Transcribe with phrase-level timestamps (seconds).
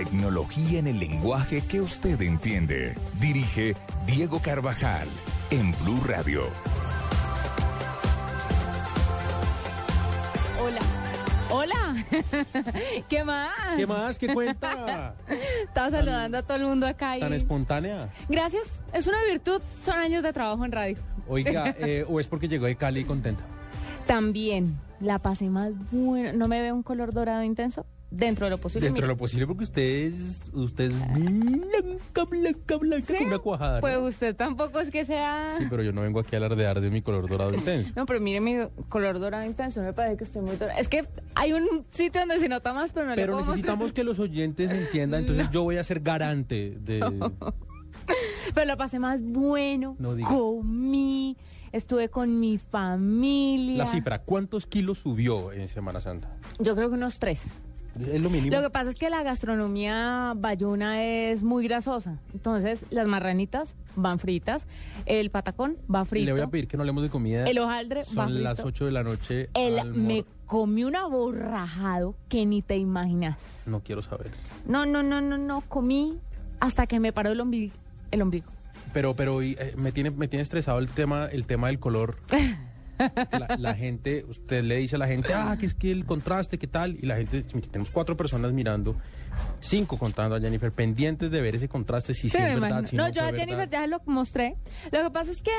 [0.00, 2.94] Tecnología en el lenguaje que usted entiende.
[3.20, 5.06] Dirige Diego Carvajal
[5.50, 6.44] en Blue Radio.
[10.58, 10.80] Hola.
[11.50, 12.06] Hola.
[13.10, 13.52] ¿Qué más?
[13.76, 14.18] ¿Qué más?
[14.18, 15.14] ¿Qué cuenta?
[15.64, 17.18] Estaba saludando a todo el mundo acá.
[17.18, 17.20] Y...
[17.20, 18.08] ¿Tan espontánea?
[18.30, 18.80] Gracias.
[18.94, 19.60] Es una virtud.
[19.84, 20.96] Son años de trabajo en radio.
[21.28, 23.42] Oiga, eh, ¿o es porque llegó de Cali contenta?
[24.06, 26.32] También la pasé más buena.
[26.32, 27.84] ¿No me ve un color dorado intenso?
[28.10, 28.86] Dentro de lo posible.
[28.88, 33.24] Dentro de lo posible porque usted es, usted es blanca, blanca, blanca, ¿Sí?
[33.24, 33.74] una cuajada.
[33.76, 33.80] ¿no?
[33.82, 35.50] Pues usted tampoco es que sea...
[35.56, 37.92] Sí, pero yo no vengo aquí a alardear de mi color dorado intenso.
[37.96, 38.56] No, pero mire mi
[38.88, 39.80] color dorado intenso.
[39.80, 40.78] Me parece que estoy muy dorada.
[40.80, 43.56] Es que hay un sitio donde se nota más, pero no le Pero puedo mostrar.
[43.58, 46.98] necesitamos que los oyentes entiendan, entonces yo voy a ser garante de...
[48.54, 49.94] Pero la pasé más bueno.
[50.00, 50.28] No diga.
[50.28, 51.36] Comí.
[51.72, 53.76] Estuve con mi familia.
[53.76, 56.36] La cifra, ¿cuántos kilos subió en Semana Santa?
[56.58, 57.56] Yo creo que unos tres.
[57.98, 58.54] Es lo mínimo.
[58.56, 62.18] Lo que pasa es que la gastronomía bayuna es muy grasosa.
[62.32, 64.66] Entonces, las marranitas van fritas,
[65.06, 67.44] el patacón va Y frito, le voy a pedir que no hablemos de comida.
[67.48, 68.42] el hojaldre va Son frito.
[68.42, 69.50] las 8 de la noche.
[69.54, 73.62] El- me comí un aborrajado que ni te imaginas.
[73.66, 74.30] No quiero saber.
[74.66, 75.60] No, no, no, no, no.
[75.62, 76.18] Comí
[76.60, 77.74] hasta que me paró el ombligo.
[78.10, 78.46] El ombligo.
[78.92, 82.16] Pero, pero y, eh, me tiene, me tiene estresado el tema, el tema del color.
[83.32, 86.58] La, la gente, usted le dice a la gente, ah, que es que el contraste,
[86.58, 86.96] ¿qué tal?
[87.00, 88.96] Y la gente, tenemos cuatro personas mirando,
[89.60, 92.96] cinco contando a Jennifer, pendientes de ver ese contraste, si sí, Sí, es verdad, si
[92.96, 93.70] no, no, yo a Jennifer verdad.
[93.70, 94.56] ya lo mostré.
[94.90, 95.52] Lo que pasa es que,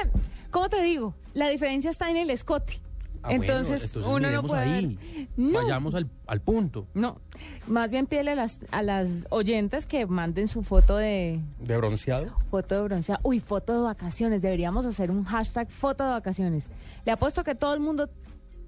[0.51, 1.15] ¿cómo te digo?
[1.33, 2.81] La diferencia está en el escote.
[3.23, 4.97] Ah, bueno, entonces, uno no puede ahí.
[5.15, 5.27] ver.
[5.37, 5.61] No.
[5.61, 7.19] Vayamos al, al punto No,
[7.67, 12.35] más bien pídele a las, a las oyentes que manden su foto de de bronceado.
[12.49, 13.19] foto de bronceado.
[13.23, 14.41] Uy, foto de vacaciones.
[14.41, 16.65] Deberíamos hacer un hashtag foto de vacaciones.
[17.05, 18.09] Le apuesto que todo el mundo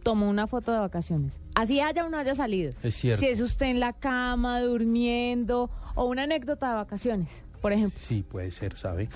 [0.03, 1.33] tomó una foto de vacaciones.
[1.55, 2.73] Así haya o no haya salido.
[2.83, 3.21] Es cierto.
[3.21, 7.29] Si es usted en la cama, durmiendo, o una anécdota de vacaciones,
[7.63, 7.97] por ejemplo.
[7.97, 9.07] Sí, puede ser, ¿sabe?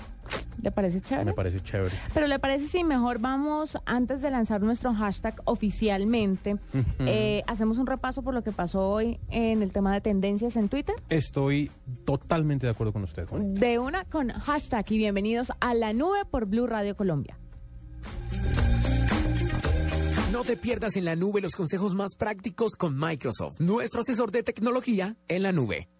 [0.62, 1.26] ¿Le parece chévere?
[1.26, 1.94] Me parece chévere.
[2.14, 6.56] Pero le parece si mejor vamos, antes de lanzar nuestro hashtag oficialmente,
[7.00, 10.70] eh, hacemos un repaso por lo que pasó hoy en el tema de tendencias en
[10.70, 10.94] Twitter.
[11.10, 11.70] Estoy
[12.06, 13.52] totalmente de acuerdo con usted, Juan.
[13.52, 17.38] De una con hashtag y bienvenidos a la nube por Blue Radio Colombia.
[20.32, 24.42] No te pierdas en la nube los consejos más prácticos con Microsoft, nuestro asesor de
[24.42, 25.90] tecnología en la nube.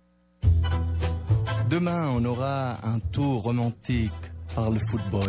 [1.68, 4.12] Demain, on aura un tour romantique
[4.54, 5.28] par le football.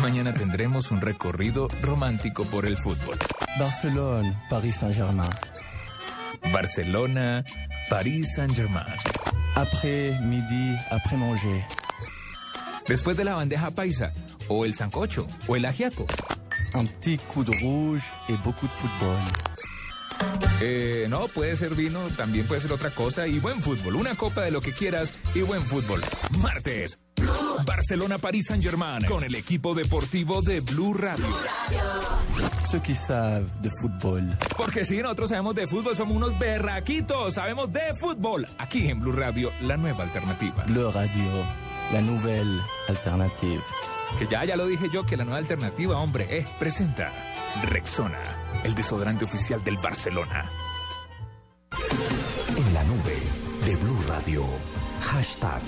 [0.00, 3.18] Mañana tendremos un recorrido romántico por el fútbol.
[3.58, 5.28] Barcelone, Paris Saint-Germain.
[6.54, 7.44] Barcelona,
[7.90, 8.86] París Saint-Germain.
[9.54, 11.62] Après midi, après manger.
[12.88, 14.10] Después de la bandeja paisa,
[14.48, 16.06] o el sancocho, o el ajiaco.
[16.72, 19.18] Un petit coup de rouge et beaucoup de football.
[20.60, 23.96] Eh, no, puede ser vino, también puede ser otra cosa y buen fútbol.
[23.96, 26.00] Una copa de lo que quieras y buen fútbol.
[26.38, 26.98] Martes,
[27.64, 31.26] Barcelona, París Saint-Germain con el equipo deportivo de Blue Radio.
[32.70, 34.38] Ceux qui savent de football.
[34.56, 38.46] Porque si nosotros sabemos de fútbol, somos unos berraquitos, sabemos de fútbol.
[38.58, 40.64] Aquí en Blue Radio, la nueva alternativa.
[40.66, 41.44] Bleu Radio,
[41.92, 43.62] la nouvelle alternative.
[44.18, 47.12] Que ya, ya lo dije yo, que la nueva alternativa, hombre, eh, presenta
[47.60, 48.18] Rexona,
[48.64, 50.50] el desodorante oficial del Barcelona.
[52.56, 53.18] En la nube
[53.66, 54.44] de Blue Radio.
[55.00, 55.62] Hashtag.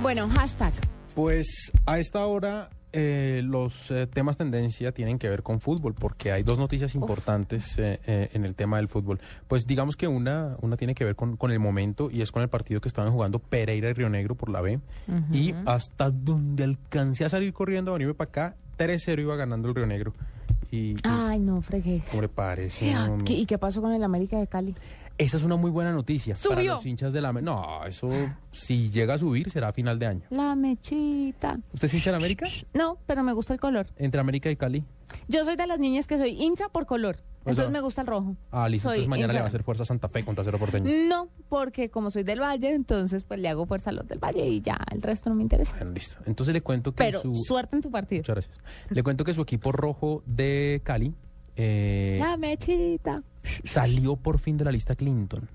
[0.00, 0.72] Bueno, hashtag.
[1.14, 6.32] Pues a esta hora eh, los eh, temas tendencia tienen que ver con fútbol, porque
[6.32, 9.20] hay dos noticias importantes eh, eh, en el tema del fútbol.
[9.48, 12.42] Pues digamos que una, una tiene que ver con, con el momento y es con
[12.42, 14.80] el partido que estaban jugando Pereira y Río Negro por la B.
[15.32, 19.74] Y hasta donde alcancé a salir corriendo a venirme para acá, 3-0 iba ganando el
[19.74, 20.12] Río Negro.
[20.70, 22.02] Y, Ay, no, fregué.
[22.10, 22.86] ¿cómo le parece?
[22.86, 23.24] ¿Qué- hombre?
[23.26, 24.74] qué- ¿Y qué pasó con el América de Cali?
[25.22, 27.28] Esa es una muy buena noticia para los hinchas de la...
[27.28, 28.10] Am- No, eso
[28.50, 30.22] si llega a subir será a final de año.
[30.30, 31.58] La mechita.
[31.72, 32.46] ¿Usted es hincha de América?
[32.74, 33.86] No, pero me gusta el color.
[33.96, 34.84] Entre América y Cali.
[35.28, 37.18] Yo soy de las niñas que soy hincha por color.
[37.40, 38.36] Entonces sea, me gusta el rojo.
[38.50, 38.88] Ah, listo.
[38.88, 40.90] Soy Entonces mañana le va a hacer fuerza a Santa Fe contra Cero Porteño.
[41.08, 44.46] No, porque como soy del Valle, entonces pues le hago fuerza a los del Valle
[44.46, 45.72] y ya el resto no me interesa.
[45.76, 46.18] Bueno, listo.
[46.26, 47.34] Entonces le cuento que Pero su...
[47.34, 48.20] suerte en tu partido.
[48.20, 48.60] Muchas gracias.
[48.90, 51.14] Le cuento que su equipo rojo de Cali
[51.56, 53.22] eh, La mechita.
[53.64, 55.48] salió por fin de la lista Clinton.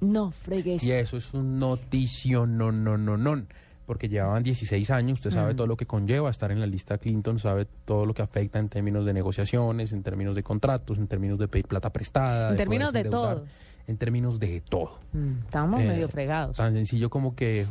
[0.00, 0.82] No, fregues.
[0.82, 3.42] Y eso es un noticio, no, no, no, no.
[3.86, 5.34] Porque llevaban 16 años, usted Mm.
[5.34, 8.58] sabe todo lo que conlleva estar en la lista Clinton, sabe todo lo que afecta
[8.60, 12.52] en términos de negociaciones, en términos de contratos, en términos de pedir plata prestada.
[12.52, 13.44] En términos de todo.
[13.88, 15.00] En términos de todo.
[15.12, 16.56] Mm, Estábamos Eh, medio fregados.
[16.56, 17.66] Tan sencillo como que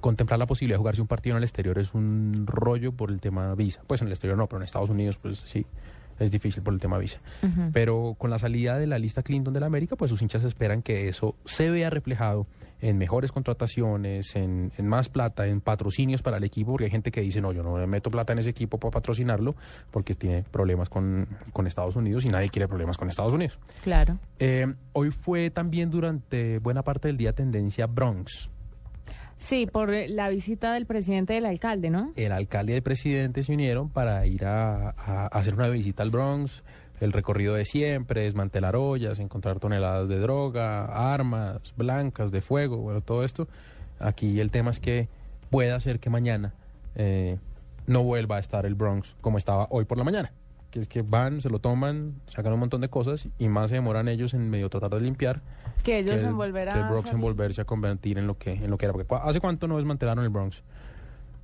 [0.00, 3.20] contemplar la posibilidad de jugarse un partido en el exterior es un rollo por el
[3.20, 3.80] tema visa.
[3.86, 5.64] Pues en el exterior no, pero en Estados Unidos pues sí,
[6.18, 7.20] es difícil por el tema visa.
[7.72, 10.82] Pero con la salida de la lista Clinton de la América, pues sus hinchas esperan
[10.82, 12.46] que eso se vea reflejado
[12.80, 17.12] en mejores contrataciones, en, en más plata, en patrocinios para el equipo, porque hay gente
[17.12, 19.54] que dice, no, yo no me meto plata en ese equipo para patrocinarlo,
[19.92, 23.58] porque tiene problemas con, con Estados Unidos y nadie quiere problemas con Estados Unidos.
[23.84, 24.18] Claro.
[24.40, 28.50] Eh, hoy fue también durante buena parte del día tendencia Bronx.
[29.42, 32.12] Sí, por la visita del presidente del alcalde, ¿no?
[32.14, 34.90] El alcalde y el presidente se unieron para ir a,
[35.32, 36.62] hacer una visita al Bronx,
[37.00, 43.00] el recorrido de siempre, desmantelar ollas, encontrar toneladas de droga, armas blancas, de fuego, bueno,
[43.00, 43.48] todo esto.
[43.98, 45.08] Aquí el tema es que
[45.50, 46.54] puede hacer que mañana
[46.94, 47.36] eh,
[47.88, 50.32] no vuelva a estar el Bronx como estaba hoy por la mañana.
[50.70, 53.74] Que es que van, se lo toman, sacan un montón de cosas y más se
[53.74, 55.42] demoran ellos en medio tratar de limpiar
[55.82, 57.14] Que ellos que el, en volver a que el Bronx salir.
[57.14, 58.92] en volverse a convertir en lo que en lo que era.
[58.92, 60.62] Porque, ¿cu- ¿Hace cuánto no desmantelaron el Bronx?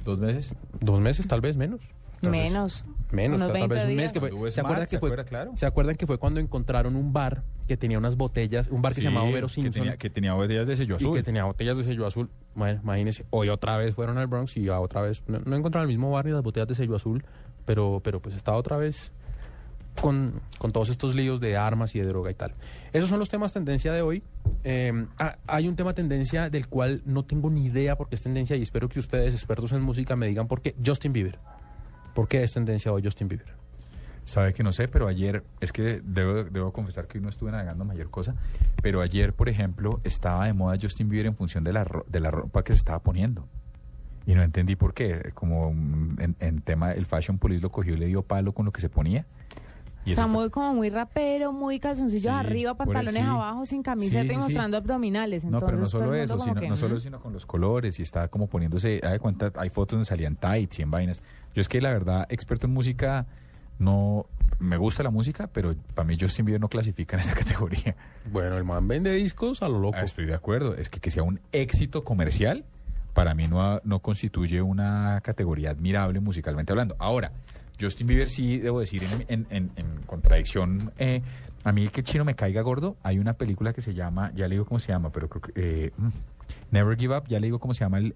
[0.04, 0.54] ¿Dos meses?
[0.80, 1.26] ¿Dos meses?
[1.26, 1.80] Tal vez menos.
[2.22, 2.84] Entonces, Menos.
[3.12, 4.50] Menos, tal 20 vez un mes que fue.
[4.50, 5.08] ¿Se acuerdan que ¿se fue?
[5.08, 5.24] acuerda?
[5.24, 5.52] Claro.
[5.54, 9.00] ¿Se acuerdan que fue cuando encontraron un bar que tenía unas botellas, un bar que
[9.00, 11.14] se llamaba que Simpson tenía, que tenía botellas de sello y azul.
[11.14, 12.28] que tenía botellas de sello azul?
[12.54, 15.88] Bueno, imagínense, hoy otra vez fueron al Bronx y ya otra vez no, no encontraron
[15.88, 17.24] el mismo bar ni las botellas de sello azul,
[17.64, 19.12] pero pero pues estaba otra vez
[20.00, 22.54] con, con todos estos líos de armas y de droga y tal.
[22.92, 24.22] Esos son los temas tendencia de hoy.
[24.64, 28.56] Eh, ah, hay un tema tendencia del cual no tengo ni idea porque es tendencia
[28.56, 30.74] y espero que ustedes, expertos en música, me digan por qué.
[30.84, 31.38] Justin Bieber.
[32.14, 33.54] ¿Por qué es tendencia hoy Justin Bieber?
[34.24, 37.50] Sabe que no sé, pero ayer, es que debo, debo confesar que hoy no estuve
[37.50, 38.34] navegando mayor cosa,
[38.82, 42.20] pero ayer, por ejemplo, estaba de moda Justin Bieber en función de la, ro- de
[42.20, 43.46] la ropa que se estaba poniendo.
[44.26, 45.30] Y no entendí por qué.
[45.32, 48.72] Como en, en tema, el Fashion Police lo cogió y le dio palo con lo
[48.72, 49.24] que se ponía.
[50.08, 53.28] Y Está fue- muy como muy rapero, muy calzoncillos Sí, arriba, pantalones sí.
[53.28, 55.44] abajo, sin camiseta Sí, y mostrando abdominales.
[55.44, 57.00] No, Entonces, pero no todo solo eso, sino, que, no solo, mm.
[57.00, 60.78] sino con los colores y estaba como poniéndose, de cuenta, hay fotos donde salían tights
[60.78, 61.20] y en vainas.
[61.54, 63.26] Yo es que la verdad, experto en música,
[63.78, 64.24] no,
[64.58, 67.94] me gusta la música, pero para mí Justin Bieber no clasifica en esa categoría.
[68.32, 69.98] Bueno, el man vende discos a lo loco.
[70.00, 72.64] Ah, estoy de acuerdo, es que que sea un éxito comercial,
[73.14, 76.96] para mí no, no constituye una categoría admirable musicalmente hablando.
[76.98, 77.32] Ahora,
[77.80, 81.22] Justin Bieber sí, debo decir, en, en- en- en contradicción, eh,
[81.64, 84.54] a mí que chino me caiga gordo, hay una película que se llama, ya le
[84.56, 85.52] digo cómo se llama, pero creo que...
[85.86, 86.08] eh, mm,
[86.70, 88.12] Never Give Up, ya le digo cómo se llama el,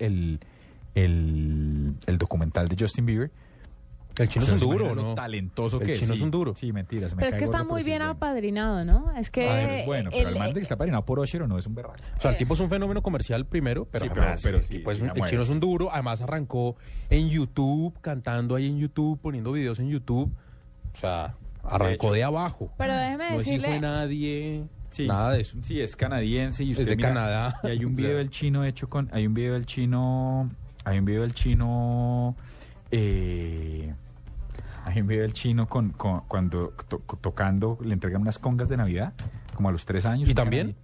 [0.94, 3.30] el- el documental de Justin Bieber.
[4.18, 5.14] El chino es un duro, ¿no?
[5.14, 6.54] talentoso El que chino es un duro.
[6.56, 7.14] Sí, mentiras.
[7.14, 9.10] me Pero es que está muy es bien apadrinado, ¿no?
[9.16, 9.48] Es que.
[9.48, 11.46] Ah, pero es bueno, pero el, el- man de que está parinado por Osher o
[11.48, 11.96] no es un berraco.
[12.18, 14.64] O sea, el tipo es un fenómeno comercial primero, pero, Sí, pero- además, pero el,
[14.64, 15.90] sí, tipo es un- el chino es un duro.
[15.92, 16.76] Además arrancó
[17.10, 20.30] en YouTube, cantando ahí en YouTube, poniendo videos en YouTube.
[20.94, 22.70] O sea, arrancó de, abajo.
[22.76, 23.80] Pero déjeme no es hijo de decirle.
[23.80, 25.56] nadie, Sí, nada de eso.
[25.62, 27.54] Sí, es canadiense y Es usted de mira, Canadá.
[27.62, 30.50] Y hay un video del chino hecho con, hay un video del chino,
[30.84, 32.36] hay un video del chino,
[32.90, 33.94] eh,
[34.84, 38.76] hay un video del chino con, con- cuando to- tocando le entregan unas congas de
[38.76, 39.12] Navidad,
[39.54, 40.28] como a los tres años.
[40.28, 40.74] ¿Y también?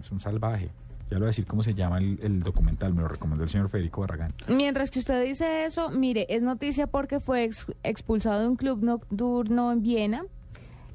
[0.00, 0.70] es un salvaje.
[1.10, 3.50] Ya le voy a decir cómo se llama el, el documental, me lo recomendó el
[3.50, 4.32] señor Federico Barragán.
[4.48, 8.82] Mientras que usted dice eso, mire, es noticia porque fue ex- expulsado de un club
[8.82, 10.24] nocturno en Viena.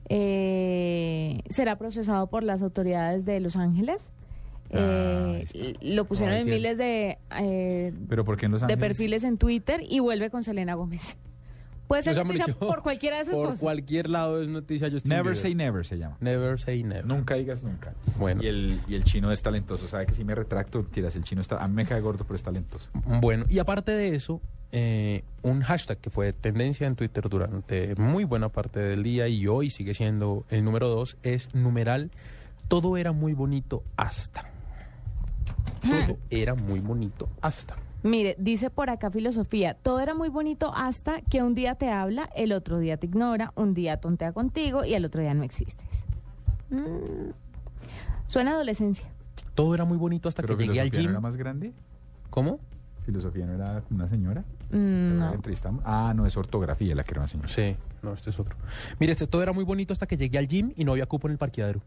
[0.10, 4.10] Eh, será procesado por las autoridades de Los Ángeles.
[4.74, 8.66] Ah, Eh, ahí lo pusieron No, en miles de, eh, Pero ¿por qué en Los
[8.66, 11.18] de perfiles en Twitter y vuelve con Selena Gómez.
[11.90, 13.60] Puede ser noticia por cualquiera de esas Por cosas.
[13.60, 15.38] cualquier lado es noticia Justin Never Bieber.
[15.38, 16.16] say never se llama.
[16.22, 17.06] Never say never.
[17.06, 17.94] Nunca digas nunca.
[18.18, 18.44] Bueno.
[18.44, 21.42] Y el, y el chino es talentoso, sabe que si me retracto, tiras, el chino
[21.42, 22.90] está, a mí me cae gordo, pero es talentoso.
[23.20, 24.40] Bueno, y aparte de eso,
[24.72, 29.48] eh, un hashtag que fue tendencia en Twitter durante muy buena parte del día y
[29.48, 32.12] hoy sigue siendo el número dos, es numeral,
[32.68, 34.48] todo era muy bonito hasta.
[35.82, 37.78] Todo era muy bonito hasta.
[38.02, 42.30] Mire, dice por acá filosofía, todo era muy bonito hasta que un día te habla,
[42.36, 46.06] el otro día te ignora, un día tontea contigo y al otro día no existes.
[46.70, 47.32] Mm.
[48.28, 49.08] Suena adolescencia.
[49.54, 51.12] Todo era muy bonito hasta Pero que llegué al filosofía no gym.
[51.12, 51.74] era más grande?
[52.30, 52.60] ¿Cómo?
[53.06, 54.46] Filosofía no era una señora.
[54.72, 55.34] Mm, no.
[55.34, 55.82] entrevistamos.
[55.86, 57.50] Ah, no, es ortografía la que era una señora.
[57.50, 58.56] Sí, no, este es otro.
[59.00, 61.28] Mire, este todo era muy bonito hasta que llegué al gym y no había cupo
[61.28, 61.82] en el parqueadero.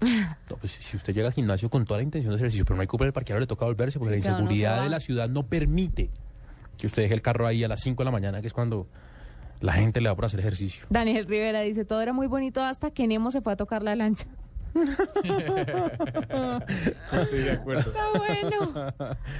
[0.00, 2.76] No, pues si usted llega al gimnasio con toda la intención de hacer ejercicio, pero
[2.76, 4.82] no hay cupo en el parqueadero, le toca volverse porque Sí, la no inseguridad va.
[4.84, 6.10] de la ciudad no permite
[6.76, 8.86] que usted deje el carro ahí a las 5 de la mañana, que es cuando
[9.60, 10.86] la gente le da por hacer ejercicio.
[10.90, 13.96] Daniel Rivera dice, todo era muy bonito hasta que Nemo se fue a tocar la
[13.96, 14.26] lancha.
[17.12, 17.80] Estoy de acuerdo.
[17.90, 18.94] Está bueno.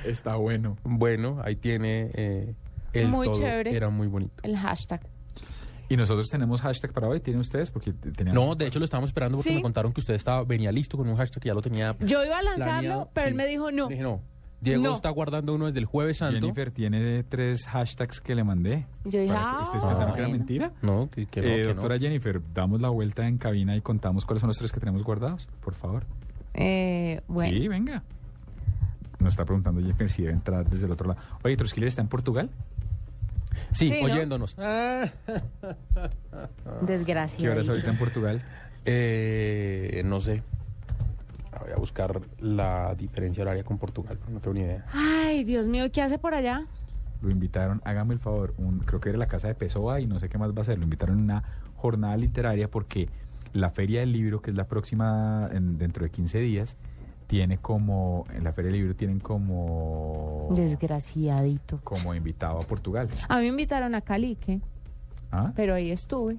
[0.05, 0.77] Está bueno.
[0.85, 2.55] Bueno, ahí tiene eh,
[2.93, 3.77] el Muy todo chévere.
[3.77, 4.35] era muy bonito.
[4.43, 5.01] El hashtag.
[5.89, 7.21] Y nosotros tenemos hashtag para hoy.
[7.21, 7.71] ¿Tienen ustedes?
[7.71, 8.35] Porque tenían...
[8.35, 9.57] No, de hecho lo estábamos esperando porque Sí.
[9.57, 12.25] me contaron que usted estaba venía listo con un hashtag que ya lo tenía Yo
[12.25, 13.11] iba a lanzarlo, planeado.
[13.15, 13.89] pero él me dijo no.
[13.89, 14.21] Dije, no.
[14.61, 14.95] Diego No.
[14.97, 16.41] está guardando uno desde el jueves santo.
[16.41, 18.87] Jennifer tiene tres hashtags que le mandé.
[19.05, 20.31] Yo dije, ah, ¿Ustedes pensaron que era bueno.
[20.31, 20.73] mentira?
[20.83, 21.69] No, que, que no, Eh, que no.
[21.75, 25.03] doctora Jennifer, damos la vuelta en cabina y contamos cuáles son los tres que tenemos
[25.05, 26.05] guardados, por favor.
[26.55, 27.57] Eh, bueno.
[27.57, 28.03] Sí, venga.
[29.21, 31.21] Nos está preguntando Jennifer si debe entrar desde el otro lado.
[31.45, 32.51] Oye, Trusquiller está en Portugal.
[33.73, 34.07] Sí, Sí, ¿no?
[34.13, 34.55] oyéndonos.
[34.59, 35.07] Ah.
[36.81, 37.53] ¿Qué Desgraciado.
[37.53, 38.43] hora es ahorita en Portugal?
[38.85, 40.43] Eh, no sé.
[41.61, 44.85] Voy a buscar la diferencia horaria con Portugal, pero no tengo ni idea.
[44.93, 46.67] Ay, Dios mío, ¿qué hace por allá?
[47.21, 50.21] Lo invitaron, hágame el favor, un- creo que era la casa de Pessoa y no
[50.21, 50.79] sé qué más va a ser.
[50.79, 51.43] Lo invitaron a una
[51.77, 53.09] jornada literaria porque
[53.53, 56.77] la Feria del Libro, que es la próxima en- dentro de 15 días,
[57.29, 61.79] tiene como, en la Feria del Libro tienen como, Desgraciadito.
[61.85, 63.09] como invitado a Portugal.
[63.29, 64.61] A mí me invitaron a Cali, ¿qué?
[65.31, 65.53] ¿Ah?
[65.55, 66.39] Pero ahí estuve.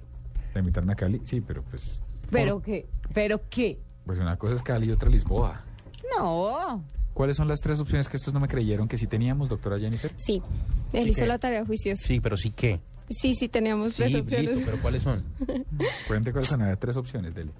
[0.53, 1.22] ¿La invitaron a Cali?
[1.24, 2.88] Sí, pero pues, ¿Pero qué?
[3.13, 3.79] ¿Pero qué?
[4.05, 5.62] pues una cosa es Cali y otra Lisboa.
[6.17, 6.84] No.
[7.13, 10.12] ¿Cuáles son las tres opciones que estos no me creyeron que sí teníamos, doctora Jennifer?
[10.17, 10.41] Sí,
[10.91, 11.27] él hizo qué?
[11.27, 12.01] la tarea juiciosa.
[12.03, 12.79] Sí, pero sí que.
[13.12, 14.50] Sí, sí, teníamos Sí, tres opciones.
[14.51, 15.24] listo, pero ¿cuáles son?
[16.08, 17.51] Cuente cuáles son, había tres opciones, Dele.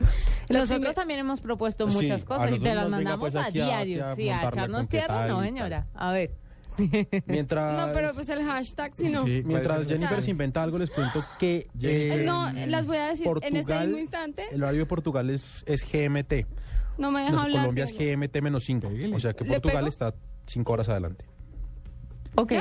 [0.50, 4.04] Nosotros también hemos propuesto muchas cosas y te las venga, mandamos pues, a diario.
[4.04, 5.86] aquí a sí, a echarnos tierra, no, señora.
[5.94, 6.32] A ver.
[7.26, 9.24] Mientras, No, pero pues el hashtag, si no.
[9.24, 9.42] Sí.
[9.44, 11.68] mientras ¿cuáles son las Jennifer se inventa algo, les cuento que...
[11.82, 14.46] Eh, No, las voy a decir en este Portugal, mismo instante.
[14.50, 16.46] El horario de Portugal es, es GMT.
[16.98, 17.60] No me deja No, hablar.
[17.60, 17.92] Colombia es.
[17.96, 18.88] GMT menos 5.
[18.88, 19.14] Pégale.
[19.16, 20.14] O sea que ¿Le Portugal está
[20.46, 21.24] 5 horas adelante.
[22.36, 22.52] Ok.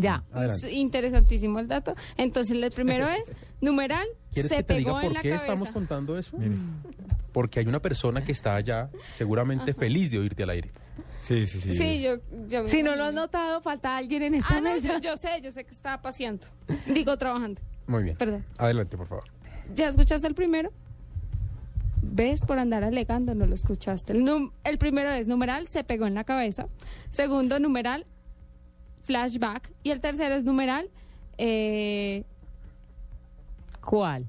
[0.00, 0.24] Ya.
[0.46, 1.94] Es interesantísimo el dato.
[2.16, 5.28] Entonces, el primero es, numeral, ¿Quieres se que te pegó diga en por la qué
[5.30, 5.44] cabeza.
[5.46, 6.36] estamos contando eso?
[6.38, 6.54] Mire.
[7.32, 10.70] Porque hay una persona que está allá seguramente feliz de oírte al aire.
[11.20, 11.76] Sí, sí, sí.
[11.76, 12.16] Sí, yo...
[12.48, 14.94] yo Si no lo has notado, falta alguien en esta Ah, no, mesa.
[14.94, 16.46] yo, yo sé, yo sé que estaba paseando.
[16.86, 17.60] Digo, trabajando.
[17.86, 18.16] Muy bien.
[18.16, 18.44] Perdón.
[18.56, 19.24] Adelante, por favor.
[19.74, 20.70] ¿Ya escuchaste el primero?
[22.00, 22.44] ¿Ves?
[22.44, 24.12] Por andar alegando no lo escuchaste.
[24.12, 26.68] El, num- el primero es numeral, se pegó en la cabeza.
[27.10, 28.06] Segundo, numeral,
[29.08, 29.68] flashback.
[29.82, 30.88] Y el tercero es numeral,
[31.38, 32.22] eh,
[33.84, 34.26] ¿Cuál?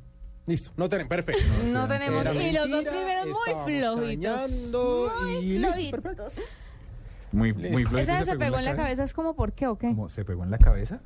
[0.47, 0.71] Listo.
[0.77, 1.09] No tenemos.
[1.09, 1.43] Perfecto.
[1.65, 2.25] No tenemos.
[2.35, 3.99] Y los dos primeros muy flojitos.
[3.99, 6.01] Muy y listo, flojitos.
[6.01, 6.27] perfecto.
[7.31, 8.75] Muy, muy flojito, de se pegó en la cabeza.
[8.83, 9.87] cabeza es como, ¿por qué o qué?
[9.89, 10.09] ¿Cómo?
[10.09, 10.99] ¿Se pegó en la cabeza?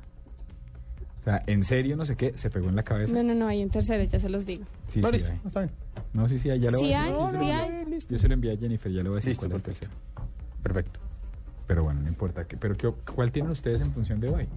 [1.20, 2.32] O sea, ¿en serio no sé qué?
[2.38, 3.12] ¿Se pegó en la cabeza?
[3.14, 4.64] no, no, no, hay un tercero, ya se los digo.
[4.88, 5.40] Sí, No, sí listo, hay.
[5.46, 5.72] está bien.
[6.14, 6.60] No, sí, sí hay.
[6.60, 7.18] Ya le voy a hay, decir.
[7.20, 7.98] yo se sí lo- hay.
[8.08, 9.62] Yo se lo envié a Jennifer, ya le voy a decir Listo, cuál es el
[9.62, 9.88] perfecto.
[9.88, 10.62] tercero.
[10.62, 11.00] Perfecto.
[11.66, 12.46] Pero bueno, no importa.
[12.46, 14.48] que- Pero ¿qué- ¿cuál tienen ustedes en función de hoy?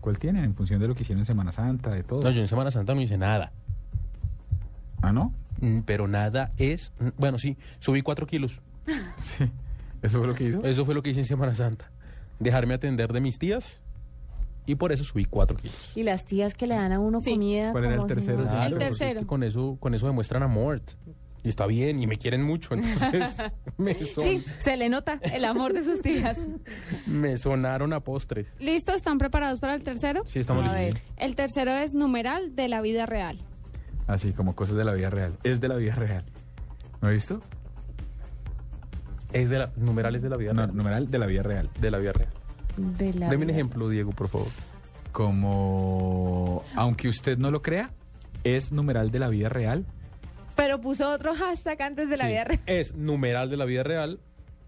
[0.00, 2.22] ¿Cuál tienen en función de lo que hicieron en Semana Santa, de todo?
[2.22, 3.52] No, yo en Semana Santa no hice nada.
[5.02, 5.32] ¿Ah, no?
[5.60, 6.92] Mm, Pero nada es.
[7.00, 8.60] mm, Bueno, sí, subí 4 kilos.
[9.18, 9.50] Sí.
[10.02, 10.62] ¿Eso fue lo que hizo?
[10.62, 11.90] Eso fue lo que hice en Semana Santa.
[12.38, 13.82] Dejarme atender de mis tías
[14.66, 15.92] y por eso subí 4 kilos.
[15.96, 17.32] Y las tías que le dan a uno Sí.
[17.32, 17.72] comida.
[17.72, 18.38] ¿Cuál era el como si tercero?
[18.44, 19.26] no- Claro, el pues es que tercero.
[19.26, 20.82] con eso, con eso demuestran amor.
[21.46, 22.74] Y está bien, y me quieren mucho.
[22.74, 23.36] Entonces
[23.78, 26.36] me, son- Sí, se le nota el amor de sus tías.
[27.06, 28.52] me sonaron a postres.
[28.58, 28.92] ¿Listo?
[28.92, 30.24] ¿Están preparados para el tercero?
[30.26, 31.00] Sí, estamos A listos.
[31.00, 31.02] ver.
[31.16, 33.38] El tercero es numeral de la vida real.
[34.08, 35.38] Así como cosas de la vida real.
[35.44, 36.24] Es de la vida real.
[37.00, 37.40] ¿No he visto?
[39.32, 40.76] Es de la, numerales de la vida No, real.
[40.76, 41.70] numeral de la vida real.
[41.80, 42.30] De la vida real.
[42.76, 44.48] De la Deme un ejemplo, Diego, por favor.
[45.12, 47.90] Como, aunque usted no lo crea,
[48.44, 49.86] es numeral de la vida real.
[50.56, 52.30] Pero puso otro hashtag antes de la Sí.
[52.30, 52.60] vida real.
[52.66, 54.18] Es numeral de la vida real.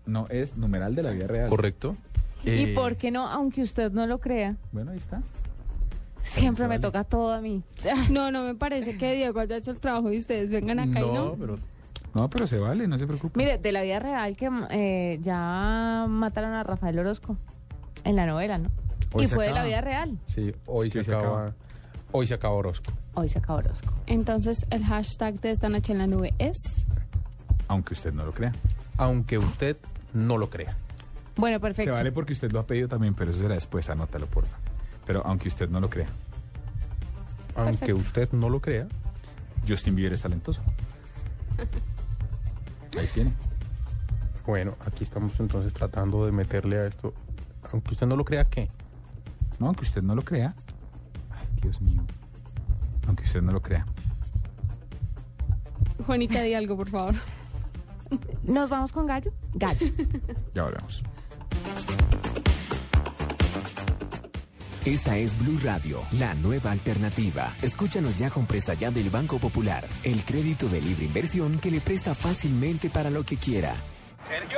[0.07, 1.49] No, es numeral de la vida real.
[1.49, 1.97] Correcto.
[2.45, 3.27] ¿Y Eh, por qué no?
[3.27, 4.57] Aunque usted no lo crea.
[4.73, 5.23] Bueno, ahí está.
[6.23, 6.81] Siempre me vale.
[6.81, 7.63] toca todo a mí.
[8.11, 11.11] No, no me parece que Diego haya hecho el trabajo y ustedes vengan acá y
[11.11, 11.35] no.
[11.39, 11.59] pero
[12.15, 13.39] No, pero se vale, no se preocupe.
[13.39, 17.37] Mire, de la vida real que eh, ya mataron a Rafael Orozco
[18.05, 18.71] en la novela, ¿no?
[19.13, 20.19] Hoy y fue de la vida real.
[20.27, 21.55] sí, hoy Es se, se acaba, acaba.
[22.13, 22.93] Hoy se acaba Orozco.
[23.15, 23.93] Hoy se acabó Orozco.
[24.07, 26.87] Entonces, el hashtag de esta noche en la nube es...
[27.69, 28.53] Aunque usted no lo crea.
[28.97, 29.77] Aunque usted
[30.15, 30.77] no lo crea.
[31.37, 31.91] Bueno, perfecto.
[31.91, 34.57] Se vale porque usted lo ha pedido también, pero eso será después, anótalo, porfa.
[35.07, 36.09] Pero aunque usted no lo crea,
[37.55, 38.87] Aunque usted no lo crea.
[39.67, 40.61] Justin Bieber es talentoso.
[42.99, 43.33] Ahí tiene.
[44.47, 47.13] Bueno, aquí estamos entonces tratando de meterle a esto.
[47.71, 48.71] Aunque usted no lo crea, ¿qué?
[49.59, 50.55] No, aunque usted no lo crea.
[51.61, 52.03] Dios mío.
[53.07, 53.87] Aunque usted no lo crea.
[56.07, 57.15] Juanita, di algo, por favor.
[58.43, 59.33] ¿Nos vamos con Gallo?
[59.55, 59.87] Gallo.
[60.55, 61.03] Ya volvemos.
[64.85, 67.55] Esta es Blue Radio, la nueva alternativa.
[67.61, 71.81] Escúchanos ya con Presta Ya del Banco Popular, el crédito de libre inversión que le
[71.81, 73.75] presta fácilmente para lo que quiera.
[74.23, 74.58] Sergio,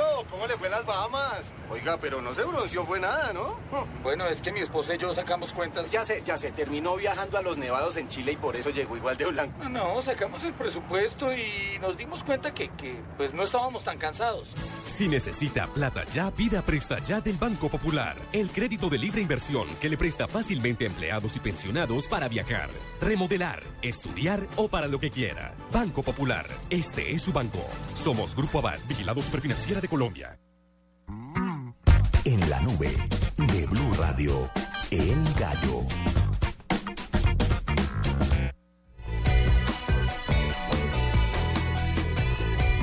[0.51, 1.53] le fue las Bahamas?
[1.69, 3.57] Oiga, pero no se bronceó, fue nada, ¿no?
[4.03, 5.89] Bueno, es que mi esposa y yo sacamos cuentas.
[5.91, 8.97] Ya sé, ya sé, terminó viajando a los nevados en Chile y por eso llegó
[8.97, 9.63] igual de blanco.
[9.69, 14.49] No, sacamos el presupuesto y nos dimos cuenta que, que pues no estábamos tan cansados.
[14.91, 18.17] Si necesita plata ya, pida Presta Ya del Banco Popular.
[18.33, 22.69] El crédito de libre inversión que le presta fácilmente a empleados y pensionados para viajar,
[22.99, 25.55] remodelar, estudiar o para lo que quiera.
[25.71, 27.65] Banco Popular, este es su banco.
[27.95, 30.37] Somos Grupo Aval, Vigilado Superfinanciera de Colombia.
[32.25, 32.91] En la nube
[33.37, 34.51] de Blue Radio,
[34.91, 35.85] El Gallo.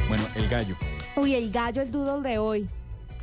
[0.08, 0.74] Bueno, el gallo.
[1.20, 2.68] Uy, el gallo, el doodle de hoy.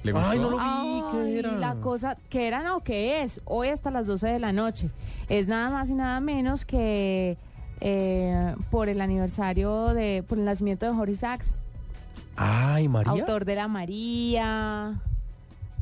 [0.04, 0.30] ¿Le gustó?
[0.30, 1.52] Ay, no lo vi, Ay, ¿qué era?
[1.54, 4.90] La cosa, que era no, que es, hoy hasta las 12 de la noche.
[5.30, 7.38] Es nada más y nada menos que
[7.82, 11.54] eh, por el aniversario de, por el nacimiento de Jorge Sachs,
[12.36, 13.12] Ay, María.
[13.14, 14.94] autor de La María.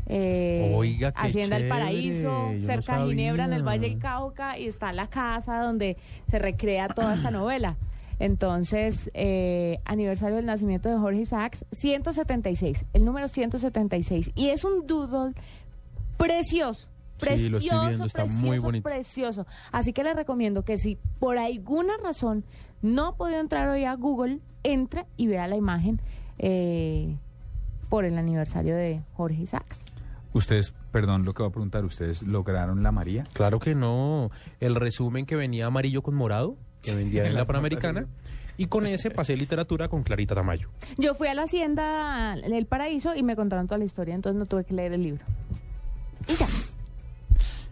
[0.08, 3.64] eh, Oiga, qué Hacienda del Paraíso, yo no cerca de Ginebra, en el.
[3.64, 5.98] Valle del Cauca, y está la casa donde
[6.30, 7.76] se recrea toda esta novela.
[8.20, 14.32] Entonces, eh, aniversario del nacimiento de Jorge Sachs, 176, el número 176.
[14.36, 15.34] Y es un doodle
[16.18, 16.88] precioso.
[17.18, 18.90] Sí, Precioso, lo estoy viendo, está muy precioso, bonito.
[18.90, 19.48] precioso.
[19.72, 22.44] Así que les recomiendo que si por alguna razón
[22.82, 26.02] no ha podido entrar hoy a Google, entre y vea la imagen
[26.40, 27.16] eh,
[27.90, 29.86] por el aniversario de Jorge Sachs.
[30.34, 33.26] Ustedes, perdón lo que voy a preguntar, ¿ustedes lograron la María?
[33.34, 34.32] Claro que no.
[34.60, 38.06] El resumen que venía amarillo con morado, que vendía en la Panamericana.
[38.56, 40.70] Y con ese pasé literatura con Clarita Tamayo.
[41.00, 44.46] Yo fui a la hacienda del paraíso y me contaron toda la historia, entonces no
[44.46, 45.26] tuve que leer el libro.
[46.28, 46.48] Y ya.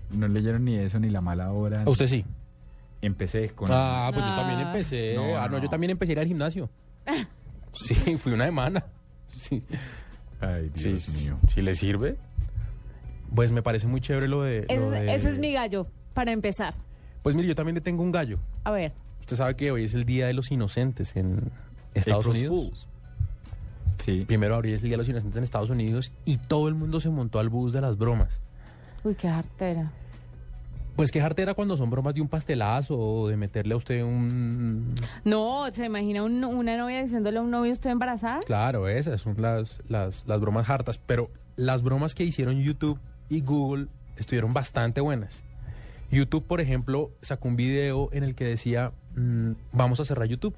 [0.10, 1.84] No leyeron ni eso, ni la mala hora.
[1.84, 2.26] ¿A usted sí?
[3.02, 3.68] Empecé con...
[3.72, 4.36] Ah, pues yo Ah.
[4.38, 5.14] también empecé.
[5.16, 5.64] No, ah, no, no.
[5.64, 6.70] yo también empecé a ir al gimnasio.
[7.74, 8.84] Sí, fui una semana.
[9.30, 9.64] Sí,
[10.42, 11.38] Ay, Dios sí, mío.
[11.54, 12.18] Si le sirve.
[13.34, 14.66] Pues me parece muy chévere lo de...
[14.68, 16.74] lo Ese, de- ese es mi gallo, para empezar.
[17.24, 18.38] Pues mire, yo también le tengo un gallo.
[18.64, 18.94] A ver.
[19.20, 21.52] Usted sabe que hoy es el Día de los Inocentes en
[21.94, 22.66] Estados April Unidos.
[22.66, 22.88] Fools.
[24.00, 24.24] Sí.
[24.26, 26.74] Primero de abril es el Día de los Inocentes en Estados Unidos y todo el
[26.76, 28.42] mundo se montó al bus de las bromas.
[29.04, 29.92] Uy, qué jartera.
[30.96, 34.94] Pues qué jartera cuando son bromas de un pastelazo o de meterle a usted un...
[35.24, 38.42] No, ¿se imagina un- una novia diciéndole a un novio estoy embarazada?
[38.42, 43.42] Claro, esas son las, las, las bromas hartas, pero las bromas que hicieron YouTube y
[43.42, 45.44] Google estuvieron bastante buenas.
[46.12, 50.56] YouTube, por ejemplo, sacó un video en el que decía, mm, vamos a cerrar YouTube.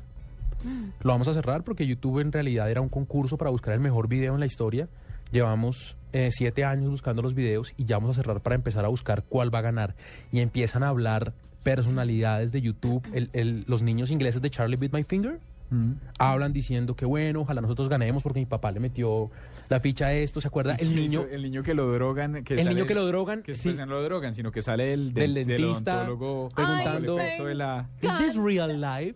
[1.01, 4.07] Lo vamos a cerrar porque YouTube en realidad era un concurso para buscar el mejor
[4.07, 4.87] video en la historia.
[5.31, 8.87] Llevamos eh, siete años buscando los videos y ya vamos a cerrar para empezar a
[8.87, 9.95] buscar cuál va a ganar.
[10.31, 14.93] Y empiezan a hablar personalidades de YouTube, el- el- los niños ingleses de Charlie Beat
[14.93, 15.39] My Finger.
[15.73, 15.93] Mm.
[16.19, 19.31] Hablan diciendo que bueno, ojalá nosotros ganemos porque mi papá le metió
[19.69, 20.75] la ficha a esto, ¿se acuerda?
[20.75, 22.43] El niño, El niño que lo drogan.
[22.43, 24.93] Que el niño que lo drogan, Que sí, después no lo drogan, sino que sale
[24.93, 27.89] el Del del, dentista preguntando- con el efecto de la...
[28.01, 29.15] ¿Is this real life?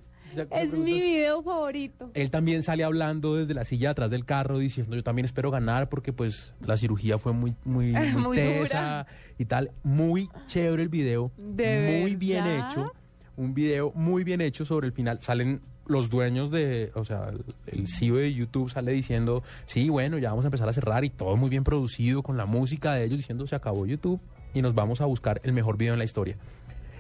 [0.51, 2.11] Es mi video favorito.
[2.13, 5.89] Él también sale hablando desde la silla atrás del carro diciendo yo también espero ganar
[5.89, 9.07] porque pues la cirugía fue muy muy, muy Muy tesa
[9.39, 9.71] y tal.
[9.83, 12.93] Muy chévere el video, ¿De muy bien hecho.
[13.35, 15.21] Un video muy bien hecho sobre el final.
[15.21, 17.31] Salen los dueños de, o sea,
[17.65, 21.09] el, CEO de YouTube sale diciendo, sí, bueno, ya vamos a empezar a cerrar y
[21.09, 24.19] todo muy bien producido con la música de ellos diciendo se acabó YouTube
[24.53, 26.37] y nos vamos a buscar el mejor video en la historia.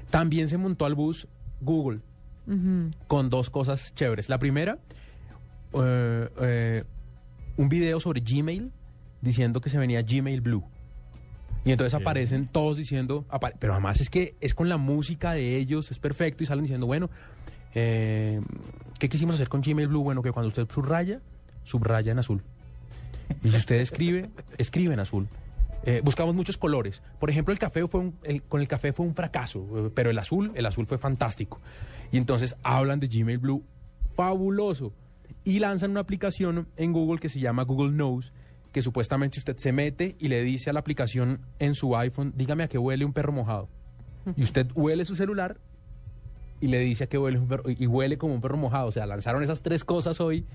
[0.09, 1.27] También se montó al bus
[1.61, 1.99] Google
[3.07, 4.29] con dos cosas chéveres.
[4.29, 4.79] La primera,
[5.73, 6.83] eh, eh,
[7.57, 8.71] un video sobre Gmail
[9.21, 10.63] diciendo que se venía Gmail Blue.
[11.65, 13.25] Y entonces aparecen todos diciendo,
[13.59, 16.85] pero además es que es con la música de ellos, es perfecto, y salen diciendo,
[16.85, 17.09] bueno,
[17.75, 18.41] eh,
[18.99, 20.03] ¿qué quisimos hacer con Gmail Blue?
[20.03, 21.21] Bueno, que cuando usted subraya,
[21.63, 22.43] subraya en azul.
[23.43, 25.27] Y si usted escribe, escribe en azul.
[25.83, 27.01] Eh, buscamos muchos colores.
[27.19, 28.15] Por ejemplo, el café fue un,
[28.49, 31.61] con el café fue un fracaso, eh, pero el azul, el azul fue fantástico.
[32.11, 33.63] Y entonces hablan de Gmail Blue,
[34.15, 34.93] fabuloso.
[35.43, 38.33] Y lanzan una aplicación en Google que se llama Google Knows,
[38.73, 42.63] que supuestamente usted se mete y le dice a la aplicación en su iPhone, dígame
[42.63, 43.69] a qué huele un perro mojado.
[44.35, 45.57] Y usted huele su celular
[46.61, 48.87] y le dice a qué huele un perro, y huele como un perro mojado.
[48.87, 50.45] O sea, lanzaron esas tres cosas hoy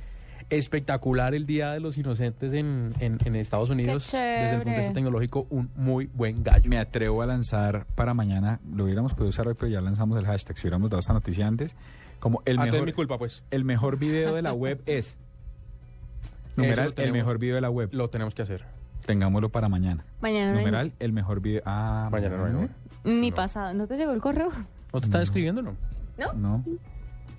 [0.51, 4.05] espectacular el Día de los Inocentes en, en- en Estados Unidos.
[4.13, 6.69] Desde el punto de vista tecnológico, un muy buen gallo.
[6.69, 10.27] Me atrevo a lanzar para mañana, lo hubiéramos podido usar hoy, pero ya lanzamos el
[10.27, 11.75] hashtag, si hubiéramos dado esta noticia antes,
[12.21, 13.45] como el Ah, entonces mejor, mi culpa, pues.
[13.51, 15.17] el mejor video de la web es...
[16.57, 17.17] Numeral, lo el tenemos.
[17.17, 17.89] mejor video de la web.
[17.93, 18.65] Lo tenemos que hacer.
[19.07, 20.05] Tengámoslo para mañana.
[20.21, 21.63] Mañana Numeral, el mejor video...
[21.65, 22.69] Ah, Mañana no hay, ¿no?
[23.05, 23.73] Ni pasado.
[23.75, 24.51] ¿No te llegó el correo?
[24.93, 25.77] ¿No te estás escribiendo, no?
[26.19, 26.33] ¿No?
[26.35, 26.65] No,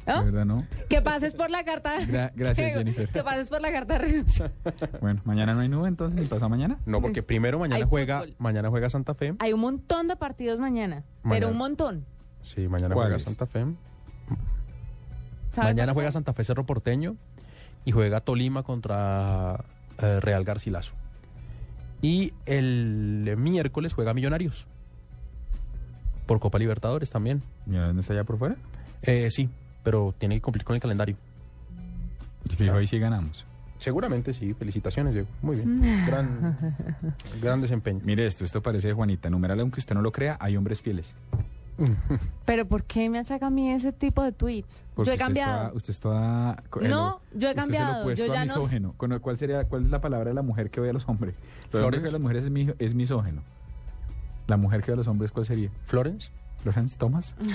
[0.05, 0.19] ¿No?
[0.23, 0.65] de verdad no.
[0.89, 1.99] Que pases por la carta.
[2.01, 3.07] Gra- gracias, Jennifer.
[3.09, 4.51] Que pases por la carta de renuncia.
[5.01, 6.77] Bueno, mañana no hay nube, entonces, ni pasado mañana.
[6.85, 8.35] No, porque primero mañana Hay juega, fútbol.
[8.39, 9.35] mañana juega Santa Fe.
[9.39, 11.03] Hay un montón de partidos mañana.
[11.23, 11.39] Mañana.
[11.39, 12.05] Pero un montón.
[12.41, 13.19] Sí, mañana juega.
[13.19, 13.65] Santa Fe.
[15.53, 16.11] ¿Sabes Mañana juega?
[16.11, 17.15] Santa Fe Cerro Porteño
[17.85, 19.63] y juega Tolima contra
[19.99, 20.93] eh, Real Garcilaso.
[22.01, 24.67] Y el miércoles juega Millonarios.
[26.25, 27.41] Por Copa Libertadores también.
[27.65, 28.55] ¿Ya no está allá por fuera?
[29.01, 29.49] Eh, sí,
[29.83, 31.15] pero tiene que cumplir con el calendario.
[32.49, 33.45] Y fijo, ahí sí ganamos.
[33.79, 34.53] Seguramente sí.
[34.53, 35.27] Felicitaciones, Diego.
[35.41, 36.05] Muy bien.
[36.07, 36.57] Gran,
[37.41, 37.99] gran desempeño.
[38.03, 39.29] Mire esto, esto parece de Juanita.
[39.29, 41.13] Numeral, aunque usted no lo crea, hay hombres fieles.
[42.45, 44.85] Pero ¿por qué me achaca a mí ese tipo de tweets?
[44.95, 45.63] Porque yo he usted cambiado.
[45.65, 46.63] está- Usted está...
[46.81, 48.53] eh, No, yo he usted cambiado, lo yo a ya no-
[49.21, 51.35] ¿Cuál, sería, ¿Cuál es la palabra de la mujer que ve a los hombres?
[51.71, 53.41] Lo de hombre que ve a las mujeres es, mi- es misógeno.
[54.47, 55.69] La mujer que ve a los hombres, ¿cuál sería?
[55.85, 56.31] ¿Florence?
[56.61, 57.35] ¿Florence Thomas?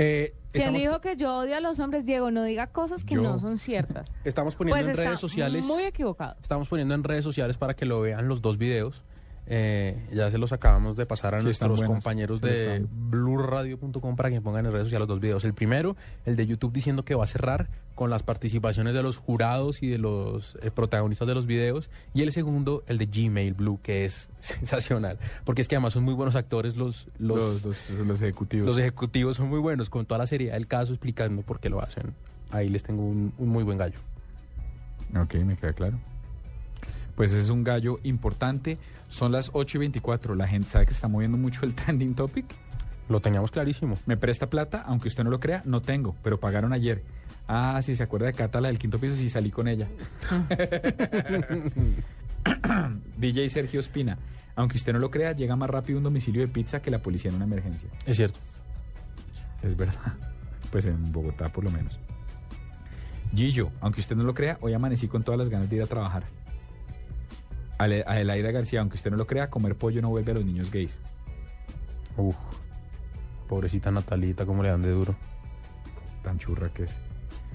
[0.00, 2.30] Eh, ¿Quién estamos, dijo que yo odio a los hombres, Diego?
[2.30, 3.22] No diga cosas que Yo.
[3.22, 4.08] no son ciertas.
[4.22, 5.64] estamos poniendo Pues en está redes sociales.
[5.64, 6.36] muy equivocado.
[6.40, 9.02] Estamos poniendo en redes sociales para que lo vean los dos videos.
[9.50, 14.42] Eh, ya se los acabamos de pasar a Sí, nuestros compañeros de blurradio.com para que
[14.42, 15.42] pongan en redes sociales los dos videos.
[15.44, 19.16] El primero, el de YouTube diciendo que va a cerrar con las participaciones de los
[19.16, 21.88] jurados y de los eh, protagonistas de los videos.
[22.12, 25.18] Y el segundo, el de Gmail Blue, que es sensacional.
[25.44, 28.66] Porque es que además son muy buenos actores los, los, Los, los, los ejecutivos.
[28.68, 31.80] los ejecutivos, son muy buenos, con toda la seriedad del caso explicando por qué lo
[31.82, 32.12] hacen.
[32.50, 33.98] Ahí les tengo un, un muy buen gallo.
[35.18, 35.98] Ok, me queda claro.
[37.18, 38.78] Pues ese es un gallo importante.
[39.08, 40.36] Son las 8 y 24.
[40.36, 42.46] La gente sabe que se está moviendo mucho el trending topic.
[43.08, 43.98] Lo teníamos clarísimo.
[44.06, 47.02] Me presta plata, aunque usted no lo crea, no tengo, pero pagaron ayer.
[47.48, 49.88] Ah, sí, se acuerda de Cata, la del quinto piso, sí salí con ella.
[53.18, 54.16] DJ Sergio Espina.
[54.54, 57.30] Aunque usted no lo crea, llega más rápido un domicilio de pizza que la policía
[57.30, 57.88] en una emergencia.
[58.06, 58.38] Es cierto.
[59.64, 60.14] Es verdad.
[60.70, 61.98] Pues en Bogotá, por lo menos.
[63.34, 65.86] Gillo, aunque usted no lo crea, hoy amanecí con todas las ganas de ir a
[65.86, 66.22] trabajar.
[67.78, 70.70] Ale- Adelaida García, aunque usted no lo crea, comer pollo no vuelve a los niños
[70.70, 71.00] gays.
[72.16, 72.34] Uf,
[73.48, 75.14] pobrecita Natalita, cómo le dan de duro.
[76.22, 77.00] Tan churra que es.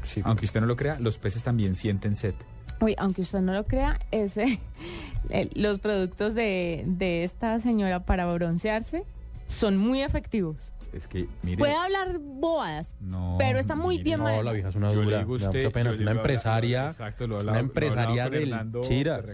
[0.04, 2.34] Sí, Aunque usted no lo crea, los peces también sienten sed.
[2.82, 4.60] Uy, aunque usted no lo crea, ese,
[5.30, 9.04] el- los productos de, de esta señora para broncearse
[9.48, 10.74] son muy efectivos.
[10.93, 11.58] Es que, mire.
[11.58, 15.25] Puede hablar bobadas, No, pero está muy mire, bien no, la vieja es una dura.
[15.25, 16.88] mucha pena, yo es una empresaria.
[16.88, 19.25] Exacto, lo es hablaba- una empresaria del Hernando Chiras.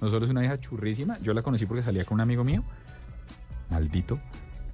[0.00, 2.64] No solo es una hija churrísima, yo la conocí porque salía con un amigo mío,
[3.70, 4.18] maldito.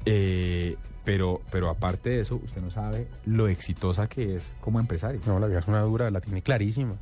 [0.06, 5.20] Eh, pero, pero aparte de eso, usted no sabe lo exitosa que es como empresaria.
[5.26, 6.94] No, la vieja es una dura, la tiene clarísima.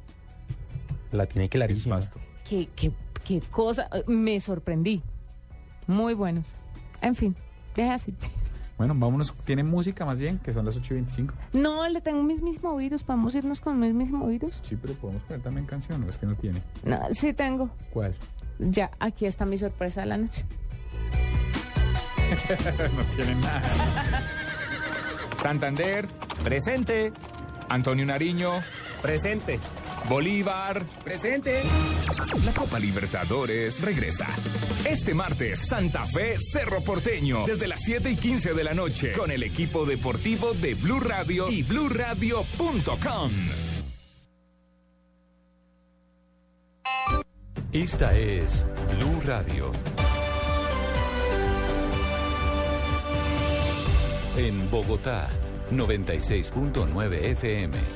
[1.13, 1.97] La tiene clarísima.
[1.97, 2.19] Pasto.
[2.49, 2.91] Qué, qué,
[3.25, 5.03] qué cosa, me sorprendí.
[5.87, 6.43] Muy bueno.
[7.03, 7.37] En fin,
[7.75, 8.15] deje así.
[8.79, 9.33] Bueno, vámonos.
[9.45, 10.39] ¿Tiene música más bien?
[10.39, 11.35] Que son las 8 y 25.
[11.55, 13.03] No, le tengo mis mismo virus.
[13.03, 14.59] ¿Podemos irnos con mis mismo virus?
[14.63, 16.63] Sí, pero podemos poner también canción, ¿o es que no tiene?
[16.85, 17.71] No, sí tengo.
[17.91, 18.15] ¿Cuál?
[18.59, 20.45] Ya, aquí está mi sorpresa de la noche.
[22.97, 23.63] no tiene nada.
[25.43, 26.07] Santander,
[26.45, 27.13] presente.
[27.69, 28.53] Antonio Nariño,
[29.03, 29.59] presente.
[30.09, 31.63] Bolívar, presente.
[32.45, 34.27] La Copa Libertadores regresa.
[34.85, 39.31] Este martes, Santa Fe, Cerro Porteño, desde las 7 y 15 de la noche, con
[39.31, 43.33] el equipo deportivo de Blue Radio y BlueRadio.com.
[47.73, 49.73] Esta es Blue Radio.
[54.37, 55.29] En Bogotá,
[55.73, 57.96] 96.9 FM.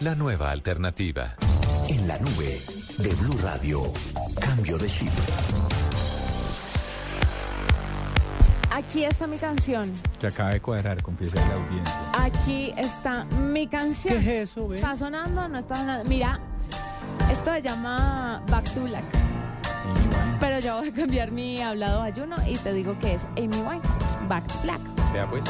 [0.00, 1.34] La nueva alternativa.
[1.88, 2.62] En la nube
[2.98, 3.92] de Blue Radio.
[4.40, 5.10] Cambio de chip.
[8.70, 9.92] Aquí está mi canción.
[10.18, 12.00] Que acaba de cuadrar, confiesa la audiencia.
[12.14, 14.14] Aquí está mi canción.
[14.22, 14.76] ¿Qué es eso, ve?
[14.76, 15.46] ¿Está sonando?
[15.48, 16.08] No está sonando.
[16.08, 16.40] Mira,
[17.30, 19.04] esto se llama Back to Black.
[19.84, 20.38] Amy Winehouse.
[20.40, 23.48] Pero yo voy a cambiar mi hablado a Juno y te digo que es Amy
[23.48, 24.28] Winehouse.
[24.28, 24.80] Back to Black.
[25.12, 25.44] Vea pues.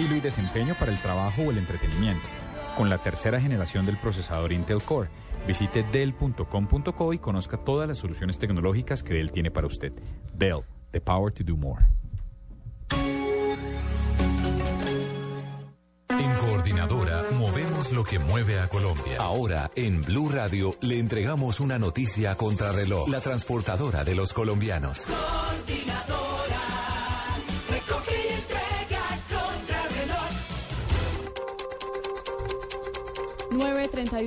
[0.00, 2.22] Y desempeño para el trabajo o el entretenimiento.
[2.76, 5.10] Con la tercera generación del procesador Intel Core.
[5.46, 9.92] Visite dell.com.co y conozca todas las soluciones tecnológicas que Dell tiene para usted.
[10.34, 11.84] Dell, the power to do more.
[16.08, 19.16] En Coordinadora movemos lo que mueve a Colombia.
[19.18, 23.08] Ahora, en Blue Radio, le entregamos una noticia contrarreloj.
[23.08, 25.06] La transportadora de los colombianos.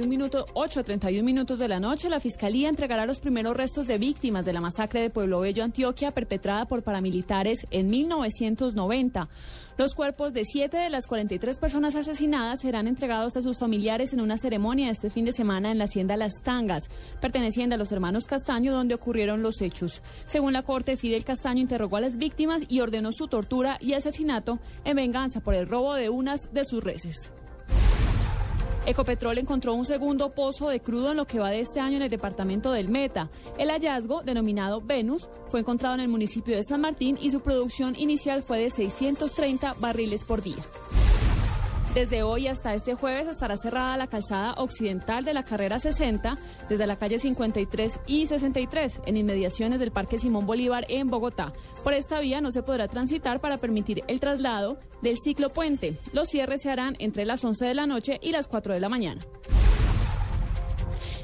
[0.03, 4.43] 9.31 minutos, 8.31 minutos de la noche, la Fiscalía entregará los primeros restos de víctimas
[4.43, 9.29] de la masacre de Pueblo Bello, Antioquia, perpetrada por paramilitares en 1990.
[9.77, 14.21] Los cuerpos de siete de las 43 personas asesinadas serán entregados a sus familiares en
[14.21, 16.89] una ceremonia este fin de semana en la hacienda Las Tangas,
[17.21, 20.01] perteneciente a los hermanos Castaño, donde ocurrieron los hechos.
[20.25, 24.59] Según la Corte, Fidel Castaño interrogó a las víctimas y ordenó su tortura y asesinato
[24.83, 27.31] en venganza por el robo de unas de sus reses.
[28.85, 32.01] Ecopetrol encontró un segundo pozo de crudo en lo que va de este año en
[32.01, 33.29] el departamento del Meta.
[33.57, 37.95] El hallazgo, denominado Venus, fue encontrado en el municipio de San Martín y su producción
[37.95, 40.63] inicial fue de 630 barriles por día.
[41.93, 46.87] Desde hoy hasta este jueves estará cerrada la calzada occidental de la carrera 60 desde
[46.87, 51.53] la calle 53 y 63 en inmediaciones del Parque Simón Bolívar en Bogotá.
[51.83, 55.95] Por esta vía no se podrá transitar para permitir el traslado del ciclo puente.
[56.13, 58.89] Los cierres se harán entre las 11 de la noche y las 4 de la
[58.89, 59.21] mañana.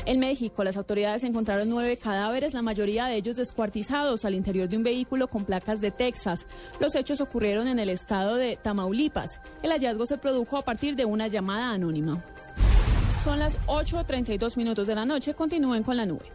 [0.10, 4.76] En México, las autoridades encontraron nueve cadáveres, la mayoría de ellos descuartizados al interior de
[4.76, 6.48] un vehículo con placas de Texas.
[6.80, 9.40] Los hechos ocurrieron en el estado de Tamaulipas.
[9.62, 12.24] El hallazgo se produjo a partir de una llamada anónima.
[13.24, 15.36] Son las 8.32 minutos de la noche.
[15.36, 16.26] Continúen con la nube.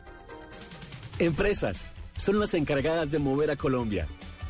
[1.18, 1.82] Empresas
[2.16, 4.06] son las encargadas de mover a Colombia.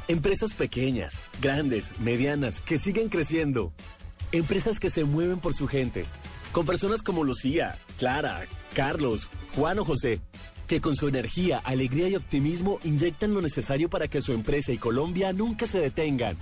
[0.07, 3.73] Empresas pequeñas, grandes, medianas, que siguen creciendo.
[4.33, 6.05] Empresas que se mueven por su gente.
[6.53, 8.43] Con personas como Lucía, Clara,
[8.75, 10.21] Carlos, Juan o José,
[10.67, 14.79] que con su energía, alegría y optimismo inyectan lo necesario para que su empresa y
[14.79, 16.37] Colombia nunca se detengan.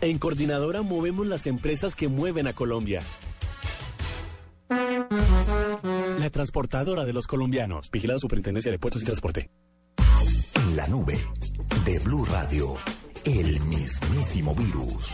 [0.00, 3.02] En Coordinadora movemos las empresas que mueven a Colombia.
[4.68, 7.90] La transportadora de los colombianos.
[7.90, 9.50] Vigilada Superintendencia de Puertos y Transporte.
[10.54, 11.18] En la nube
[11.84, 12.76] de Blue Radio,
[13.24, 15.10] el mismísimo virus.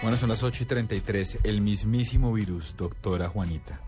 [0.00, 1.38] Bueno, son las 8 y 33.
[1.42, 3.80] El mismísimo virus, doctora Juanita.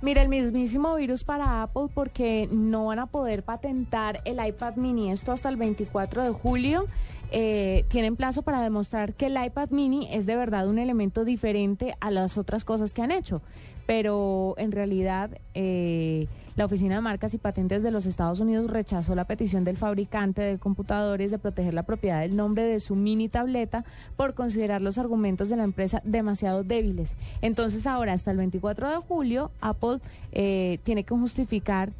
[0.00, 5.10] Mira, el mismísimo virus para Apple porque no van a poder patentar el iPad mini.
[5.10, 6.86] Esto hasta el 24 de julio.
[7.32, 11.96] Eh, tienen plazo para demostrar que el iPad mini es de verdad un elemento diferente
[12.00, 13.42] a las otras cosas que han hecho.
[13.86, 15.30] Pero en realidad...
[15.54, 19.76] Eh, la Oficina de Marcas y Patentes de los Estados Unidos rechazó la petición del
[19.76, 23.84] fabricante de computadores de proteger la propiedad del nombre de su mini tableta
[24.16, 27.14] por considerar los argumentos de la empresa demasiado débiles.
[27.40, 30.00] Entonces ahora, hasta el 24 de julio, Apple
[30.32, 31.92] eh, tiene que justificar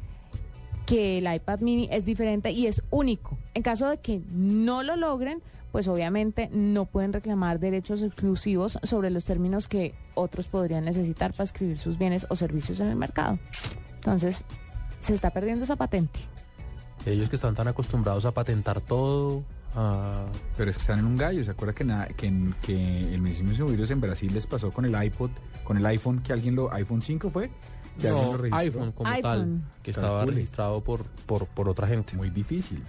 [0.85, 3.37] que el iPad mini es diferente y es único.
[3.53, 9.09] En caso de que no lo logren, pues obviamente no pueden reclamar derechos exclusivos sobre
[9.09, 13.39] los términos que otros podrían necesitar para escribir sus bienes o servicios en el mercado.
[14.01, 14.43] Entonces,
[15.01, 16.19] se está perdiendo esa patente.
[17.05, 19.43] Ellos que están tan acostumbrados a patentar todo.
[19.73, 20.25] a-
[20.57, 21.45] Pero es que están en un gallo.
[21.45, 24.83] ¿Se acuerda que, na- que, en- que el mismísimo virus en Brasil les pasó con
[24.85, 25.29] el iPod,
[25.63, 26.73] con el iPhone, que alguien lo.
[26.73, 27.49] iPhone 5 fue?
[27.99, 28.57] Que alguien No, lo registró?
[28.57, 29.21] iPhone como iPhone.
[29.21, 30.35] tal, que estaba Calcule.
[30.35, 32.17] registrado por, por, por otra gente.
[32.17, 32.83] Muy difícil.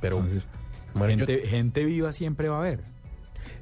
[0.00, 0.48] Pero, Entonces,
[0.94, 2.84] bueno, yo- gente, gente viva siempre va a haber.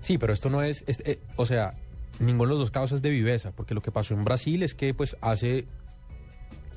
[0.00, 1.74] Sí, pero esto no es, es- eh, o sea,
[2.20, 4.74] ninguno de los dos casos es de viveza, porque lo que pasó en Brasil es
[4.76, 5.66] que pues hace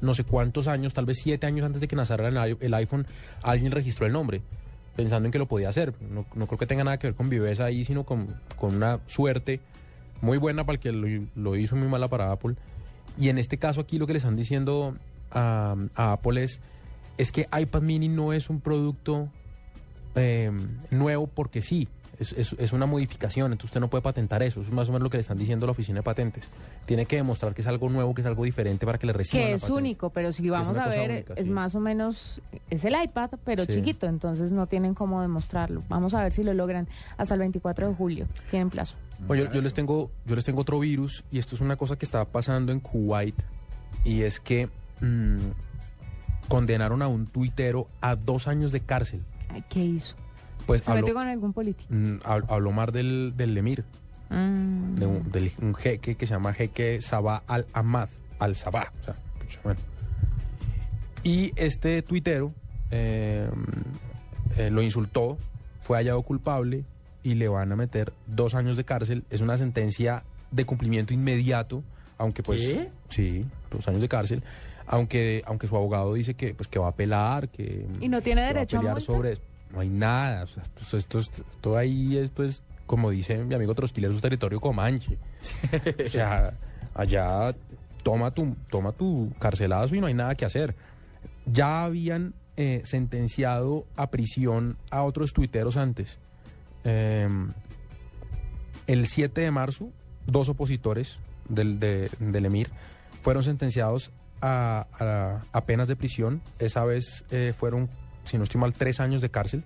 [0.01, 3.05] no sé cuántos años, tal vez siete años antes de que naciera el, iPhone,
[3.41, 4.41] alguien registró el nombre,
[4.95, 5.93] pensando en que lo podía hacer.
[6.11, 9.59] No, creo que tenga nada que ver con viveza ahí, sino con, con una suerte
[10.21, 12.55] muy buena para el que lo, hizo, muy mala para Apple.
[13.17, 14.95] Y en este caso aquí lo que le están diciendo
[15.31, 16.61] a, a Apple es,
[17.17, 19.29] es que iPad mini no es un producto
[20.17, 20.51] eh,
[20.89, 21.87] nuevo porque sí.
[22.19, 24.61] Es, es- es una modificación, entonces usted no puede patentar eso.
[24.61, 26.49] Eso es más o menos lo que le están diciendo a la oficina de patentes.
[26.87, 29.45] Tiene que demostrar que es algo nuevo, que es algo diferente para que le reciban
[29.45, 29.79] Que la es patente.
[29.81, 31.51] único, pero si vamos a ver, única, es sí.
[31.51, 33.73] más o menos, es el iPad, pero Sí.
[33.73, 35.83] chiquito, entonces no tienen cómo demostrarlo.
[35.89, 38.27] Vamos a ver si lo logran hasta el 24 de julio.
[38.49, 38.95] Tienen plazo.
[39.19, 41.97] Bueno, yo, yo les tengo, yo les tengo otro virus y esto es una cosa
[41.97, 43.35] que está pasando en Kuwait
[44.05, 44.69] y es que
[45.01, 45.37] mm,
[46.47, 49.21] condenaron a un tuitero a dos años de cárcel.
[49.69, 50.15] ¿Qué hizo?
[50.65, 51.87] Pues ¿Se habló, metió con algún político?
[51.93, 53.83] mm, hab- habló mal del, del emir,
[54.29, 54.95] Mm.
[54.95, 58.91] de un, del- un jeque que se llama jeque Sabah al-Ahmad, al-Sabah.
[59.01, 59.79] o sea, pucha, bueno.
[61.23, 62.51] Y este tuitero
[62.91, 63.49] eh,
[64.57, 65.37] eh, lo insultó,
[65.81, 66.83] fue hallado culpable
[67.23, 69.23] y le van a meter dos años de cárcel.
[69.29, 71.83] Es una sentencia de cumplimiento inmediato,
[72.17, 72.59] aunque pues...
[72.61, 72.89] ¿Qué?
[73.09, 74.43] Sí, dos años de cárcel.
[74.85, 77.85] Aunque, aunque su abogado dice que, pues, que va a apelar, que...
[77.99, 79.05] ¿Y no tiene derecho a pelear multa?
[79.05, 79.41] sobre eso.
[79.73, 80.43] No hay nada.
[80.43, 82.31] o sea, esto, esto, esto- esto ahí, es,
[82.85, 85.17] como dice mi amigo Trotskiller, es un territorio comanche.
[86.05, 86.53] o sea,
[86.93, 87.53] allá
[88.03, 90.75] toma tu, toma tu carcelazo y no hay nada que hacer.
[91.45, 96.17] Ya habían eh, sentenciado a prisión a otros tuiteros antes.
[96.83, 97.27] Eh,
[98.87, 99.89] el 7 de marzo,
[100.25, 101.17] dos opositores
[101.49, 102.69] del, de- del Emir
[103.21, 106.41] fueron sentenciados a, a- a penas de prisión.
[106.59, 107.89] Esa vez eh, fueron,
[108.27, 109.63] si no estoy mal, tres años de cárcel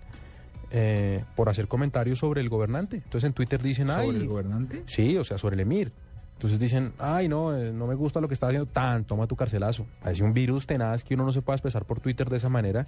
[0.71, 2.97] eh, por hacer comentarios sobre el gobernante.
[2.97, 4.83] Entonces en Twitter dicen, ¿Sobre ay, el gobernante?
[4.85, 5.91] Sí, o sea, sobre el Emir.
[6.33, 9.35] Entonces dicen, ay, no, eh, no me gusta lo que está haciendo, tan, toma tu
[9.35, 9.85] carcelazo.
[10.01, 12.87] Parece un virus tenaz que uno no se puede expresar por Twitter de esa manera.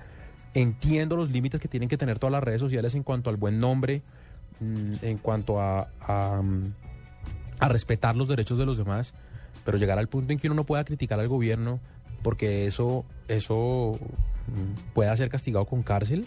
[0.54, 3.60] Entiendo los límites que tienen que tener todas las redes sociales en cuanto al buen
[3.60, 4.02] nombre
[4.60, 6.74] mm, en cuanto a, a, mm,
[7.60, 9.14] a respetar los derechos de los demás,
[9.66, 11.80] pero llegar al punto en que uno no pueda criticar al gobierno
[12.24, 14.00] porque eso, eso
[14.94, 16.26] pueda ser castigado con cárcel,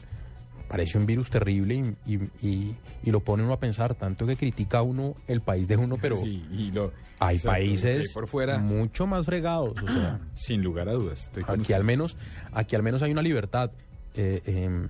[0.69, 1.75] parece un virus terrible
[2.07, 5.69] y, y- y- y lo pone uno a pensar, tanto que critica uno el país
[5.69, 8.59] de uno, pero Sí, y lo- hay exacto, países por fuera.
[8.59, 11.23] mucho más fregados, o sea, Sin lugar a dudas.
[11.25, 12.17] estoy aquí al menos,
[12.53, 13.71] aquí al menos hay una libertad.
[14.15, 14.89] Eh, em,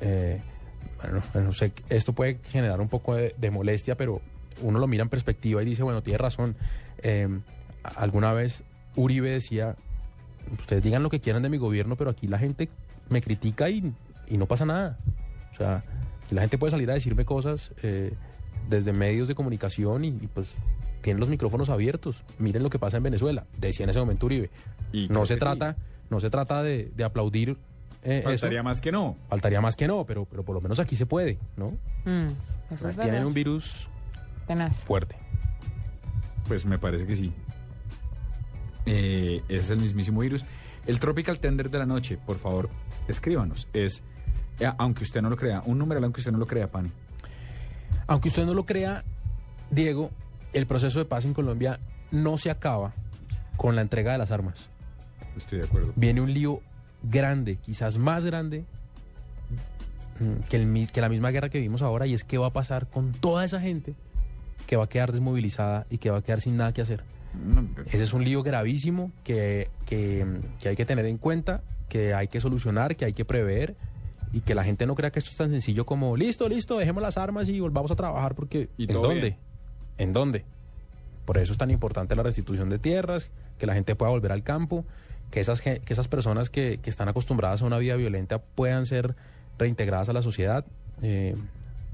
[0.00, 0.40] eh,
[1.02, 4.20] bueno, bueno, sé esto puede generar un poco de, de molestia, pero
[4.62, 6.56] uno lo mira en perspectiva y dice, bueno, tiene razón.
[7.02, 7.42] Em,
[7.82, 8.62] alguna vez
[8.94, 9.76] Uribe decía,
[10.52, 12.68] ustedes digan lo que quieran de mi gobierno, pero aquí la gente
[13.08, 13.92] me critica y,
[14.28, 14.98] y no pasa nada.
[15.52, 15.82] O sea,
[16.24, 18.12] aquí la gente puede salir a decirme cosas eh,
[18.68, 20.48] desde medios de comunicación y, y, pues
[21.02, 22.22] tienen los micrófonos abiertos.
[22.38, 24.50] Miren lo que pasa en Venezuela, decía en ese momento Uribe.
[24.92, 25.76] Y no se trata,
[26.10, 27.56] no se trata de, de aplaudir
[28.02, 28.64] eh, Faltaría eso.
[28.64, 29.16] más que no.
[29.28, 31.70] Faltaría más que no, pero, pero por lo menos aquí se puede, ¿no?
[32.04, 32.28] Mm,
[32.74, 33.88] eso es Tienen un virus
[34.46, 34.76] Tenaz.
[34.78, 35.16] fuerte.
[36.46, 37.32] Pues me parece que sí.
[38.86, 40.44] Eh, ese es el mismísimo virus.
[40.86, 42.70] El Tropical Tender de la noche, por favor,
[43.08, 43.66] escríbanos.
[43.72, 44.02] Es,
[44.60, 46.90] eh, aunque usted no lo crea, un numeral aunque usted no lo crea, Pani.
[48.06, 49.04] Aunque usted no lo crea,
[49.70, 50.10] Diego,
[50.52, 51.80] el proceso de paz en Colombia
[52.12, 52.94] no se acaba
[53.56, 54.68] con la entrega de las armas.
[55.36, 55.92] Estoy de acuerdo.
[55.96, 56.60] Viene un lío
[57.02, 58.64] grande, quizás más grande
[60.20, 62.52] mm, que, el que la misma guerra que vimos ahora, y es qué va a
[62.52, 63.94] pasar con toda esa gente
[64.66, 67.02] que va a quedar desmovilizada y que va a quedar sin nada que hacer.
[67.86, 70.26] Ese es un lío gravísimo que, que,
[70.60, 73.76] que hay que tener en cuenta, que hay que solucionar, que hay que prever
[74.32, 77.02] y que la gente no crea que esto es tan sencillo como listo, listo, dejemos
[77.02, 79.20] las armas y volvamos a trabajar porque Y ¿en dónde?
[79.20, 79.36] bien.
[79.98, 80.44] ¿En dónde?
[81.24, 84.42] Por eso es tan importante la restitución de tierras, que la gente pueda volver al
[84.42, 84.84] campo,
[85.30, 89.16] que esas, que esas personas que, que están acostumbradas a una vida violenta puedan ser
[89.58, 90.64] reintegradas a la sociedad.
[91.02, 91.34] Eh,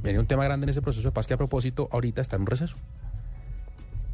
[0.03, 2.43] viene un tema grande en ese proceso de paz que a propósito ahorita está en
[2.43, 2.76] un receso.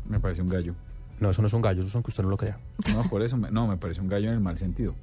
[0.08, 0.74] Me parece un gallo.
[1.20, 2.58] No, eso no es un gallo, eso es aunque usted no lo crea.
[2.92, 4.94] No, por eso, me- no, me parece un gallo en el mal sentido.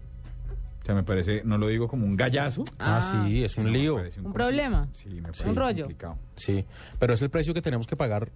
[0.82, 2.64] O sea, me parece, no lo digo como un gallazo.
[2.80, 3.98] Ah, sí, es un lío.
[4.24, 4.88] Un problema.
[4.94, 5.84] Sí, me Un parece rollo.
[5.86, 6.18] complicado.
[6.36, 6.66] Sí,
[7.00, 8.30] pero es el precio que tenemos que pagar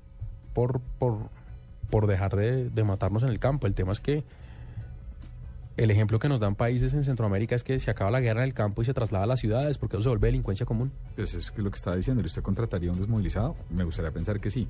[0.54, 1.30] por, por,
[1.92, 3.68] por dejar de, de matarnos en el campo.
[3.68, 4.24] El tema es que
[5.78, 8.48] el ejemplo que nos dan países en Centroamérica es que se acaba la guerra en
[8.50, 10.92] el campo y se traslada a las ciudades porque eso se vuelve delincuencia común.
[11.16, 13.56] Pues es que lo que estaba diciendo, ¿usted contrataría a un desmovilizado?
[13.70, 14.68] Me gustaría pensar que sí.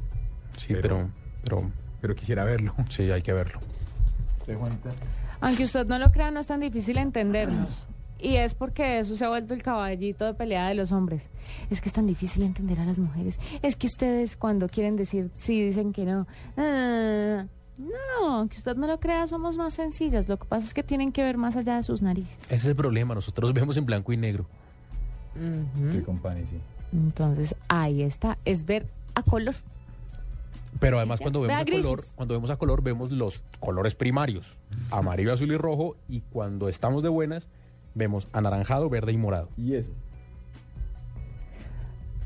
[0.58, 1.10] Sí, pero,
[1.44, 1.72] pero, pero
[2.16, 2.74] quisiera verlo.
[2.90, 3.60] Sí, hay que verlo.
[5.42, 7.70] Aunque usted no lo crea, no es tan difícil entendernos.
[8.22, 11.30] Y es porque eso se ha vuelto el caballito de pelea de los hombres.
[11.70, 13.40] Es que es tan difícil entender a las mujeres.
[13.62, 16.28] Es que ustedes cuando quieren decir sí dicen que no.
[16.58, 17.46] Ah,
[17.78, 20.28] no, aunque usted no lo crea, somos más sencillas.
[20.28, 22.38] Lo que pasa es que tienen que ver más allá de sus narices.
[22.46, 24.46] Ese es el problema, nosotros vemos en blanco y negro.
[25.36, 26.60] Sí, company, sí.
[26.92, 29.56] Entonces, ahí está, es ver a color.
[30.80, 34.56] Pero además cuando vemos a color, cuando vemos a color vemos los colores primarios,
[34.92, 37.48] amarillo, azul y rojo, y cuando estamos de buenas
[37.96, 39.50] vemos anaranjado, verde y morado.
[39.58, 39.92] Y eso.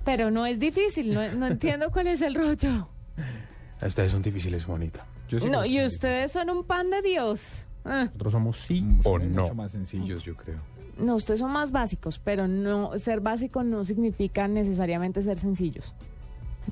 [0.05, 2.89] Pero no es difícil, no, no entiendo cuál es el rollo.
[3.85, 5.05] Ustedes son difíciles, bonita.
[5.49, 7.65] No, y ustedes son un pan de Dios.
[7.85, 8.05] Ah.
[8.05, 9.43] Nosotros somos sí o no.
[9.43, 10.59] Mucho más sencillos, yo creo.
[10.97, 15.95] No, ustedes son más básicos, pero no ser básico no significa necesariamente ser sencillos.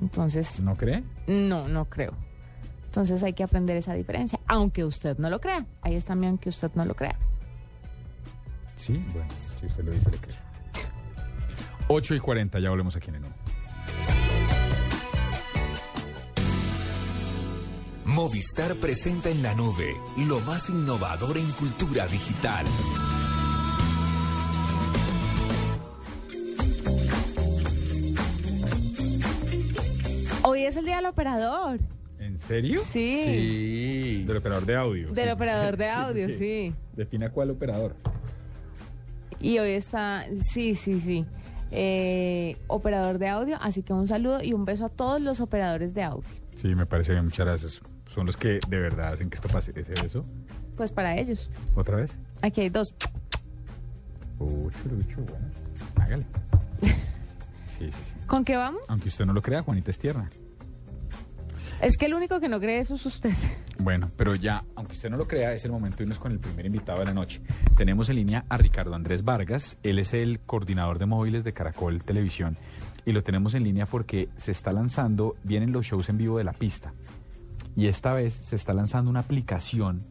[0.00, 1.02] Entonces, ¿No cree?
[1.26, 2.12] no, no creo.
[2.86, 5.64] Entonces hay que aprender esa diferencia, aunque usted no lo crea.
[5.80, 7.16] Ahí está mi aunque usted no lo crea.
[8.76, 9.28] Sí, bueno,
[9.60, 10.36] si usted lo dice, le creo.
[11.88, 13.34] 8 y 40, ya volvemos aquí en el uno.
[18.04, 22.66] Movistar presenta en la nube lo más innovador en cultura digital.
[30.44, 31.78] Hoy es el día del operador.
[32.18, 32.80] ¿En serio?
[32.84, 33.22] Sí.
[33.24, 34.24] Sí.
[34.26, 35.12] Del operador de audio.
[35.12, 36.74] Del operador de audio, sí.
[36.94, 37.94] Defina cuál operador.
[39.40, 41.26] Y hoy está, sí, sí, sí.
[41.70, 45.94] Eh, operador de audio, así que un saludo y un beso a todos los operadores
[45.94, 46.28] de audio.
[46.54, 47.80] Sí, me parece bien, muchas gracias.
[48.08, 49.72] Son los que de verdad hacen que esto pase.
[49.74, 50.24] ¿Ese eso?
[50.76, 51.50] Pues para ellos.
[51.74, 52.18] ¿Otra vez?
[52.42, 52.94] Aquí hay dos.
[54.38, 55.46] Uh, churucho, bueno.
[55.96, 56.26] Hágale.
[57.90, 58.26] Sí, sí, sí.
[58.26, 58.82] ¿Con qué vamos?
[58.88, 60.30] Aunque usted no lo crea, Juanita es tierna.
[61.80, 63.32] Es que el único que no cree eso es usted.
[63.78, 66.38] Bueno, pero ya, aunque usted no lo crea, es el momento de irnos con el
[66.38, 67.40] primer invitado de la noche.
[67.76, 69.76] Tenemos en línea a Ricardo Andrés Vargas.
[69.82, 72.56] Él es el coordinador de móviles de Caracol Televisión.
[73.04, 76.44] Y lo tenemos en línea porque se está lanzando, vienen los shows en vivo de
[76.44, 76.92] la pista.
[77.74, 80.04] Y esta vez se está lanzando una aplicación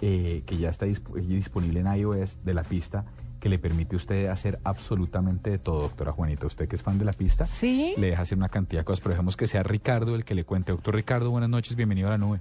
[0.00, 3.04] eh, que ya está disp- disponible en iOS de la pista
[3.42, 6.46] que le permite a usted hacer absolutamente de todo, doctora Juanita.
[6.46, 7.92] Usted que es fan de la pista, Sí.
[7.98, 10.44] le deja hacer una cantidad de cosas, pero dejemos que sea Ricardo el que le
[10.44, 10.70] cuente.
[10.70, 12.38] Doctor Ricardo, buenas noches, bienvenido a la nube.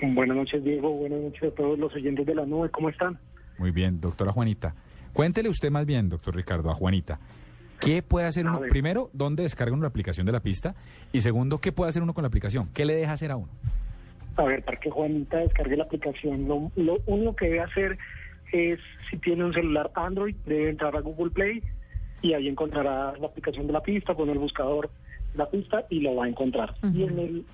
[0.00, 0.90] Buenas noches, Diego.
[0.90, 2.70] Buenas noches a todos los oyentes de la nube.
[2.70, 3.18] ¿Cómo están?
[3.58, 4.74] Muy bien, doctora Juanita.
[5.12, 7.20] Cuéntele usted más bien, doctor Ricardo, a Juanita.
[7.78, 8.60] ¿Qué puede hacer A uno?
[8.60, 8.70] ver.
[8.70, 10.74] Primero, ¿dónde descarga uno la aplicación de la pista?
[11.12, 12.70] Y segundo, ¿qué puede hacer uno con la aplicación?
[12.72, 13.48] ¿Qué le deja hacer a uno?
[14.36, 17.98] A ver, para que Juanita descargue la aplicación, lo, lo único que debe hacer
[18.52, 18.78] es,
[19.10, 21.62] si tiene un celular Android, debe entrar a Google Play
[22.22, 24.90] y ahí encontrará la aplicación de la pista, con el buscador
[25.32, 26.74] de la pista y lo va a encontrar.
[26.94, 27.44] Y en el,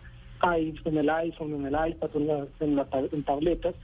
[0.59, 3.75] i- en el iPhone, en el iPad, en, la- en, la en tabletas,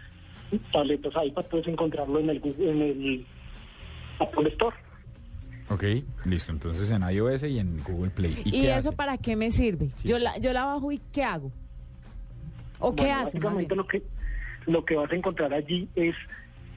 [0.73, 3.27] tabletas iPad, puedes encontrarlo en el, Google- en el
[4.19, 4.77] Apple Store.
[5.71, 5.85] Ok,
[6.27, 6.53] listo.
[6.53, 8.37] Entonces en iOS y en Google Play.
[8.45, 8.97] ¿Y, ¿Y, qué eso hace?
[8.97, 9.91] para qué me sirve?
[9.97, 10.25] Sí, yo, sí.
[10.25, 11.51] La, yo la bajo y ¿qué hago?
[12.81, 13.39] ¿O qué hace?
[13.39, 14.03] Básicamente lo que
[14.67, 16.15] lo que vas a encontrar allí es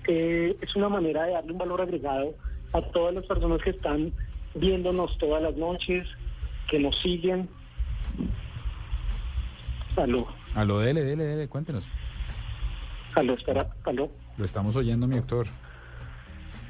[0.07, 2.33] eh, es una manera de darle un valor agregado
[2.73, 4.11] a todas las personas que están
[4.53, 6.07] viéndonos todas las noches,
[6.69, 7.47] que nos siguen.
[9.95, 11.85] Aló, Aló, dele, dele, dele, cuéntenos.
[13.15, 14.09] aló, espera, aló.
[14.37, 15.47] Lo estamos oyendo, mi doctor.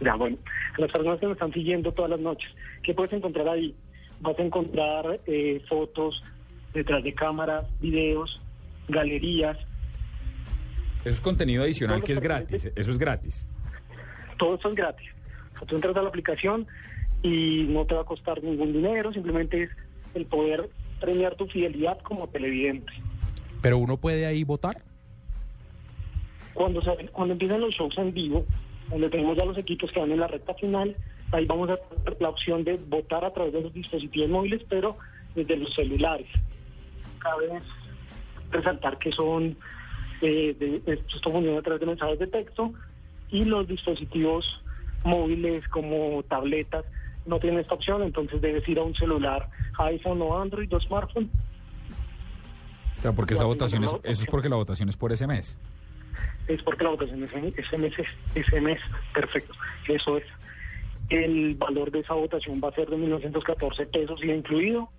[0.02, 0.38] Ya, bueno,
[0.78, 2.50] las personas que nos están siguiendo todas las noches,
[2.84, 3.76] ¿qué puedes encontrar ahí?
[4.22, 6.24] Vas a encontrar eh, fotos
[6.74, 8.40] detrás de cámaras, videos,
[8.88, 9.58] galerías,
[11.06, 12.70] Eso es contenido adicional que es gratis.
[12.76, 13.46] Eso es gratis.
[14.38, 15.08] todo eso es gratis.
[15.56, 16.68] O sea, tú entras a la aplicación
[17.24, 19.70] y no te va a costar ningún dinero, simplemente es
[20.16, 22.92] el poder premiar tu fidelidad como televidente.
[23.62, 24.82] Pero uno puede ahí votar.
[26.54, 28.46] Cuando, se- cuando empiezan los shows en vivo,
[28.90, 30.96] donde tenemos ya los equipos que van en la recta final,
[31.32, 34.98] ahí vamos a tener la opción de votar a través de los dispositivos móviles, pero
[35.36, 36.28] desde los celulares.
[37.20, 37.62] Cabe
[38.52, 39.58] resaltar que son,
[40.22, 42.74] eh, de, esto funciona a través de mensajes de texto
[43.30, 44.62] y los dispositivos
[45.04, 46.86] móviles como tabletas
[47.26, 49.50] no tienen esta opción, entonces debes ir a un celular
[49.80, 51.30] iPhone o Android o smartphone
[52.98, 55.58] O sea, porque esa votación es, eso es porque la votación es por ese mes.
[56.48, 57.32] es porque la votación es
[58.36, 58.80] ese mes,
[59.14, 59.54] perfecto,
[59.88, 60.26] eso es.
[61.10, 64.90] El valor de esa votación va a ser de 1.914 pesos y incluido.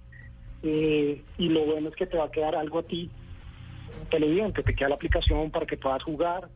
[0.63, 3.11] Eh, y lo bueno es que te va a quedar algo a ti,
[4.11, 6.49] televidente, te queda la aplicación para que puedas jugar.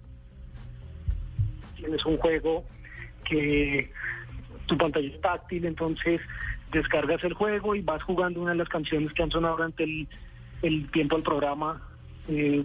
[1.76, 2.64] Tienes un juego
[3.24, 3.91] que
[4.66, 6.20] tu pantalla es táctil, entonces
[6.72, 10.09] descargas el juego y vas jugando una de las canciones que han sonado durante el,
[10.62, 11.82] el tiempo del programa,
[12.28, 12.62] eh,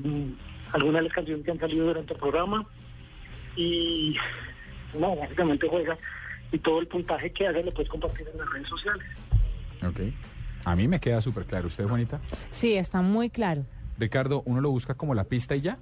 [0.74, 2.66] algunas de las canciones que han salido durante el programa
[3.56, 4.16] y
[5.00, 5.98] no, básicamente juegas
[6.52, 9.06] y todo el puntaje que hagas lo puedes compartir en las redes sociales.
[9.88, 10.00] Ok.
[10.66, 11.68] A mí me queda súper claro.
[11.68, 12.20] ¿Usted, Juanita?
[12.52, 13.66] Sí, está muy claro.
[13.98, 15.78] Ricardo, ¿uno lo busca como la pista y ya?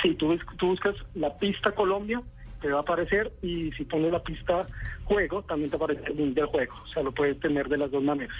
[0.00, 2.22] Si tú, tú buscas la pista Colombia,
[2.60, 4.66] te va a aparecer y si pones la pista
[5.04, 6.74] juego, también te aparece el link del juego.
[6.84, 8.36] O sea, lo puedes tener de las dos maneras.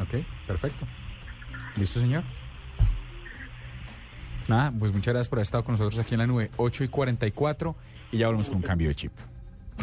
[0.00, 0.86] Ok, perfecto.
[1.76, 2.22] ¿Listo, señor?
[4.48, 6.88] Nada, pues muchas gracias por haber estado con nosotros aquí en la nube 8 y
[6.88, 7.76] 44
[8.12, 9.12] y ya volvemos con un cambio de chip.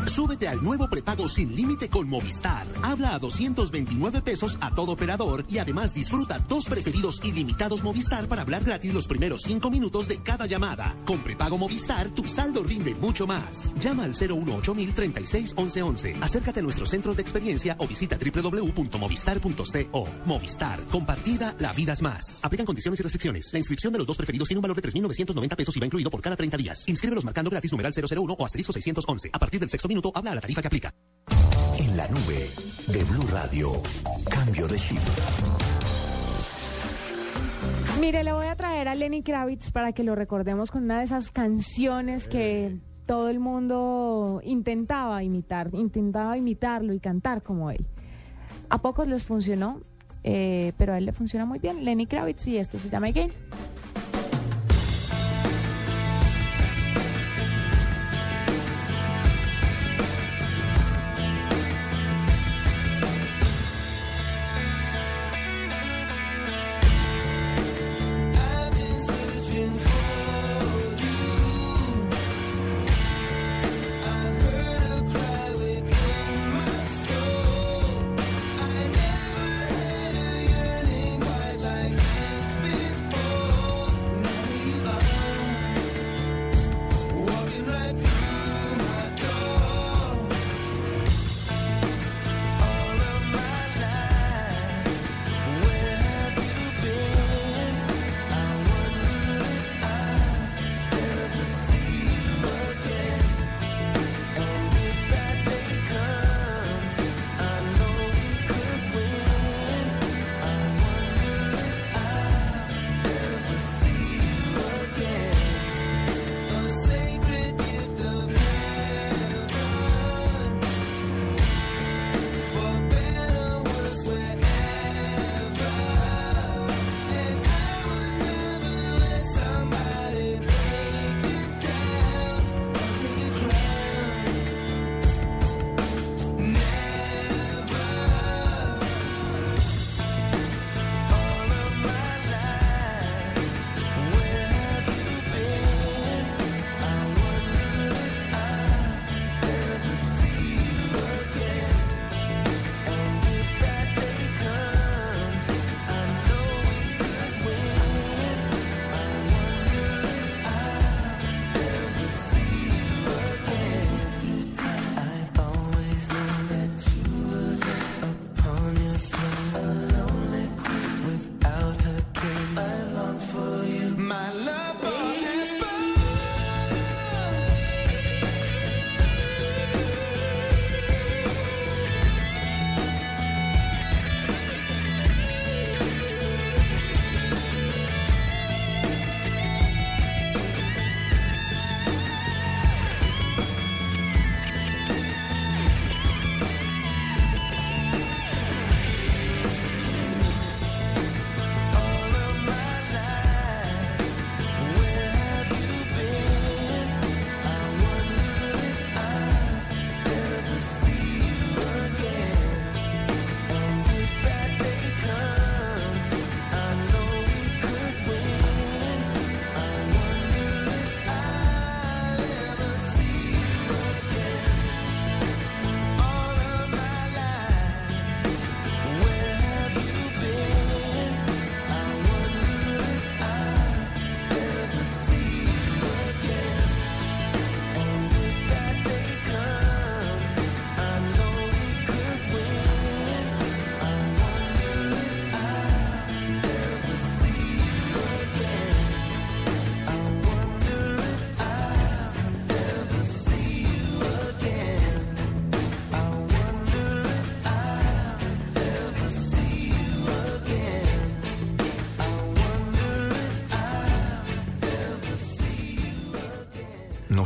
[0.06, 2.66] Súbete al nuevo prepago sin límite con Movistar.
[2.84, 8.44] Habla a 229 pesos a todo operador y además disfruta dos preferidos ilimitados Movistar para
[8.44, 10.96] hablar gratis los primeros cinco minutos de cada llamada.
[11.06, 13.74] Con prepago Movistar, tu saldo rinde mucho más.
[13.80, 16.16] Llama al 018 36 11 11.
[16.22, 20.08] Acércate a nuestros centros de experiencia o visita www.movistar.co.
[20.26, 22.40] Movistar, compartida, la vida es más.
[22.44, 23.50] Aplican condiciones y restricciones.
[23.54, 26.10] La inscripción de los dos preferidos tiene un valor de 3.990 pesos y va incluido
[26.10, 26.88] por cada 30 días.
[26.88, 29.30] Inscríbelos marcando gratis numeral 001 o asterisco 611.
[29.32, 30.94] A partir del sexto minuto, habla a la tarifa que aplica.
[31.80, 32.50] En la nube
[32.88, 33.82] de Blue Radio.
[34.30, 35.00] Cambio de chip.
[38.00, 41.06] Mire, le voy a traer a Lenny Kravitz para que lo recordemos con una de
[41.06, 42.78] esas canciones que
[43.08, 47.88] todo el mundo intentaba imitar, intentaba imitarlo y cantar como él.
[48.70, 49.82] A pocos les funcionó,
[50.24, 51.86] eh, pero a él le funciona muy bien.
[51.86, 53.32] Lenny Kravitz y esto se llama Again.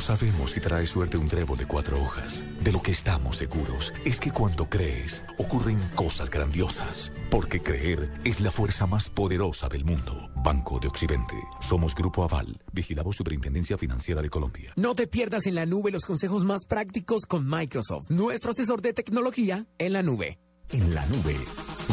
[0.01, 2.43] Sabemos si trae suerte un trébol de cuatro hojas.
[2.61, 7.11] De lo que estamos seguros es que cuando crees, ocurren cosas grandiosas.
[7.29, 10.29] Porque creer es la fuerza más poderosa del mundo.
[10.35, 11.35] Banco de Occidente.
[11.61, 12.61] Somos Grupo Aval.
[12.73, 14.73] Vigilamos Superintendencia Financiera de Colombia.
[14.75, 18.93] No te pierdas en la nube los consejos más prácticos con Microsoft, nuestro asesor de
[18.93, 20.39] tecnología en la nube.
[20.69, 21.35] En la nube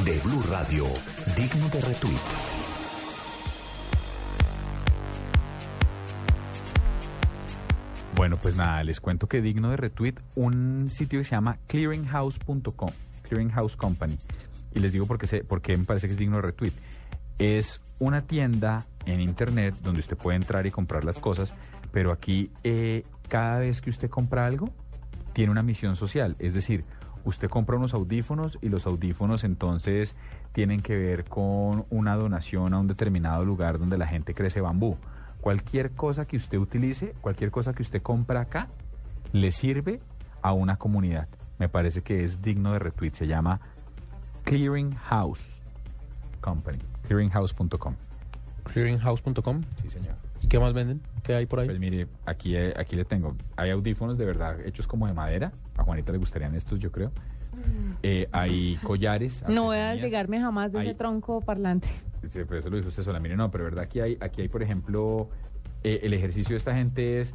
[0.05, 0.87] de Blue Radio,
[1.37, 2.47] digno de retweet.
[8.49, 12.88] Pues nada, les cuento que digno de retweet un sitio que se llama clearinghouse.com,
[13.28, 14.16] Clearinghouse Company.
[14.74, 16.72] Y les digo por qué, sé, por qué me parece que es digno de retweet.
[17.38, 21.53] Es una tienda en internet donde usted puede entrar y comprar las cosas,
[21.92, 24.70] pero aquí eh, cada vez que usted compra algo,
[25.34, 26.34] tiene una misión social.
[26.38, 26.86] Es decir,
[27.24, 30.16] usted compra unos audífonos y los audífonos entonces
[30.53, 34.96] tienen que ver con una donación a un determinado lugar donde la gente crece bambú.
[35.49, 38.68] Cualquier cosa que usted utilice, cualquier cosa que usted compra acá,
[39.32, 39.99] le sirve
[40.42, 41.26] a una comunidad.
[41.59, 43.12] Me parece que es digno de retweet.
[43.12, 43.59] Se llama
[44.44, 45.62] Clearing House
[46.42, 46.76] Company.
[47.07, 47.94] Clearinghouse.com.
[48.64, 49.62] Clearinghouse.com.
[49.80, 50.16] Sí, señor.
[50.42, 51.01] ¿Y qué más venden?
[51.22, 51.66] ¿Qué hay por ahí?
[51.66, 53.34] Pues mire, aquí, eh, aquí le tengo.
[53.57, 55.53] Hay audífonos de verdad hechos como de madera.
[55.78, 57.11] A Juanita le gustarían estos, yo creo.
[58.03, 59.42] Eh, hay collares.
[59.49, 61.88] No voy a desligarme jamás de Hay- ese tronco parlante.
[62.28, 63.20] Sí, pero eso lo dijo usted sola.
[63.20, 65.28] Mire, no, pero verdad aquí hay, aquí hay por ejemplo,
[65.84, 67.34] eh, el ejercicio de esta gente es,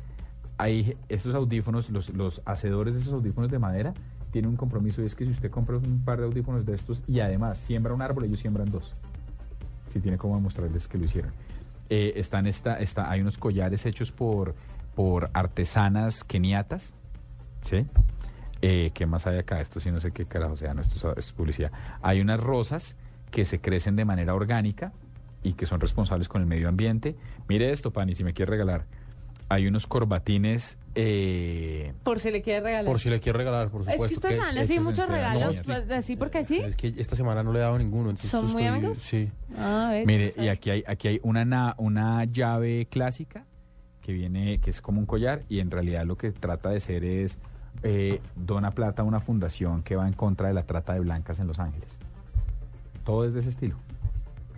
[0.57, 3.93] hay estos audífonos, los, los hacedores de esos audífonos de madera
[4.32, 7.03] tienen un compromiso y es que si usted compra un par de audífonos de estos
[7.07, 8.93] y además siembra un árbol, ellos siembran dos.
[9.89, 11.32] Si tiene como demostrarles que lo hicieron.
[11.89, 14.55] Eh, están esta, está, hay unos collares hechos por,
[14.95, 16.93] por artesanas keniatas,
[17.64, 17.86] ¿sí?
[18.66, 19.59] Eh, ¿Qué más hay acá?
[19.59, 21.72] Esto sí no sé qué carajo sea, no, esto es, esto es publicidad.
[22.01, 22.95] Hay unas rosas
[23.30, 24.93] que se crecen de manera orgánica
[25.43, 27.16] y que son responsables con el medio ambiente.
[27.49, 28.86] Mire esto, Pani, si me quiere regalar.
[29.49, 30.78] Hay unos corbatines...
[30.95, 32.86] eh, Por si le quiere regalar.
[32.86, 34.07] Por si le quiero regalar, por es supuesto.
[34.07, 36.59] que ustedes dan así muchos regalos, pues, así porque sí.
[36.59, 38.11] Es que esta semana no le he dado ninguno.
[38.11, 38.97] Entonces ¿Son muy estoy- amigos?
[38.99, 39.30] Sí.
[39.57, 43.43] Ah, ver, Mire, y aquí hay, aquí hay una, na- una llave clásica
[44.01, 47.03] que viene, que es como un collar, y en realidad lo que trata de ser
[47.03, 47.38] es
[47.82, 51.40] eh, dona plata a una fundación que va en contra de la trata de blancas
[51.40, 51.98] en Los Ángeles.
[53.04, 53.76] Todo es de ese estilo.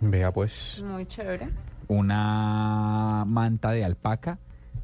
[0.02, 0.84] Vea pues.
[0.86, 1.50] Muy chévere.
[1.88, 4.40] Una manta de alpaca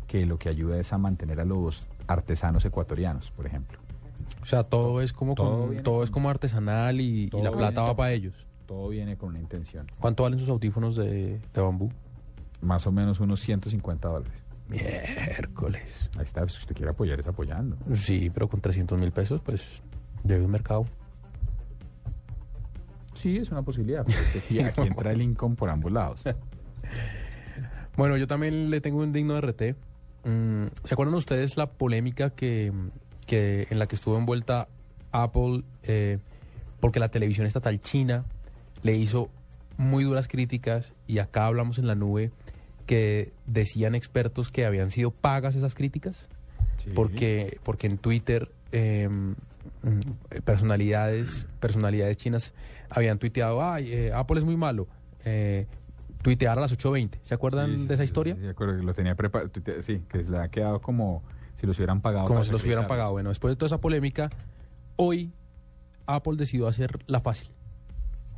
[0.08, 3.80] que lo que ayuda es a mantener a los artesanos ecuatorianos, por ejemplo.
[4.42, 7.96] O sea, todo es como Todo con- es como artesanal y, la plata viene- va
[7.96, 8.34] para ellos.
[8.66, 9.88] Todo viene con una intención.
[10.00, 11.92] ¿Cuánto valen sus audífonos de, de bambú?
[12.62, 14.41] Más o menos unos 150 dólares.
[14.72, 16.10] Miércoles.
[16.18, 17.78] Ahí está, si usted quiere apoyar, es apoyando.
[17.96, 19.82] Sí, pero con 300 mil pesos, pues,
[20.24, 20.84] debe un mercado.
[23.14, 24.06] Sí, es una posibilidad.
[24.06, 26.24] Pero es que aquí, aquí entra el income por ambos lados.
[27.98, 29.62] Bueno, yo también le tengo un digno de RT.
[30.24, 32.72] Mm, ¿Se acuerdan ustedes la polémica que,
[33.28, 34.70] que en la que estuvo envuelta
[35.12, 36.20] Apple eh,
[36.80, 38.26] porque la televisión estatal china
[38.84, 39.30] le hizo
[39.78, 42.32] muy duras críticas y acá hablamos en la nube
[42.92, 46.28] que decían expertos que habían sido pagas esas críticas?
[46.94, 52.54] porque porque en Twitter eh, mm, personalidades personalidades chinas
[52.90, 54.88] habían tuiteado ay eh, Apple es muy malo
[55.24, 55.68] eh,
[56.22, 58.36] tuitear a las 8.20 ¿se acuerdan Sí, sí, de esa historia?
[58.36, 59.52] Sí, de acuerdo, que lo tenía preparado.
[59.84, 61.24] Sí, que se le ha quedado como
[61.56, 62.26] si los hubieran pagado.
[62.28, 64.30] como si los hubieran pagado bueno después de toda esa polémica
[64.98, 65.32] hoy
[66.08, 67.52] Apple decidió hacer la fácil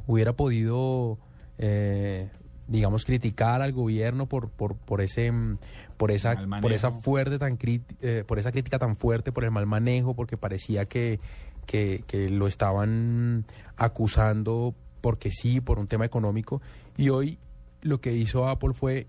[0.06, 1.18] hubiera podido
[1.58, 2.30] eh,
[2.68, 5.58] digamos criticar al gobierno por por por ese mm,
[5.98, 9.66] por esa por esa fuerte tan eh, por esa crítica tan fuerte por el mal
[9.66, 11.20] manejo porque parecía que
[11.66, 13.46] que, que lo estaban
[13.78, 16.62] acusando porque sí por un tema económico.
[16.98, 17.38] Y hoy
[17.82, 19.08] lo que hizo Apple fue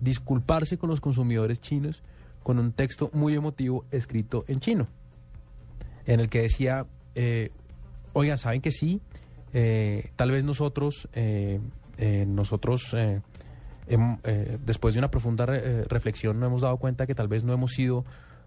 [0.00, 2.02] disculparse con los consumidores chinos
[2.42, 4.86] con un texto muy emotivo escrito en chino
[6.04, 7.50] en el que decía eh,
[8.12, 9.00] oigan saben que sí
[9.54, 11.08] eh, tal vez nosotros
[11.98, 13.20] eh, nosotros eh,
[13.86, 17.44] eh, después de una profunda re- eh, reflexión nos hemos dado cuenta que tal vez
[17.44, 18.04] no hemos sido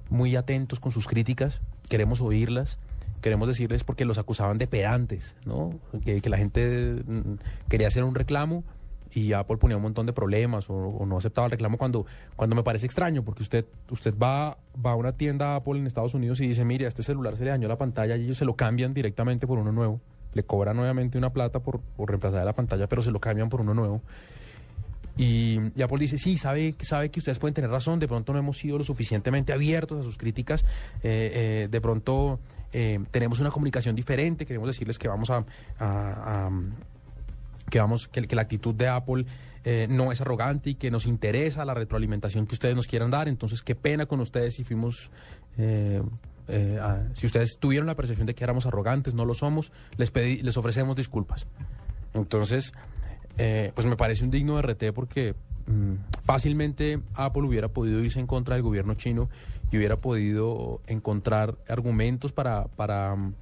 [0.10, 2.80] muy atentos con sus críticas queremos oírlas
[3.22, 7.36] queremos decirles porque los acusaban de pedantes no que, la gente mm,
[7.70, 8.64] quería hacer un reclamo
[9.14, 12.62] y Apple ponía un montón de problemas o, no aceptaba el reclamo cuando, cuando me
[12.64, 16.48] parece extraño, porque usted, usted va, va a una tienda Apple en Estados Unidos y
[16.48, 19.48] dice, mire, este celular se le dañó la pantalla y ellos se lo cambian directamente
[19.48, 20.02] por uno nuevo.
[20.34, 23.62] Le cobran nuevamente una plata por, por reemplazar la pantalla, pero se lo cambian por
[23.62, 24.02] uno nuevo.
[25.18, 28.58] Y, Apple dice, sí, sabe, sabe que ustedes pueden tener razón, de pronto no hemos
[28.58, 30.64] sido lo suficientemente abiertos a sus críticas,
[31.02, 31.32] eh,
[31.64, 32.40] eh, de pronto
[32.72, 35.44] eh, tenemos una comunicación diferente, queremos decirles que vamos a,
[37.70, 39.26] que vamos, que, que la actitud de Apple
[39.90, 43.28] no es arrogante y que nos interesa la retroalimentación que ustedes nos quieran dar.
[43.28, 45.12] Entonces, qué pena con ustedes si fuimos,
[46.48, 46.80] eh,
[47.16, 50.58] si ustedes tuvieron la percepción de que éramos arrogantes, no lo somos, les pedí, les
[50.58, 51.48] ofrecemos disculpas.
[52.14, 52.74] Entonces,
[53.38, 55.36] eh, pues me parece un digno RT porque
[55.68, 55.94] mm,
[56.24, 59.30] fácilmente Apple hubiera podido irse en contra del gobierno chino
[59.72, 63.34] y hubiera podido encontrar argumentos para, para mm,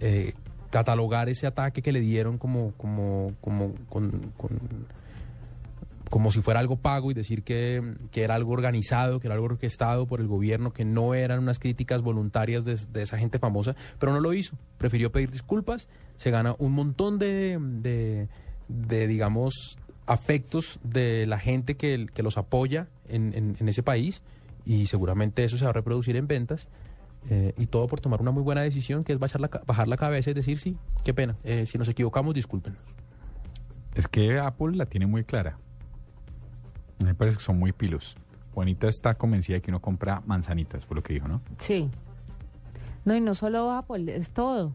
[0.00, 0.34] eh,
[0.70, 4.86] catalogar ese ataque que le dieron como, como, como, con- con-
[6.12, 9.46] como si fuera algo pago y decir que, que era algo organizado, que era algo
[9.46, 13.74] orquestado por el gobierno, que no eran unas críticas voluntarias de, de esa gente famosa,
[13.98, 14.58] pero no lo hizo.
[14.76, 18.28] Prefirió pedir disculpas, se gana un montón de, de,
[18.68, 24.20] de, digamos, afectos de la gente que, que los apoya en, en- en ese país
[24.66, 26.68] y seguramente eso se va a reproducir en ventas.
[27.30, 29.96] eh, y todo por tomar una muy buena decisión, que es bajar la, bajar la
[29.96, 32.80] cabeza y decir, sí, qué pena, eh, si nos equivocamos, discúlpenos.
[33.94, 35.56] Es que Apple la tiene muy clara.
[37.02, 38.16] Me parece que son muy pilos.
[38.54, 41.40] Juanita está convencida de que uno compra manzanitas, fue lo que dijo, ¿no?
[41.58, 41.88] Sí.
[43.04, 44.74] No, y no solo Apple, es todo.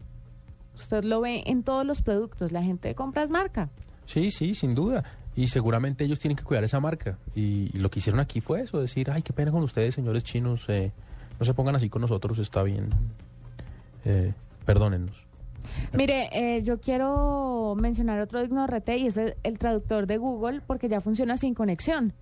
[0.75, 2.51] Usted lo ve en todos los productos.
[2.51, 3.69] La gente compra es marca.
[4.05, 5.03] Sí, sí, sin duda.
[5.35, 7.17] Y seguramente ellos tienen que cuidar esa marca.
[7.35, 10.23] Y, y lo que hicieron aquí fue eso, decir, ay, qué pena con ustedes, señores
[10.23, 10.91] chinos, eh,
[11.39, 12.89] no se pongan así con nosotros, está bien.
[14.05, 14.33] Eh,
[14.65, 15.26] perdónennos.
[15.93, 20.61] Mire, eh, yo quiero mencionar otro digno RT y es el, el traductor de Google
[20.65, 22.13] porque ya funciona sin conexión.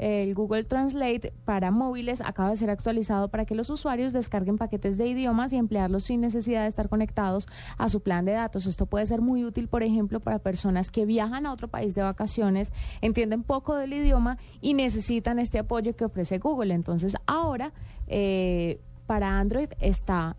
[0.00, 4.96] El Google Translate para móviles acaba de ser actualizado para que los usuarios descarguen paquetes
[4.96, 7.46] de idiomas y emplearlos sin necesidad de estar conectados
[7.76, 8.64] a su plan de datos.
[8.64, 12.00] Esto puede ser muy útil, por ejemplo, para personas que viajan a otro país de
[12.00, 12.72] vacaciones,
[13.02, 16.72] entienden poco del idioma y necesitan este apoyo que ofrece Google.
[16.72, 17.74] Entonces, ahora
[18.06, 20.34] eh, para Android está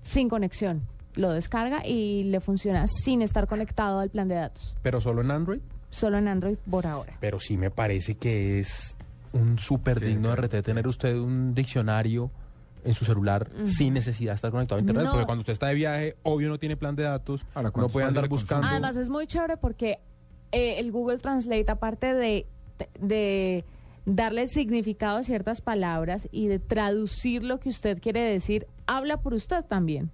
[0.00, 0.82] sin conexión.
[1.18, 4.72] Lo descarga y le funciona sin estar conectado al plan de datos.
[4.82, 5.60] Pero solo en Android.
[5.90, 7.14] Solo en Android por ahora.
[7.18, 8.96] Pero sí me parece que es
[9.32, 12.30] un súper digno de RT tener usted un diccionario
[12.84, 15.06] en su celular sin necesidad de estar conectado a internet.
[15.06, 15.10] No.
[15.10, 18.06] Porque cuando usted está de viaje, obvio no tiene plan de datos, no ¿cuántos puede
[18.06, 18.66] andar buscando.
[18.66, 19.98] Además es muy chévere porque
[20.52, 22.46] eh, el Google Translate, aparte de,
[23.00, 23.64] de
[24.06, 29.34] darle significado a ciertas palabras y de traducir lo que usted quiere decir, habla por
[29.34, 30.10] usted también.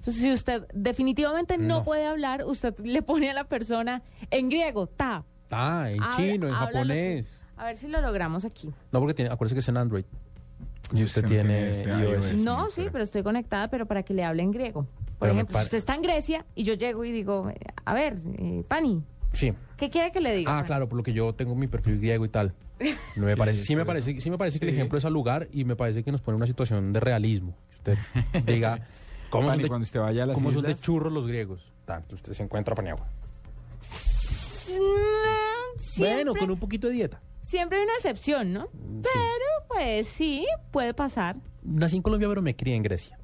[0.00, 1.84] Entonces, si usted definitivamente no, No.
[1.84, 5.24] puede hablar, usted le pone a la persona en griego, ta.
[5.50, 7.30] Ah, en Habla- chino, en japonés.
[7.56, 8.70] A ver si lo logramos aquí.
[8.92, 10.04] No, porque tiene, acuérdese que es en Android.
[10.94, 12.32] Y usted tiene, este iOS.
[12.32, 12.42] iOS.
[12.42, 14.84] No, sí, pero estoy conectada, pero para que le hable en griego.
[14.84, 17.52] Por Pero ejemplo, pare- si usted está en Grecia y yo llego y digo,
[17.84, 19.52] a ver, eh, Pani, Sí.
[19.76, 20.50] ¿qué quiere que le diga?
[20.50, 20.66] Ah, Pani?
[20.66, 22.54] claro, por lo que yo tengo mi perfil griego y tal.
[23.16, 25.12] No me Sí, parece, sí me parece, sí me parece que el ejemplo es al
[25.12, 27.54] lugar y me parece que nos pone en una situación de realismo.
[27.84, 27.98] Que usted
[28.46, 28.80] diga,
[29.30, 31.72] ¿cómo, son de, cuando usted vaya a las cómo son de islas- churros los griegos?
[31.84, 33.08] Tanto usted se encuentra Paniagua.
[35.78, 37.20] Siempre, Bueno, con un poquito de dieta.
[37.40, 38.68] siempre hay una excepción, ¿no?
[38.72, 41.36] Pero, pues sí, puede pasar.
[41.62, 43.18] Nací en Colombia, pero me crié en Grecia.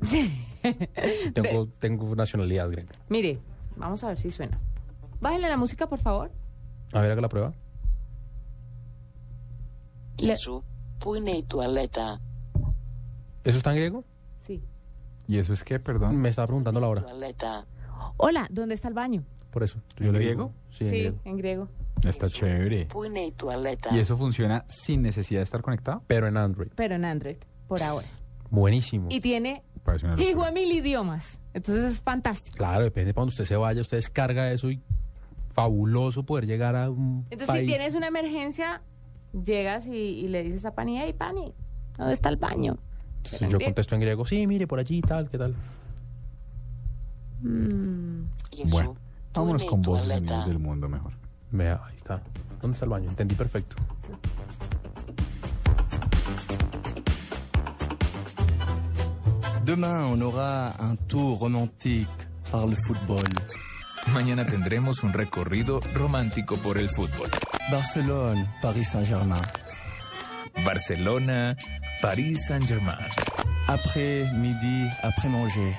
[1.34, 2.94] Tengo, tengo nacionalidad griega.
[3.08, 3.38] Mire,
[3.76, 4.58] vamos a ver si suena.
[5.20, 6.30] Bájale la música, por favor.
[6.92, 7.52] A ver, haga la prueba.
[10.18, 10.64] Le- ¿Eso
[13.58, 14.04] está en griego?
[14.40, 14.62] Sí.
[15.26, 16.16] ¿Y eso es qué, perdón?
[16.20, 17.04] Me estaba preguntando la hora.
[18.16, 19.24] Hola, ¿dónde está el baño?
[19.50, 19.78] Por eso.
[19.98, 20.44] ¿En Yo le griego?
[20.46, 21.18] digo- Sí, en griego.
[21.24, 21.68] en griego.
[22.04, 22.86] Está chévere.
[22.86, 23.94] pune toaleta.
[23.94, 26.02] ¿Y eso funciona sin necesidad de estar conectado?
[26.06, 26.68] Pero en Android.
[26.74, 27.36] Pero en Android,
[27.68, 28.06] por ahora.
[28.50, 29.06] Buenísimo.
[29.10, 30.30] Y tiene Parece una locura.
[30.30, 31.40] hijo de mil idiomas.
[31.54, 32.56] Entonces es fantástico.
[32.56, 34.82] Claro, depende de cuando usted se vaya, usted descarga eso y
[35.52, 37.60] fabuloso poder llegar a un Entonces, país.
[37.62, 38.82] si tienes una emergencia,
[39.32, 41.54] llegas y, y le dices a Pani, hey, Pani,
[41.96, 42.76] ¿dónde está el baño?
[43.24, 45.54] Entonces, en yo contesto en griego, sí, mire, por allí, tal, ¿qué tal?
[47.42, 48.24] Mm,
[48.70, 48.96] Bueno,
[49.32, 51.12] vámonos con voces sonidos del mundo mejor.
[51.50, 52.22] Vea, ahí está.
[52.60, 53.08] ¿Dónde está el baño?
[53.10, 53.76] Entendí perfecto.
[59.64, 62.10] Demain, on aura un tour romantique
[62.50, 63.24] par le football.
[64.12, 67.28] Mañana tendremos un recorrido romántico por el fútbol.
[67.70, 69.40] Barcelone, Paris Saint-Germain.
[70.64, 71.56] Barcelona,
[72.00, 72.98] París Saint-Germain.
[73.68, 75.74] Après midi, après manger.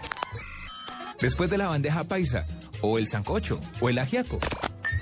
[1.19, 2.45] Después de la bandeja paisa,
[2.81, 4.39] o el sancocho, o el ajiaco.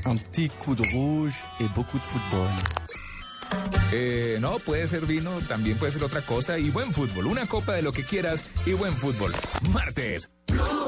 [0.05, 2.49] Un petit coup de rouge et beaucoup de football.
[3.93, 7.27] Eh, no, puede ser vino, también puede ser otra cosa y buen fútbol.
[7.27, 9.31] Una copa de lo que quieras y buen fútbol.
[9.71, 10.29] Martes,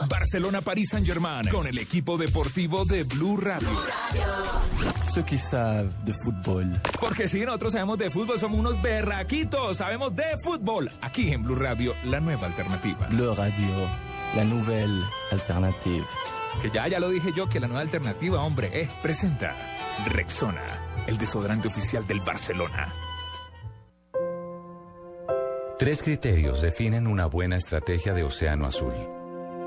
[0.08, 3.70] Barcelona, París Saint-Germain con el equipo deportivo de Blue Radio.
[5.14, 6.82] Ceux qui savent de football.
[7.00, 10.92] Porque si nosotros sabemos de fútbol, somos unos berraquitos, sabemos de fútbol.
[11.02, 13.08] Aquí en Blue Radio, la nueva alternativa.
[13.08, 13.88] Bleu Radio,
[14.36, 16.06] la nouvelle alternative.
[16.62, 19.56] Que ya, ya lo dije yo, que la nueva alternativa, hombre, eh, presenta
[20.06, 20.62] Rexona,
[21.08, 22.94] el desodorante oficial del Barcelona.
[25.78, 28.94] Tres criterios definen una buena estrategia de Océano Azul.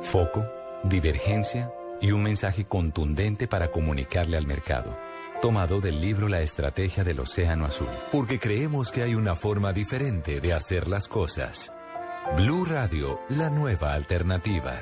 [0.01, 0.47] Foco,
[0.85, 4.97] divergencia y un mensaje contundente para comunicarle al mercado.
[5.43, 7.89] Tomado del libro La Estrategia del Océano Azul.
[8.13, 11.73] Porque creemos que hay una forma diferente de hacer las cosas.
[12.37, 14.75] Blue Radio, la nueva alternativa.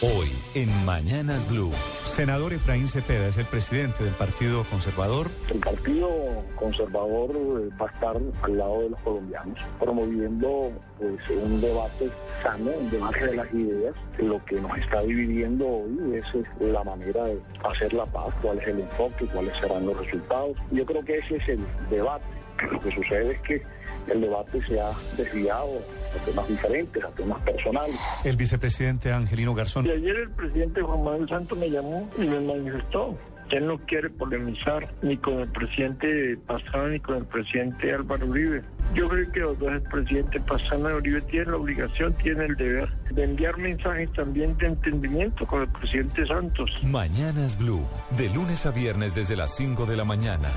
[0.00, 1.70] Hoy, en Mañanas Blue.
[2.04, 5.28] Senador Efraín Cepeda es el presidente del Partido Conservador.
[5.48, 6.08] El Partido
[6.56, 12.10] Conservador eh, va a estar al lado de los colombianos, promoviendo pues, un debate
[12.42, 13.94] sano, un debate de las ideas.
[14.18, 16.24] Lo que nos está dividiendo hoy es
[16.60, 20.56] la manera de hacer la paz, cuál es el enfoque, cuáles serán los resultados.
[20.70, 21.60] Yo creo que ese es el
[21.90, 22.24] debate.
[22.70, 23.62] Lo que sucede es que
[24.08, 25.80] el debate se ha desviado
[26.14, 28.00] a temas diferentes, a temas personales.
[28.24, 29.86] El vicepresidente Angelino Garzón.
[29.86, 33.16] Y ayer el presidente Juan Manuel Santos me llamó y me manifestó
[33.48, 38.26] que él no quiere polemizar ni con el presidente Pastrana ni con el presidente Álvaro
[38.26, 38.62] Uribe.
[38.94, 42.56] Yo creo que los dos, el presidente Pastrana y Uribe tienen la obligación, tienen el
[42.56, 46.70] deber de enviar mensajes también de entendimiento con el presidente Santos.
[46.82, 47.84] Mañanas Blue,
[48.16, 50.48] de lunes a viernes desde las 5 de la mañana.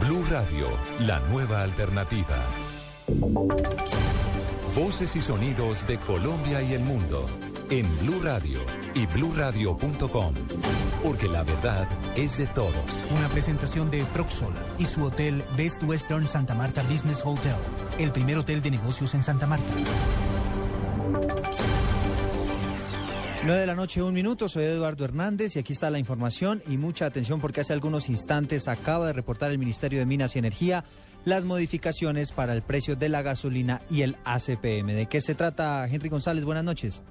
[0.00, 0.66] Blue Radio,
[1.06, 2.36] la nueva alternativa.
[4.74, 7.26] Voces y sonidos de Colombia y el mundo
[7.70, 8.60] en Blue Radio
[8.94, 10.34] y bluradio.com.
[11.02, 13.04] Porque la verdad es de todos.
[13.10, 17.56] Una presentación de Proxol y su hotel Best Western Santa Marta Business Hotel,
[17.98, 19.72] el primer hotel de negocios en Santa Marta.
[23.42, 24.50] 9 de la noche, un minuto.
[24.50, 28.68] Soy Eduardo Hernández y aquí está la información y mucha atención porque hace algunos instantes
[28.68, 30.84] acaba de reportar el Ministerio de Minas y Energía
[31.24, 34.94] las modificaciones para el precio de la gasolina y el ACPM.
[34.94, 36.44] ¿De qué se trata, Henry González?
[36.44, 37.02] Buenas noches.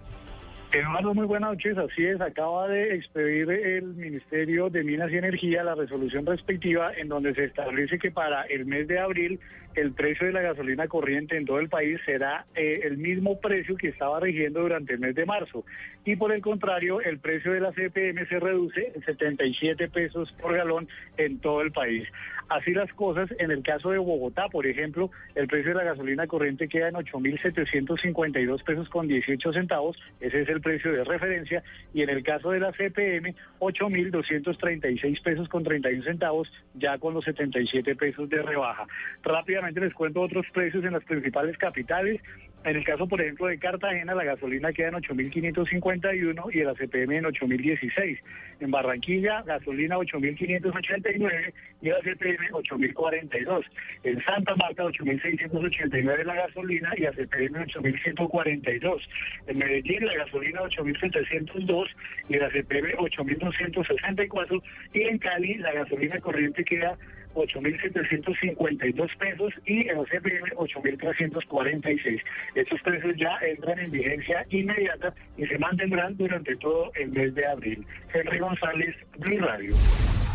[0.72, 1.76] Eduardo, muy buenas noches.
[1.80, 7.08] Así es, acaba de expedir el Ministerio de Minas y Energía la resolución respectiva en
[7.08, 9.40] donde se establece que para el mes de abril
[9.74, 13.78] el precio de la gasolina corriente en todo el país será eh, el mismo precio
[13.78, 15.66] que estaba rigiendo durante el mes de marzo.
[16.06, 20.56] Y por el contrario, el precio de la CPM se reduce en 77 pesos por
[20.56, 20.88] galón
[21.18, 22.08] en todo el país.
[22.50, 26.26] Así las cosas, en el caso de Bogotá, por ejemplo, el precio de la gasolina
[26.26, 32.02] corriente queda en 8.752 pesos con 18 centavos, ese es el precio de referencia, y
[32.02, 37.96] en el caso de la CPM, 8.236 pesos con 31 centavos, ya con los 77
[37.96, 38.88] pesos de rebaja.
[39.22, 42.20] Rápidamente les cuento otros precios en las principales capitales.
[42.66, 47.12] En el caso, por ejemplo, de Cartagena, la gasolina queda en 8.551 y el ACPM
[47.14, 48.20] en 8.016.
[48.60, 51.96] En Barranquilla, gasolina 8.589 y el
[52.40, 53.66] ACPM 8.042.
[54.04, 59.02] En Santa Marta, 8.689 la gasolina y ACPM 8.142.
[59.48, 61.88] En Medellín, la gasolina 8.702
[62.30, 64.62] y el ACPM 8.264.
[64.94, 66.98] Y en Cali, la gasolina corriente queda
[67.36, 72.22] 8.752 pesos y el OCPM 8.346.
[72.56, 77.46] Estos precios ya entran en vigencia inmediata y se mantendrán durante todo el mes de
[77.46, 77.86] abril.
[78.14, 79.76] Henry González, Blue Radio.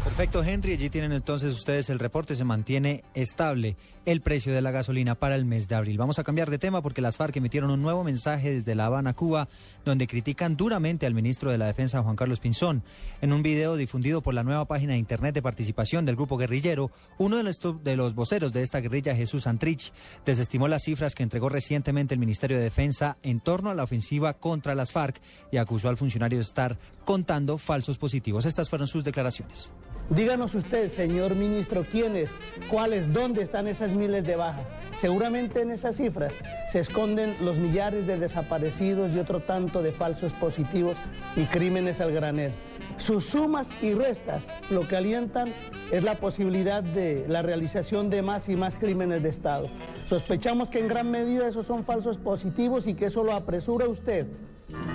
[0.05, 0.75] Perfecto, Henry.
[0.75, 2.37] Allí tienen entonces ustedes el reporte.
[2.37, 3.75] Se mantiene estable
[4.05, 5.97] el precio de la gasolina para el mes de abril.
[5.97, 9.15] Vamos a cambiar de tema porque las FARC emitieron un nuevo mensaje desde La Habana,
[9.15, 9.49] Cuba,
[9.83, 12.83] donde critican duramente al ministro de la Defensa, Juan Carlos Pinzón.
[13.23, 16.91] En un video difundido por la nueva página de Internet de participación del grupo guerrillero,
[17.17, 19.91] uno de los, voceros de esta guerrilla, Jesús Antrich,
[20.27, 24.35] desestimó las cifras que entregó recientemente el Ministerio de Defensa en torno a la ofensiva
[24.35, 25.19] contra las FARC
[25.51, 28.45] y acusó al funcionario de estar contando falsos positivos.
[28.45, 29.73] Estas fueron sus declaraciones.
[30.11, 32.29] Díganos usted, señor ministro, quiénes,
[32.71, 34.69] cuáles, dónde están esas miles de bajas.
[34.97, 36.35] Seguramente en esas cifras
[36.71, 40.97] se esconden los millares de desaparecidos y otro tanto de falsos positivos
[41.37, 42.53] y crímenes al granel.
[42.99, 45.55] Sus sumas y restas lo que alientan
[45.91, 49.71] es la posibilidad de la realización de más y más crímenes de Estado.
[50.11, 54.27] Sospechamos que en gran medida esos son falsos positivos y que eso lo apresura usted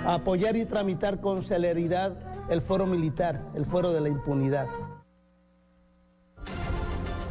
[0.06, 2.16] a apoyar y tramitar con celeridad
[2.48, 4.68] el foro militar, el foro de la impunidad.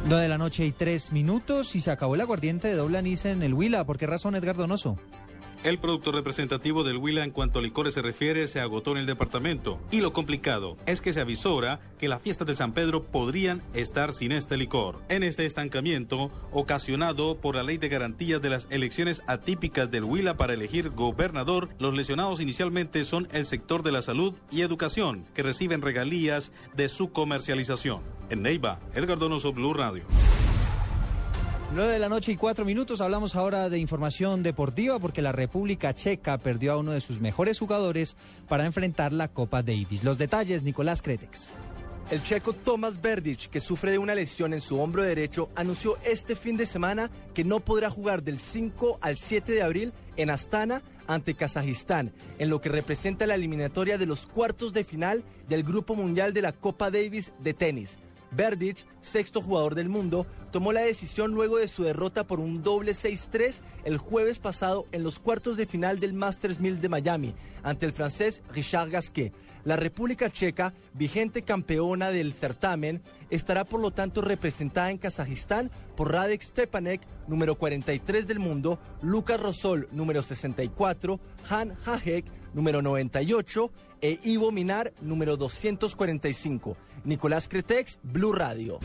[0.06, 3.24] 9 de la noche y tres minutos y se acabó el aguardiente de doble anís
[3.26, 3.84] en el Huila.
[3.84, 4.96] ¿Por qué razón, Edgar Donoso?
[5.62, 9.04] El producto representativo del Huila en cuanto a licores se refiere se agotó en el
[9.04, 9.78] departamento.
[9.90, 14.14] Y lo complicado es que se avisora que las fiestas de San Pedro podrían estar
[14.14, 15.02] sin este licor.
[15.10, 20.38] En este estancamiento, ocasionado por la ley de garantías de las elecciones atípicas del Huila
[20.38, 25.42] para elegir gobernador, los lesionados inicialmente son el sector de la salud y educación, que
[25.42, 28.00] reciben regalías de su comercialización.
[28.30, 30.04] En Neiva, Edgar Donoso, Blue Radio.
[31.72, 33.00] 9 de la noche y cuatro minutos.
[33.00, 37.60] Hablamos ahora de información deportiva porque la República Checa perdió a uno de sus mejores
[37.60, 38.16] jugadores
[38.48, 40.02] para enfrentar la Copa Davis.
[40.02, 41.50] Los detalles, Nicolás Cretex.
[42.10, 46.34] El checo Tomas Verdic, que sufre de una lesión en su hombro derecho, anunció este
[46.34, 50.82] fin de semana que no podrá jugar del 5 al 7 de abril en Astana
[51.06, 55.94] ante Kazajistán, en lo que representa la eliminatoria de los cuartos de final del Grupo
[55.94, 57.98] Mundial de la Copa Davis de tenis.
[58.32, 62.92] Verdic, sexto jugador del mundo, tomó la decisión luego de su derrota por un doble
[62.92, 67.86] 6-3 el jueves pasado en los cuartos de final del Masters 1000 de Miami ante
[67.86, 69.32] el francés Richard Gasquet.
[69.64, 76.12] La República Checa, vigente campeona del certamen, estará por lo tanto representada en Kazajistán por
[76.12, 81.20] Radek Stepanek, número 43 del mundo, Lucas Rosol, número 64,
[81.50, 82.24] Han Hajek,
[82.54, 83.70] número 98,
[84.00, 86.76] e Ivo Minar, número 245.
[87.04, 88.78] Nicolás Cretex, Blue Radio.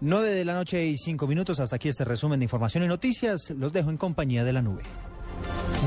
[0.00, 1.60] 9 de la noche y 5 minutos.
[1.60, 3.50] Hasta aquí este resumen de información y noticias.
[3.50, 4.82] Los dejo en compañía de la nube.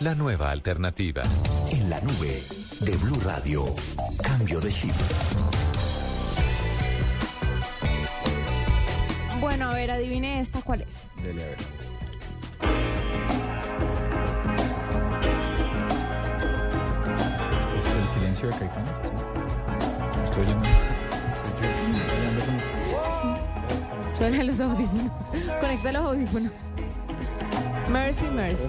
[0.00, 1.22] La nueva alternativa.
[1.70, 2.42] En la nube
[2.80, 3.74] de Blue Radio.
[4.22, 4.92] Cambio de chip.
[9.40, 10.88] Bueno, a ver, adivine esta cuál es.
[11.22, 11.58] Dele a ver.
[17.78, 18.96] ¿Ese es el silencio de Caifanes?
[19.02, 20.24] ¿sí?
[20.24, 20.68] Estoy oyendo.
[21.34, 25.12] Estoy hablando con- Suena los audífonos.
[25.60, 26.52] Conecta los audífonos.
[27.90, 28.68] Mercy, mercy.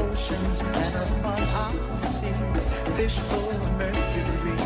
[2.97, 4.57] Fish full of mercury.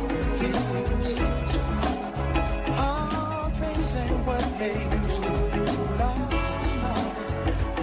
[2.79, 5.63] All things ain't what they used to be.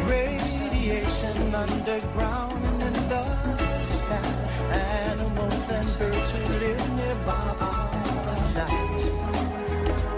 [0.09, 4.27] Radiation underground and in the sky.
[4.71, 7.93] Animals and birds who live nearby are
[8.55, 9.07] nice.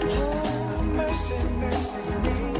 [0.02, 2.55] Oh, mercy, mercy me.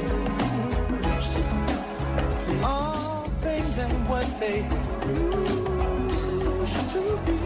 [4.46, 6.30] they used
[6.92, 7.36] to be.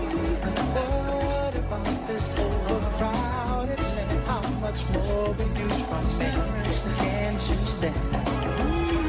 [0.77, 4.27] What about this overcrowded land?
[4.27, 6.83] How much more we use from parents?
[6.99, 9.00] Can't you stand?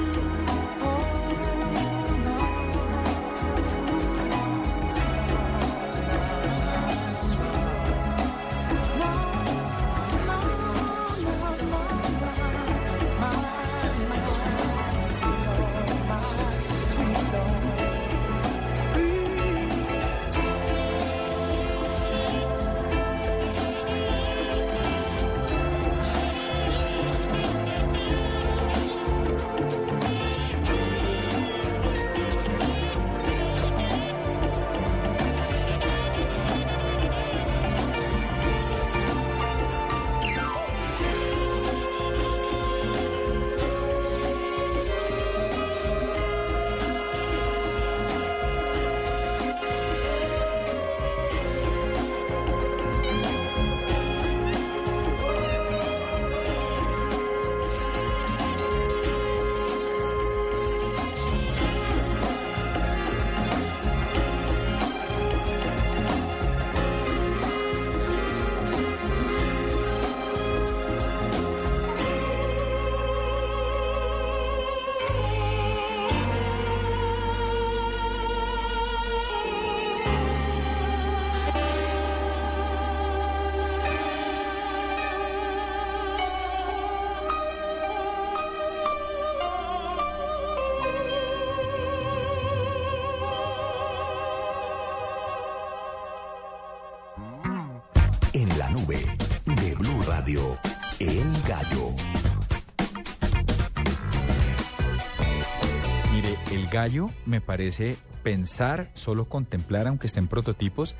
[106.82, 110.96] Gallo me parece pensar, solo contemplar, aunque estén prototipos,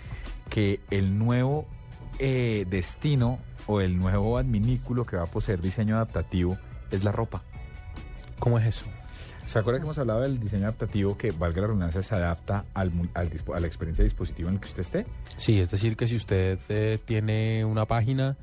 [0.50, 1.66] que el nuevo
[2.20, 6.58] eh, destino o el nuevo adminículo que va a poseer diseño adaptativo
[6.92, 7.42] es la ropa.
[8.38, 8.86] ¿Cómo es eso?
[9.48, 12.92] ¿Se acuerda que hemos hablado del diseño adaptativo que, valga la redundancia, se adapta al,
[13.16, 15.06] al dispo- a la experiencia de dispositivo en el que usted esté?
[15.38, 18.38] Sí, es decir, que si usted eh, tiene una página,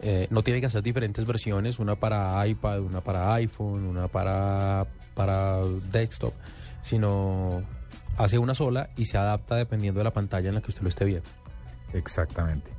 [0.00, 4.86] eh, no tiene que hacer diferentes versiones, una para iPad, una para iPhone, una para,
[5.14, 5.60] para
[5.92, 6.32] desktop,
[6.82, 7.62] sino
[8.16, 10.88] hace una sola y se adapta dependiendo de la pantalla en la que usted lo
[10.88, 11.28] esté viendo.
[11.92, 12.70] Exactamente.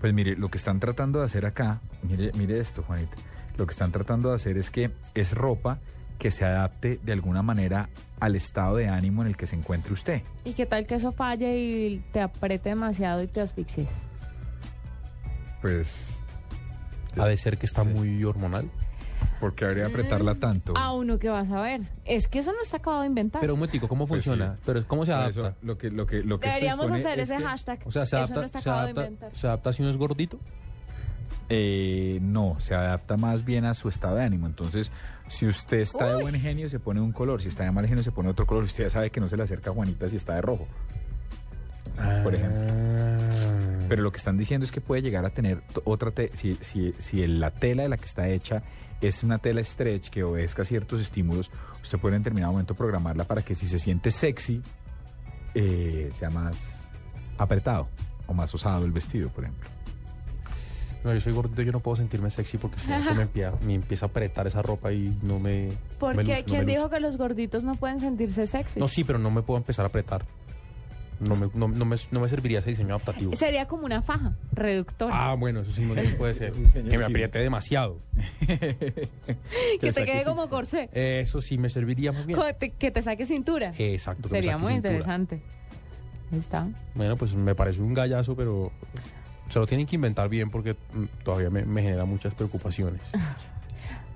[0.00, 3.16] Pues mire, lo que están tratando de hacer acá, mire, mire esto, Juanita.
[3.56, 5.78] Lo que están tratando de hacer es que es ropa
[6.18, 7.88] que se adapte de alguna manera
[8.20, 10.22] al estado de ánimo en el que se encuentre usted.
[10.44, 13.88] ¿Y qué tal que eso falle y te apriete demasiado y te asfixies?
[15.62, 16.20] Pues.
[17.18, 18.70] Ha de ser que está muy hormonal.
[19.40, 20.74] Porque habría que apretarla tanto.
[20.76, 21.80] A uno que vas a ver.
[22.04, 23.40] Es que eso no está acabado de inventar.
[23.40, 24.54] Pero un momentico, ¿cómo Pues funciona?
[24.56, 24.62] sí.
[24.66, 25.30] Pero ¿cómo se adapta?
[25.30, 27.78] eso, lo que, lo que, lo que esto Deberíamos expone hacer es ese que- hashtag.
[27.86, 29.36] O sea, se eso adapta, no está se acabado de adapta, inventar.
[29.40, 30.38] se adapta si uno es gordito.
[31.48, 34.46] Eh, no, se adapta más bien a su estado de ánimo.
[34.46, 34.92] Entonces,
[35.28, 36.22] si usted está de Uy.
[36.22, 37.40] buen genio, se pone un color.
[37.42, 38.64] Si está de mal genio, se pone otro color.
[38.64, 40.66] Usted ya sabe que no se le acerca a Juanita si está de rojo.
[42.22, 42.60] Por ejemplo.
[43.88, 46.54] Pero lo que están diciendo es que puede llegar a tener t- otra te- si,
[46.56, 48.62] si, si el- la tela de la que está hecha
[49.00, 51.50] es una tela stretch que obedezca ciertos estímulos,
[51.82, 54.62] usted puede en determinado momento programarla para que si se siente sexy,
[55.54, 56.88] eh, sea más
[57.38, 57.88] apretado
[58.26, 59.68] o más osado el vestido, por ejemplo.
[61.02, 63.52] No, yo soy gordito, yo no puedo sentirme sexy porque si no se me empieza,
[63.64, 65.68] me empieza a apretar esa ropa y no me...
[65.68, 66.94] no me Porque luce, no ¿quién me dijo luce.
[66.94, 68.78] que los gorditos no pueden sentirse sexy?
[68.78, 70.26] No, sí, pero no me puedo empezar a apretar.
[71.20, 73.36] No me, no, no me, no me serviría ese diseño adaptativo.
[73.36, 75.12] Sería como una faja reductora.
[75.14, 76.52] Ah, bueno, eso sí no puede ser.
[76.52, 77.02] Que me sí.
[77.02, 77.98] apriete demasiado.
[79.80, 80.88] que te quede como corsé.
[80.92, 82.38] Eso sí me serviría más bien.
[82.58, 83.72] Te- Que te saque cintura.
[83.78, 84.28] Exacto.
[84.28, 84.94] que me Sería saque muy cintura.
[84.94, 85.42] interesante.
[86.32, 86.66] Ahí está.
[86.94, 88.72] Bueno, pues me parece un gallazo, pero
[89.48, 93.02] se lo tienen que inventar bien porque mm, todavía me, me genera muchas preocupaciones.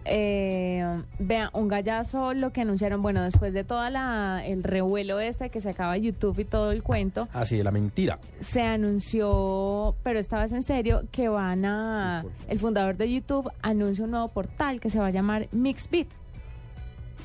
[0.07, 5.49] Eh, vea, un gallazo lo que anunciaron, bueno, después de toda la el revuelo este
[5.49, 8.19] que se acaba YouTube y todo el cuento, Así de la mentira.
[8.41, 14.05] se anunció, pero esta vez en serio, que van a el fundador de YouTube anuncia
[14.05, 16.09] un nuevo portal que se va a llamar Mixbit.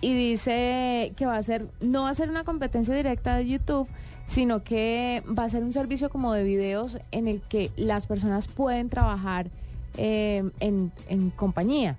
[0.02, 3.90] Y dice que va a ser no va a ser una competencia directa de YouTube,
[4.26, 8.48] sino que va a ser un servicio como de videos en el que las personas
[8.48, 9.50] pueden trabajar
[9.98, 11.98] eh, en, en compañía.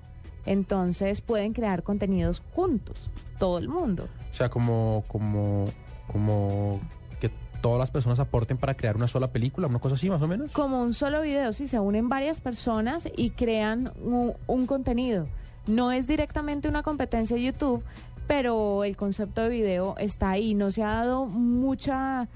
[0.50, 3.08] Entonces pueden crear contenidos juntos,
[3.38, 4.08] todo el mundo.
[4.32, 5.66] O sea, como, como,
[6.12, 6.80] como
[7.20, 10.26] que todas las personas aporten para crear una sola película, una cosa así más o
[10.26, 10.50] menos.
[10.50, 15.28] Como un solo video, si se unen varias personas y crean un, un contenido.
[15.68, 17.84] No es directamente una competencia de YouTube,
[18.26, 20.54] pero el concepto de video está ahí.
[20.54, 22.26] No se ha dado mucha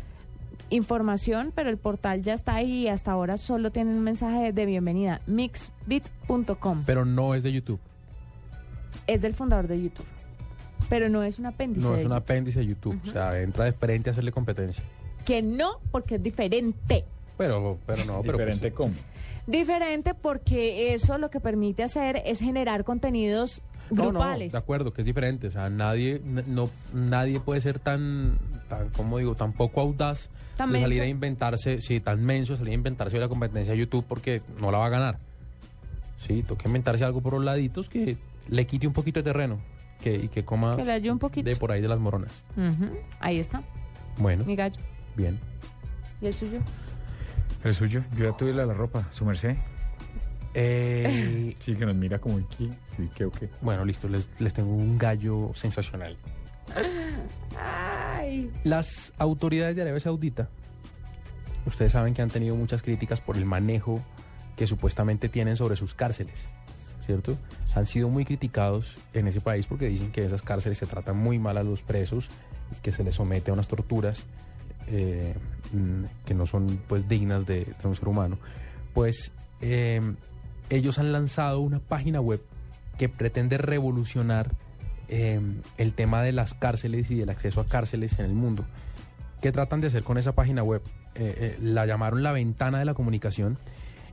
[0.71, 4.67] información, pero el portal ya está ahí y hasta ahora solo tiene un mensaje de
[4.67, 5.21] bienvenida.
[5.27, 6.85] Mixbit.com.
[6.87, 7.81] Pero no es de YouTube.
[9.07, 10.07] Es del fundador de YouTube.
[10.89, 11.81] Pero no es un apéndice.
[11.85, 12.23] No de es un YouTube.
[12.23, 13.01] apéndice de YouTube.
[13.07, 14.83] O sea, entra de frente a hacerle competencia.
[15.25, 17.05] Que no, porque es diferente.
[17.39, 18.95] Pero, pero no, pero pues, Diferente cómo.
[19.47, 23.61] Diferente porque eso lo que permite hacer es generar contenidos
[23.91, 24.53] No, no, grupales.
[24.53, 25.49] de acuerdo, que es diferente.
[25.49, 28.39] O sea, nadie, no, nadie puede ser tan,
[28.69, 31.03] tan, como digo, tan poco audaz Tan de salir menso.
[31.05, 34.79] a inventarse, sí, tan menso, salir a inventarse la competencia de YouTube porque no la
[34.79, 35.19] va a ganar.
[36.27, 38.17] Sí, toca inventarse algo por los laditos que
[38.49, 39.59] le quite un poquito de terreno
[40.01, 41.49] que, y que coma Que le ayude un poquito.
[41.49, 42.33] de por ahí de las moronas.
[43.21, 43.63] Ahí está,
[44.19, 44.81] Bueno, mi gallo.
[45.17, 45.39] bien.
[46.21, 46.61] ¿Y el suyo?
[47.63, 49.57] El suyo, yo ya tuve la, la ropa, su merced.
[50.55, 52.71] Eh, Sí, que nos mira como aquí.
[52.97, 53.45] Sí, que ok.
[53.63, 56.17] bueno, listo, les, les tengo un gallo sensacional.
[57.59, 58.51] Ay.
[58.65, 60.49] Las autoridades de Arabia Saudita,
[61.67, 64.01] ustedes saben que han tenido muchas críticas por el manejo
[64.57, 66.49] que supuestamente tienen sobre sus cárceles,
[67.05, 67.37] ¿cierto?
[67.75, 71.17] Han sido muy criticados en ese país porque dicen que en esas cárceles se tratan
[71.17, 72.31] muy mal a los presos
[72.83, 74.27] que se les somete a unas torturas
[74.87, 75.35] eh,
[75.73, 78.39] mm, que no son pues dignas de, de un ser humano.
[78.93, 80.01] Pues eh,
[80.71, 82.43] ellos han lanzado una página web
[82.99, 84.53] que pretende revolucionar
[85.09, 85.41] eh,
[85.77, 88.65] el tema de las cárceles y del acceso a cárceles en el mundo.
[89.43, 90.83] ¿Qué tratan de hacer con esa página web?
[91.15, 93.59] Eh, eh, la llamaron la ventana de la comunicación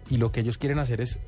[0.09, 1.19] y lo que ellos quieren hacer es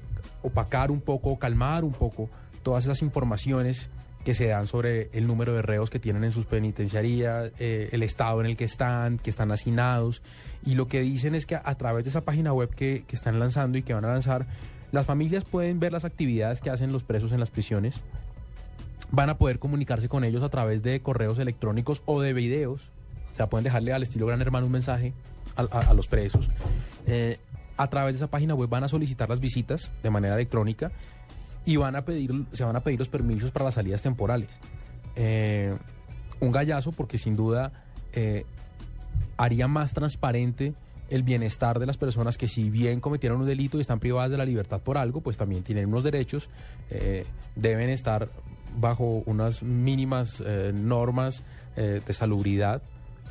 [0.43, 2.29] opacar un poco, calmar un poco
[2.61, 3.89] todas esas informaciones
[4.23, 8.03] que se dan sobre el número de reos que tienen en sus penitenciarías, eh, el
[8.03, 10.21] estado en el que están, que están hacinados.
[10.65, 13.37] Y lo que dicen es que a, través de esa página web que, que están
[13.39, 14.47] lanzando y que van a lanzar,
[14.91, 17.95] las familias pueden ver las actividades que hacen los presos en las prisiones,
[19.11, 22.81] van a poder comunicarse con ellos a través de correos electrónicos o de videos.
[23.33, 25.13] O sea, pueden dejarle al estilo Gran Hermano un mensaje
[25.55, 26.49] a los presos.
[27.05, 27.37] Eh,
[27.77, 30.91] a través de esa página web van a solicitar las visitas de manera electrónica
[31.65, 34.49] y van a pedir, se van a pedir los permisos para las salidas temporales.
[35.15, 35.75] Eh,
[36.39, 37.71] un gallazo porque sin duda
[38.13, 38.45] eh,
[39.37, 40.73] haría más transparente
[41.09, 44.37] el bienestar de las personas que si bien cometieron un delito y están privadas de
[44.37, 46.49] la libertad por algo, pues también tienen unos derechos,
[46.89, 47.25] eh,
[47.55, 48.29] deben estar
[48.75, 50.41] bajo unas mínimas
[50.73, 51.43] normas
[51.75, 52.81] de salubridad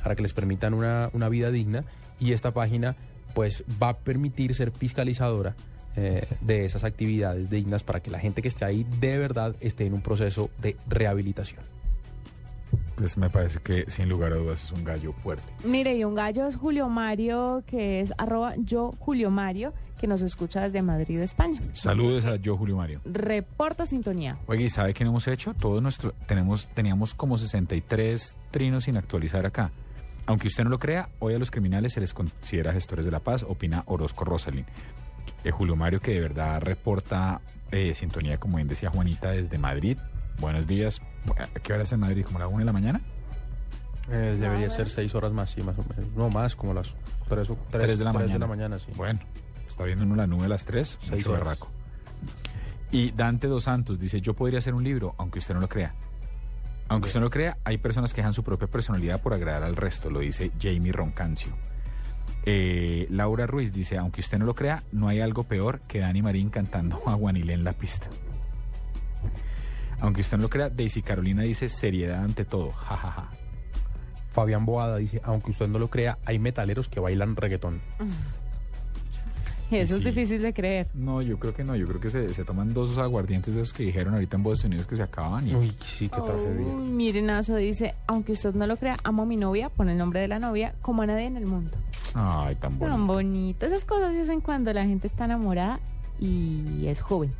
[0.01, 1.83] para que les permitan una, una vida digna
[2.17, 2.95] y esta página
[3.33, 5.55] pues va a permitir ser fiscalizadora
[5.95, 9.85] eh, de esas actividades dignas para que la gente que esté ahí de verdad esté
[9.85, 11.61] en un proceso de rehabilitación.
[12.95, 15.47] Pues me parece que sin lugar a dudas es un gallo fuerte.
[15.63, 19.73] Mire, y un gallo es Julio Mario, que es arroba yo Julio Mario,
[20.03, 21.61] que nos escucha desde Madrid, España.
[21.73, 22.99] Saludos a yo, Julio Mario.
[23.05, 24.37] Reporta sintonía.
[24.47, 25.53] Oye, ¿y sabe qué hemos hecho?
[25.53, 29.71] Todos nuestro, tenemos, teníamos como 63 trinos sin actualizar acá.
[30.25, 33.19] Aunque usted no lo crea, hoy a los criminales se les considera gestores de la
[33.19, 34.65] paz, opina Orozco Rosalín.
[35.43, 37.41] Eh, Julio Mario, que de verdad reporta
[37.71, 39.97] eh, sintonía, como bien decía Juanita, desde Madrid.
[40.39, 41.01] Buenos días.
[41.37, 42.23] ¿A qué hora es en Madrid?
[42.25, 43.01] ¿Como la una de la mañana?
[44.09, 46.11] Eh, debería ser seis horas más, sí, más o menos.
[46.15, 46.95] No más, como las
[47.27, 48.33] tres, o, tres, Tres de la tres mañana.
[48.33, 48.91] de la mañana, sí.
[48.95, 49.19] Bueno,
[49.67, 51.43] está viendo uno la nube a las 3, Seis mucho horas.
[51.45, 51.69] berraco.
[52.91, 55.93] Y Dante Dos Santos dice, yo podría hacer un libro, aunque usted no lo crea.
[56.87, 59.75] Aunque usted no lo crea, hay personas que dejan su propia personalidad por agradar al
[59.75, 61.53] resto, lo dice Jamie Roncancio.
[62.45, 66.21] Eh, Laura Ruiz dice, aunque usted no lo crea, no hay algo peor que Dani
[66.21, 68.07] Marín cantando a Guanilé en la pista.
[70.01, 73.29] Aunque usted no lo crea, Daisy Carolina dice, seriedad ante todo, jajaja.
[74.31, 77.81] Fabián Boada dice, aunque usted no lo crea, hay metaleros que bailan reggaetón.
[79.81, 79.99] Eso Sí.
[80.01, 80.87] es difícil de creer.
[80.93, 83.73] No, yo creo que no, yo creo que se, se toman dos aguardientes de esos
[83.73, 85.55] que dijeron ahorita en Estados Unidos que se acaban y...
[85.55, 86.65] Uy, sí, qué tragedia.
[86.73, 90.19] Uy, Mirenazo dice, aunque usted no lo crea, amo a mi novia, pone el nombre
[90.19, 91.71] de la novia, como a nadie en el mundo.
[92.13, 92.95] Ay, tan bonito.
[92.97, 93.65] Tan bonito.
[93.65, 95.79] Esas cosas se hacen cuando la gente está enamorada
[96.19, 97.31] y es joven.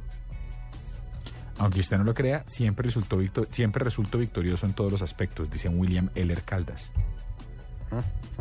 [1.60, 3.20] Aunque usted no lo crea, siempre resultó,
[3.52, 6.92] siempre resultó victorioso en todos los aspectos, dice William Eller Caldas.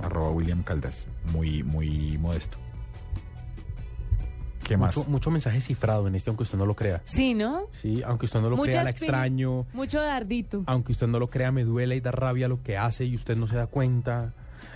[0.02, 1.06] Arroba William Caldas.
[1.34, 2.56] Muy, muy modesto.
[4.66, 4.96] ¿Qué más?
[4.96, 7.00] Mucho, mucho mensaje cifrado en este, aunque usted no lo crea.
[7.04, 7.62] Sí, ¿no?
[7.80, 9.66] Sí, aunque usted no lo crea, la extraño.
[9.72, 10.62] Mucho dardito.
[10.66, 13.36] Aunque usted no lo crea, me duele y da rabia lo que hace y usted
[13.36, 14.32] no se da cuenta.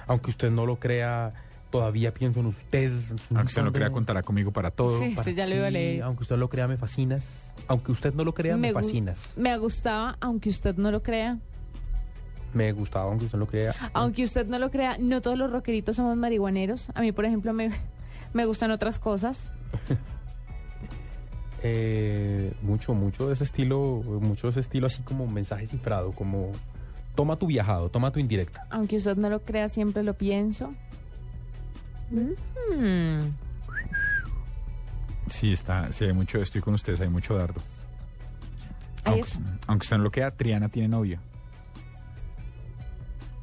[0.09, 1.33] Aunque usted no lo crea,
[1.71, 2.93] todavía pienso en usted.
[2.93, 4.99] en su Aunque usted no montón crea, contará conmigo para todo.
[4.99, 6.03] Sí, para- sí, ya lo iba a sí, leer.
[6.03, 7.53] Aunque usted lo crea, me fascinas.
[7.69, 9.33] Aunque usted no lo crea, me, gu- fascinas.
[9.37, 11.39] Me gustaba, aunque usted no lo crea.
[12.55, 13.75] Me gustaba, aunque usted no lo crea.
[13.93, 16.89] Aunque usted no lo crea, no todos los rockeritos somos marihuaneros.
[16.95, 17.71] A mí, por ejemplo, me,
[18.37, 19.51] me gustan otras cosas.
[21.69, 26.53] Eh, mucho, mucho de ese estilo, mucho de ese estilo así como mensaje cifrado, como
[27.17, 28.67] toma tu viajado, toma tu indirecta.
[28.71, 30.75] Aunque usted no lo crea, siempre lo pienso.
[32.11, 33.23] Mm.
[35.29, 37.61] Sí, está, sí, hay mucho, estoy con ustedes, hay mucho dardo.
[39.03, 39.29] Aunque,
[39.67, 41.19] aunque usted no lo crea, Triana tiene novio.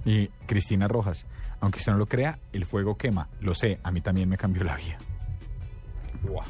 [0.05, 1.25] Y Cristina Rojas,
[1.63, 3.29] aunque usted no lo crea, el fuego quema.
[3.39, 4.97] Lo sé, a mí también me cambió la vida.
[6.21, 6.43] Buah.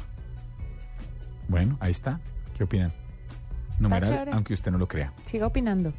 [1.46, 2.18] Bueno, ahí está.
[2.56, 2.92] ¿Qué opinan?
[3.78, 5.12] Numeral, aunque usted no lo crea.
[5.26, 5.92] Siga opinando.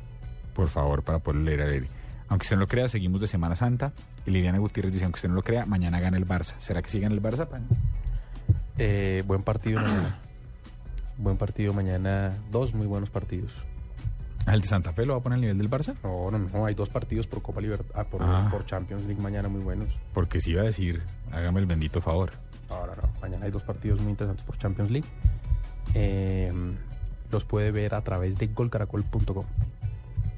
[0.54, 1.88] Por favor, para poder leer a Lady.
[2.28, 3.94] Aunque usted no lo crea, seguimos de Semana Santa.
[4.26, 6.56] Y Liliana Gutiérrez dice, aunque usted no lo crea, mañana gana el Barça.
[6.58, 7.66] ¿Será que sí gana el Barça, pan?
[8.78, 10.20] Eh, buen partido mañana.
[11.18, 12.34] Buen partido mañana.
[12.52, 13.54] Dos muy buenos partidos.
[14.48, 15.96] ¿El de Santa Fe lo va a poner al nivel del Barça?
[16.04, 16.66] No, no, no.
[16.66, 18.48] Hay dos partidos por Copa Libertad, por, Ah.
[18.52, 19.88] por Champions League mañana muy buenos.
[20.14, 21.02] Porque si iba a decir,
[21.32, 22.32] hágame el bendito favor.
[22.70, 23.10] Ahora no.
[23.22, 25.08] Mañana hay dos partidos muy interesantes por Champions League.
[25.96, 26.54] Eh,
[27.32, 29.46] los puede ver a través de golcaracol.com.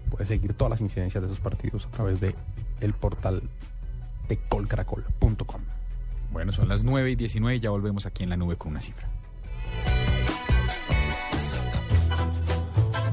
[0.10, 2.34] Puede seguir todas las incidencias de esos partidos a través de
[2.80, 3.44] el portal
[4.30, 5.62] de golcaracol.com.
[6.32, 8.82] Bueno, son las 9 y 19 y ya volvemos aquí en la nube con una
[8.82, 9.08] cifra.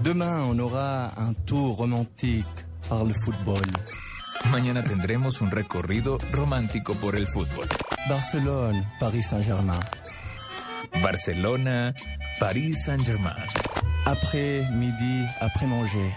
[0.04, 2.44] Demain, on aura un tour romantique
[2.90, 3.64] par le football.
[4.50, 7.66] Mañana tendremos un recorrido romántico por el fútbol.
[8.06, 9.80] Barcelone, Paris Saint-Germain.
[11.02, 11.94] Barcelona,
[12.38, 13.34] París Saint-Germain.
[14.04, 16.14] Après midi, après manger.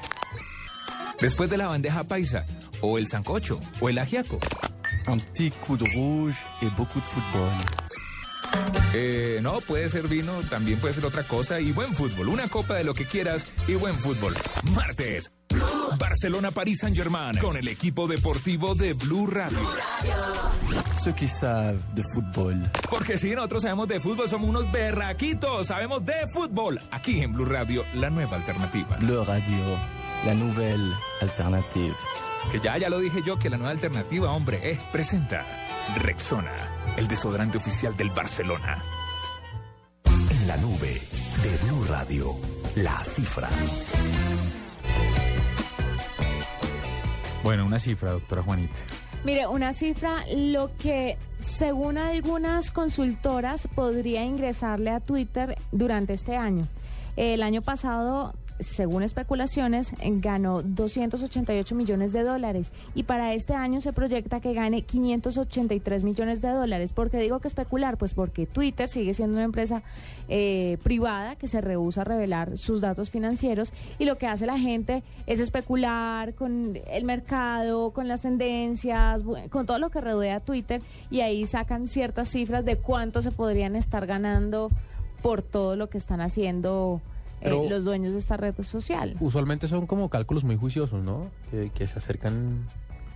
[1.22, 2.44] Después de la bandeja paisa,
[2.82, 4.38] o el sancocho, o el ajiaco.
[5.08, 7.87] Un petit coup de rouge et beaucoup de football.
[8.94, 12.30] Eh, no, puede ser vino, también puede ser otra cosa y buen fútbol.
[12.30, 14.34] Una copa de lo que quieras y buen fútbol.
[14.74, 15.32] Martes,
[15.98, 19.60] Barcelona París Saint Germain con el equipo deportivo de Blue Radio.
[21.04, 22.70] Ceux qui savent de football.
[22.90, 26.80] Porque si nosotros sabemos de fútbol, somos unos berraquitos, sabemos de fútbol.
[26.92, 28.98] Aquí en Blue Radio, la nueva alternativa.
[29.00, 29.78] Bleu Radio,
[30.26, 31.96] la nouvelle alternative.
[32.52, 35.46] Que ya, ya lo dije yo, que la nueva alternativa, hombre, es presenta
[35.96, 36.54] Rexona,
[36.98, 38.82] el desodorante oficial del Barcelona.
[40.06, 41.02] En la nube
[41.44, 42.36] de Blue Radio,
[42.76, 43.50] la cifra.
[47.44, 48.76] Bueno, una cifra, doctora Juanita.
[49.24, 56.68] Mire, una cifra, lo que según algunas consultoras podría ingresarle a Twitter durante este año.
[57.16, 63.94] El año pasado, según especulaciones, ganó 288 millones de dólares y para este año se
[63.94, 66.92] proyecta que gane 583 millones de dólares.
[66.92, 67.98] ¿Por qué digo que especular?
[67.98, 69.84] Pues porque Twitter sigue siendo una empresa
[70.30, 74.60] eh, privada que se rehúsa a revelar sus datos financieros y lo que hace la
[74.60, 80.82] gente es especular con el mercado, con las tendencias, con todo lo que rodea Twitter
[81.10, 84.70] y ahí sacan ciertas cifras de cuánto se podrían estar ganando
[85.22, 87.02] por todo lo que están haciendo
[87.40, 89.16] eh, Pero- los dueños de esta red social.
[89.20, 91.30] Usualmente son como cálculos muy juiciosos, ¿no?
[91.52, 92.66] Que, que se acercan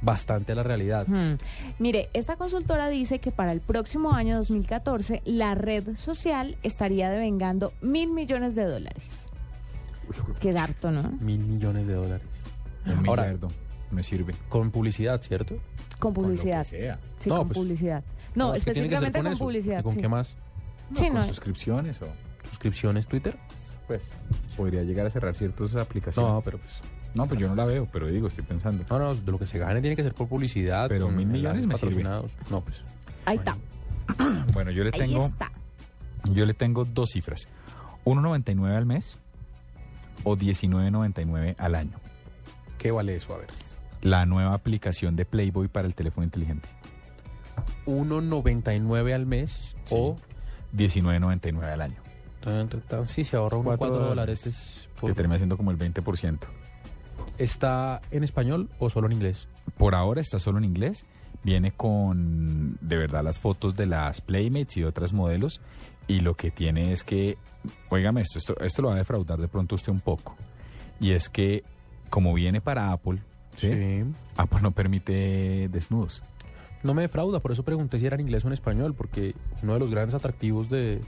[0.02, 1.08] bastante a la realidad.
[1.08, 1.38] Hmm.
[1.80, 7.74] Mire, esta consultora dice que para el próximo año 2014 la red social estaría devengando
[7.82, 9.28] mil millones de dólares.
[10.40, 11.04] Qué harto, ¿no?
[11.22, 12.28] Mil millones de dólares.
[12.86, 13.34] Un Ahora,
[13.92, 14.34] me sirve.
[14.50, 15.56] Con publicidad, ¿cierto?
[16.00, 16.64] Con publicidad.
[16.64, 17.00] sea.
[17.20, 18.04] Sí, No, con pues, publicidad.
[18.34, 19.44] No, es que tiene que ser específicamente con, eso.
[19.46, 19.80] publicidad.
[19.80, 20.02] ¿Y con sí.
[20.02, 20.36] qué más?
[20.96, 21.26] Sí, con no.
[21.26, 22.08] suscripciones o
[22.50, 23.38] ¿Suscripciones Twitter?
[23.92, 24.10] Pues
[24.56, 26.32] podría llegar a cerrar ciertas aplicaciones.
[26.32, 26.82] No, pero pues...
[27.14, 28.86] No, pues yo no la veo, pero digo, estoy pensando.
[28.90, 30.88] No, no, de lo que se gane tiene que ser por publicidad.
[30.88, 31.90] Pero mil millones me sirve.
[32.04, 32.32] patrocinados.
[32.50, 32.86] No, pues...
[33.26, 33.58] Ahí está.
[34.54, 35.52] Bueno, yo le Ahí tengo está.
[36.32, 37.48] yo le tengo dos cifras.
[38.06, 39.18] 1.99 al mes
[40.24, 41.98] o 19.99 al año.
[42.78, 43.34] ¿Qué vale eso?
[43.34, 43.48] A ver.
[44.02, 46.70] La nueva aplicación de Playboy para el teléfono inteligente.
[47.86, 50.16] 1.99 al mes o...
[50.74, 52.01] 19.99 al año.
[52.42, 54.44] Tan, tan, tan, sí, se ahorra unos Cuatro 4 dólares.
[54.44, 54.88] dólares.
[55.00, 56.40] Que termina siendo como el 20%.
[57.38, 59.48] ¿Está en español o solo en inglés?
[59.78, 61.06] Por ahora está solo en inglés.
[61.44, 65.60] Viene con de verdad las fotos de las Playmates y otras modelos.
[66.08, 67.38] Y lo que tiene es que,
[67.90, 70.36] óigame esto, esto, esto lo va a defraudar de pronto usted un poco.
[71.00, 71.64] Y es que,
[72.10, 73.20] como viene para Apple,
[73.58, 74.04] ¿sí?
[74.38, 76.22] Apple no permite desnudos.
[76.84, 79.74] No me defrauda, por eso pregunté si era en inglés o en español, porque uno
[79.74, 81.02] de los grandes atractivos de,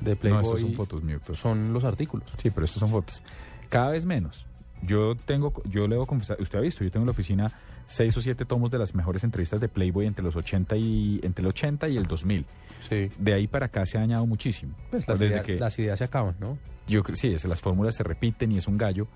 [0.00, 1.36] de Playboy no, estos son fotos, doctor.
[1.36, 2.28] son los artículos.
[2.36, 3.22] Sí, pero estos son fotos.
[3.68, 4.46] Cada vez menos.
[4.82, 7.52] Yo tengo, yo le debo confesar, usted ha visto, yo tengo en la oficina
[7.86, 11.42] seis o siete tomos de las mejores entrevistas de Playboy entre los 80 y entre
[11.42, 12.44] el 80 y el 2000.
[12.88, 13.10] Sí.
[13.18, 14.74] De ahí para acá se ha añadido muchísimo.
[14.90, 16.58] Pues las, Desde ideas, que las ideas se acaban, ¿no?
[16.86, 19.08] yo creo sí, es, las fórmulas se repiten y es un gallo,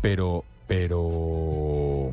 [0.00, 2.12] pero pero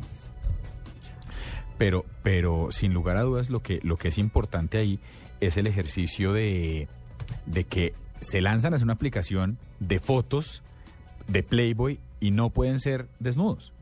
[1.78, 5.00] pero pero sin lugar a dudas lo que lo que es importante ahí
[5.40, 6.88] es el ejercicio de
[7.46, 10.62] de que se lanzan a hacer una aplicación de fotos
[11.26, 13.72] de Playboy y no pueden ser desnudos.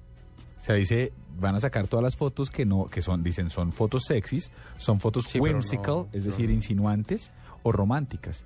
[0.60, 3.72] O sea, dice, van a sacar todas las fotos que no, que son, dicen, son
[3.72, 6.30] fotos sexys, son fotos Sí, whimsical, no, es no.
[6.30, 7.30] decir, insinuantes
[7.62, 8.44] o románticas.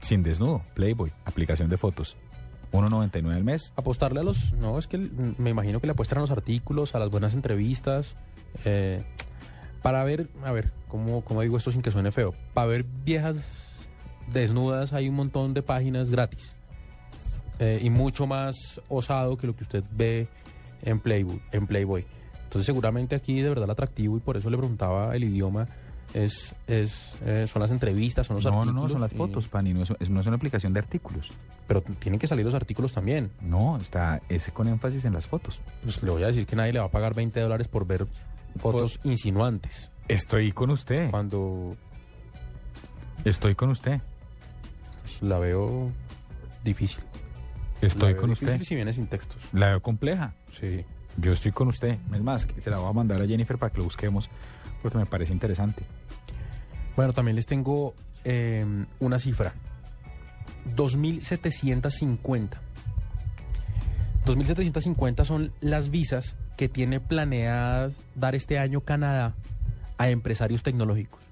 [0.00, 2.16] Sin desnudo, Playboy, aplicación de fotos.
[2.72, 3.72] 1.99 al mes.
[3.76, 4.52] Apostarle a los...
[4.54, 8.14] No, es que me imagino que le apuestan a los artículos, a las buenas entrevistas,
[8.64, 9.02] eh,
[9.82, 12.34] para ver, a ver, ¿cómo, cómo digo esto sin que suene feo?
[12.52, 13.36] Para ver viejas
[14.32, 16.52] desnudas hay un montón de páginas gratis.
[17.58, 18.54] Eh, y mucho más
[18.88, 20.28] osado que lo que usted ve
[20.82, 22.06] en Playboy, en Playboy.
[22.44, 25.66] Entonces seguramente aquí de verdad el atractivo, y por eso le preguntaba el idioma,
[26.14, 28.82] es, es eh, son las entrevistas, son los No, no, artículos.
[28.84, 31.30] no, son las y- fotos, Pani, no es, no es una aplicación de artículos.
[31.66, 33.30] Pero tienen que salir los artículos también.
[33.42, 35.60] No, está ese con énfasis en las fotos.
[35.82, 38.06] Pues le voy a decir que nadie le va a pagar 20 dólares por ver
[38.56, 39.90] fotos insinuantes.
[40.06, 41.10] Estoy con usted.
[41.10, 41.76] Cuando
[43.24, 44.00] Estoy con usted.
[45.08, 45.90] Pues, la veo
[46.64, 47.02] difícil.
[47.80, 48.64] Estoy La veo con difícil usted.
[48.64, 49.40] si viene sin textos.
[49.52, 50.34] La veo compleja.
[50.52, 50.84] Sí.
[51.16, 51.98] Yo estoy con usted.
[52.12, 54.28] Es más, que se la voy a mandar a Jennifer para que lo busquemos
[54.82, 55.82] porque me parece interesante.
[56.96, 57.94] Bueno, también les tengo
[58.24, 58.64] eh,
[59.00, 59.54] una cifra.
[60.76, 62.48] 2.750.
[64.26, 69.34] 2.750 son las visas que tiene planeadas dar este año Canadá
[69.96, 71.27] a empresarios tecnológicos.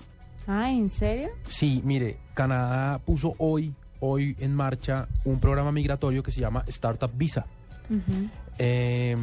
[0.47, 1.29] Ah, ¿en serio?
[1.49, 7.11] Sí, mire, Canadá puso hoy, hoy en marcha un programa migratorio que se llama Startup
[7.15, 7.47] Visa.
[8.59, 9.17] Eh,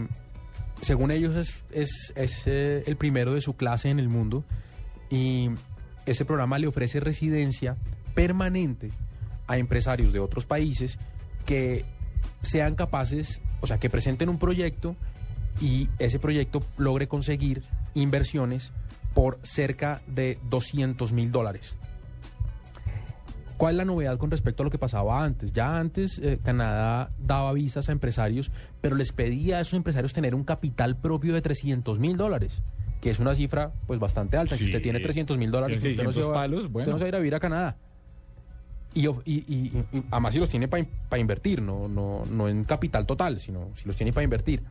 [0.81, 4.43] según ellos es, es- es, eh, el primero de su clase en el mundo
[5.09, 5.49] y
[6.05, 7.77] ese programa le ofrece residencia
[8.15, 8.91] permanente
[9.47, 10.97] a empresarios de otros países
[11.45, 11.85] que
[12.41, 14.95] sean capaces, o sea, que presenten un proyecto
[15.61, 17.63] y ese proyecto logre conseguir
[17.93, 18.71] inversiones
[19.13, 21.75] por cerca de 200 mil dólares.
[23.57, 25.53] ¿Cuál es la novedad con respecto a lo que pasaba antes?
[25.53, 30.35] Ya antes eh, Canadá daba visas a empresarios, pero les pedía a esos empresarios tener
[30.35, 32.61] un capital propio de 300 mil dólares,
[32.99, 34.57] que es una cifra pues bastante alta.
[34.57, 36.91] Si usted tiene 300 mil dólares, usted no, se 600 va, palos, usted bueno.
[36.91, 37.77] no se va a ir a vivir a Canadá.
[38.95, 40.85] Y, y- y- y además si los tiene para
[41.19, 44.61] invertir, no, no, no en capital total, sino si los tiene para invertir.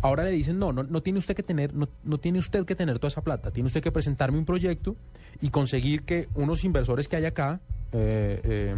[0.00, 2.74] Ahora le dicen, no, no, no tiene usted que tener, no, no tiene usted que
[2.74, 4.94] tener toda esa plata, tiene usted que presentarme un proyecto
[5.40, 7.60] y conseguir que unos inversores que hay acá,
[7.92, 8.76] eh, eh,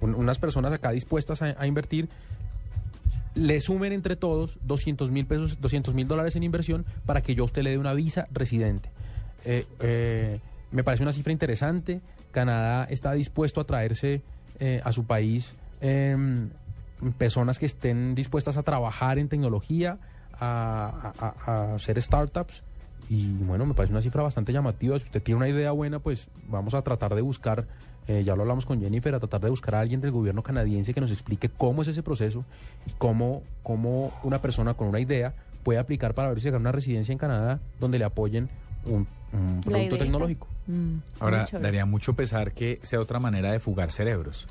[0.00, 2.08] un- unas personas acá dispuestas a, a invertir,
[3.34, 7.42] le sumen entre todos 200 mil pesos, 200 mil dólares en inversión para que yo
[7.42, 8.88] a usted le dé una visa residente.
[9.44, 10.40] Eh, eh,
[10.72, 12.00] me parece una cifra interesante.
[12.30, 14.22] Canadá está dispuesto a traerse
[14.58, 16.50] eh, a su país em,
[17.18, 19.98] personas que estén dispuestas a trabajar en tecnología,
[20.38, 21.12] a,
[21.46, 22.62] a- hacer startups.
[23.08, 24.98] Y bueno, me parece una cifra bastante llamativa.
[24.98, 27.66] Si usted tiene una idea buena, pues vamos a tratar de buscar,
[28.06, 30.94] eh, ya lo hablamos con Jennifer, a tratar de buscar a alguien del gobierno canadiense
[30.94, 32.44] que nos explique cómo es ese proceso
[32.86, 35.34] y cómo, cómo una persona con una idea
[35.64, 38.48] puede aplicar para ver si gana una residencia en Canadá donde le apoyen
[38.86, 40.46] un, un producto tecnológico.
[40.70, 44.46] Mm, Ahora, daría mucho pesar que sea otra manera de fugar cerebros.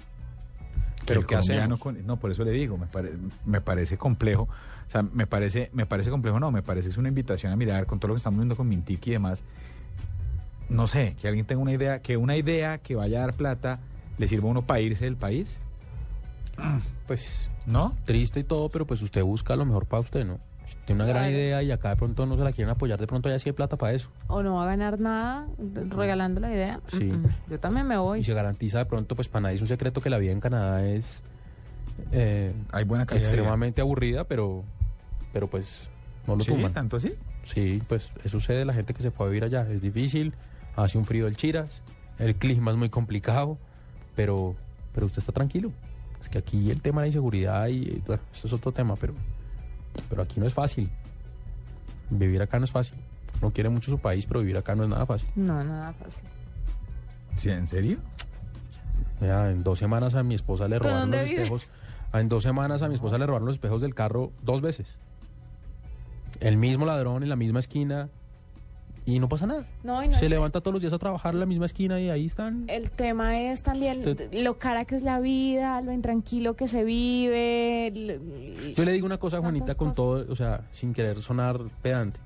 [1.05, 3.13] Pero ¿qué colombiano con- no, por eso le digo, me, pare-
[3.45, 4.43] me parece complejo.
[4.87, 7.85] O sea, me parece, me parece complejo, no, me parece es una invitación a mirar
[7.85, 9.43] con todo lo que estamos viendo con Mintic y demás.
[10.67, 13.79] No sé, que alguien tenga una idea, que una idea que vaya a dar plata
[14.17, 15.57] le sirva a uno para irse del país.
[17.07, 17.95] Pues, ¿no?
[18.05, 20.39] Triste y todo, pero pues usted busca lo mejor para usted, ¿no?
[20.85, 21.37] Tiene una gran Claro.
[21.37, 23.53] idea y acá de pronto no se la quieren apoyar, de pronto ya sí hay
[23.53, 24.09] plata para eso.
[24.27, 25.47] O no va a ganar nada
[25.89, 26.79] regalando la idea.
[26.87, 27.05] Sí.
[27.05, 27.29] Mm, mm.
[27.51, 28.19] Yo también me voy.
[28.19, 30.39] Y se garantiza de pronto, pues para nadie es un secreto que la vida en
[30.39, 31.21] Canadá es
[32.11, 34.63] eh, Hay buena calidad extremadamente aburrida, pero,
[35.33, 35.87] pero pues
[36.27, 36.53] no lo Sí.
[36.73, 37.13] ¿Tanto así?
[37.43, 39.67] Sí, pues eso sucede la gente que se fue a vivir allá.
[39.69, 40.33] Es difícil,
[40.75, 41.81] hace un frío del chiras,
[42.19, 43.57] el clima es muy complicado,
[44.15, 44.55] pero,
[44.93, 45.71] pero usted está tranquilo.
[46.21, 49.13] Es que aquí el tema de la inseguridad y bueno, eso es otro tema, pero,
[50.09, 50.89] pero aquí no es fácil.
[52.09, 52.97] Vivir acá no es fácil.
[53.41, 55.30] No quiere mucho su país, pero vivir acá no es nada fácil.
[55.35, 56.23] No, nada fácil.
[57.35, 57.97] ¿Sí, ¿En serio?
[59.21, 61.43] Vea, en dos semanas a mi esposa le ¿Pero robaron dónde los vives?
[61.43, 61.69] espejos.
[62.13, 64.97] En dos semanas a mi esposa le robaron los espejos del carro dos veces.
[66.39, 68.09] El mismo ladrón en la misma esquina
[69.15, 69.65] y no pasa nada.
[69.84, 71.99] No, y no Se es- levanta todos los días a trabajar en la misma esquina
[71.99, 72.65] y ahí están.
[72.68, 76.84] El tema es también Usted- lo cara que es la vida, lo intranquilo que se
[76.84, 77.91] vive.
[77.94, 79.95] lo- Yo le digo una cosa, tantas Juanita, con cosas.
[79.95, 82.19] todo, o sea, sin querer sonar pedante.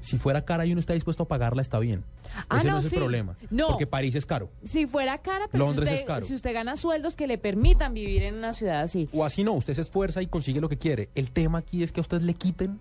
[0.00, 2.04] Si fuera cara y uno está dispuesto a pagarla, está bien.
[2.48, 3.36] Ah, Ese no, no, es el problema.
[3.50, 3.68] No.
[3.68, 4.50] Porque París es caro.
[4.64, 6.26] Si fuera cara, pero si Londres usted, es caro.
[6.26, 9.08] si usted gana sueldos que le permitan vivir en una ciudad así.
[9.12, 11.08] O así no, usted se esfuerza y consigue lo que quiere.
[11.14, 12.78] El tema aquí es que a usted le quiten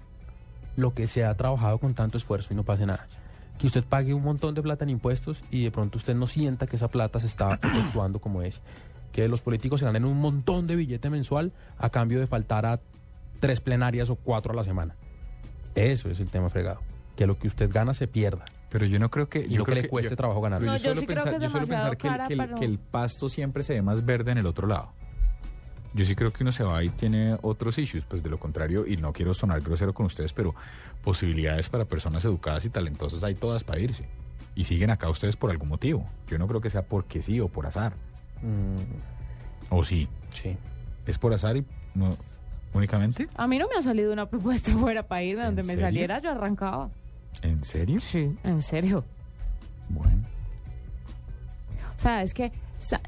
[0.75, 3.07] lo que se ha trabajado con tanto esfuerzo y no pase nada.
[3.57, 6.67] Que usted pague un montón de plata en impuestos y de pronto usted no sienta
[6.67, 8.61] que esa plata se está efectuando como es.
[9.11, 12.81] Que los políticos se ganen un montón de billete mensual a cambio de faltar a
[13.39, 14.95] tres plenarias o cuatro a la semana.
[15.73, 16.81] Eso es el tema fregado.
[17.15, 18.43] Que lo que usted gana se pierda.
[18.69, 19.39] Pero yo no creo que...
[19.39, 20.59] Y yo no que le cueste yo- trabajo ganar.
[20.61, 22.27] No, yo yo suelo creo pensar, que es yo suelo demasiado pensar que, el- cara
[22.27, 24.91] que el, para- que el pasto siempre se ve más verde en el otro lado.
[25.95, 28.85] Yo sí creo que uno se va y tiene otros issues, pues de lo contrario,
[28.85, 30.53] y no quiero sonar grosero con ustedes, pero
[31.03, 34.05] posibilidades para personas educadas y talentosas hay todas para irse.
[34.55, 36.05] Y siguen acá ustedes por algún motivo.
[36.27, 37.93] Yo no creo que sea porque sí o por azar.
[39.69, 40.07] ¿O sí?
[40.33, 40.57] Sí.
[41.07, 42.15] ¿Es por azar y no
[42.73, 43.27] únicamente?
[43.35, 46.31] A mí no me ha salido una propuesta fuera para irme donde me saliera, yo
[46.31, 46.89] arrancaba.
[47.41, 47.99] ¿En serio?
[48.01, 49.03] Sí, en serio.
[49.89, 50.23] Bueno.
[51.97, 53.01] O sea, es que, sa-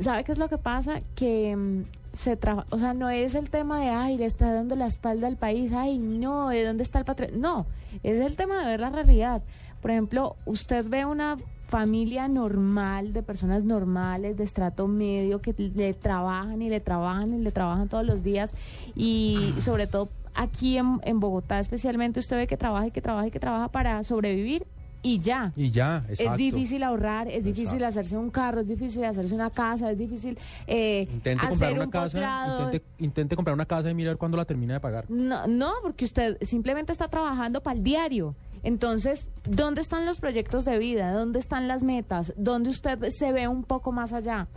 [0.00, 1.00] ¿sabe qué es lo que pasa?
[1.14, 1.82] Que mm,
[2.14, 5.26] se trabaja, o sea, no es el tema de, ay, le está dando la espalda
[5.26, 7.40] al país, ay, no, ¿de dónde está el patrón?
[7.40, 7.66] No,
[8.02, 9.42] es el tema de ver la realidad.
[9.82, 11.36] Por ejemplo, usted ve una
[11.66, 17.38] familia normal, de personas normales, de estrato medio, que le trabajan y le trabajan y
[17.38, 18.52] le trabajan todos los días
[18.94, 23.26] y sobre todo aquí en, en Bogotá especialmente usted ve que trabaja y que trabaja
[23.26, 24.66] y que trabaja para sobrevivir
[25.04, 25.52] y ya.
[25.54, 29.90] Y ya, Es difícil ahorrar, es difícil hacerse un carro, es difícil hacerse una casa,
[29.90, 33.94] es difícil eh, Intente hacer comprar un una casa, intente, intente comprar una casa y
[33.94, 35.04] mirar cuándo la termina de pagar.
[35.10, 38.34] No, no, porque usted simplemente está trabajando para el diario.
[38.62, 41.12] Entonces, ¿dónde están los proyectos de vida?
[41.12, 42.32] ¿Dónde están las metas?
[42.38, 44.48] ¿Dónde usted se ve un poco más allá?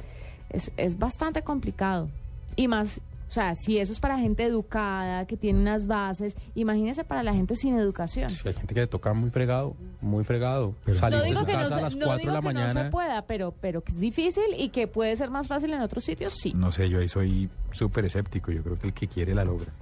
[0.50, 2.10] Es, es bastante complicado.
[2.56, 7.04] Y más O sea, si eso es para gente educada, que tiene unas bases, imagínese
[7.04, 8.30] para la gente sin educación.
[8.32, 10.76] Si hay gente que le toca muy fregado, muy fregado.
[10.96, 12.40] Salir no de su que, no, casa se, a las no 4 de digo la
[12.40, 12.84] que no mañana.
[12.86, 16.06] se pueda, pero, pero que es difícil y que puede ser más fácil en otros
[16.06, 16.54] sitios, sí.
[16.56, 18.52] No sé, yo ahí soy súper escéptico.
[18.52, 19.74] Yo creo que el que quiere la logra.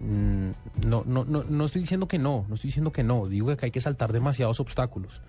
[0.00, 0.50] Mm,
[0.86, 3.26] no, no, no, no estoy diciendo que no, no estoy diciendo que no.
[3.26, 5.20] Digo que hay que saltar demasiados obstáculos.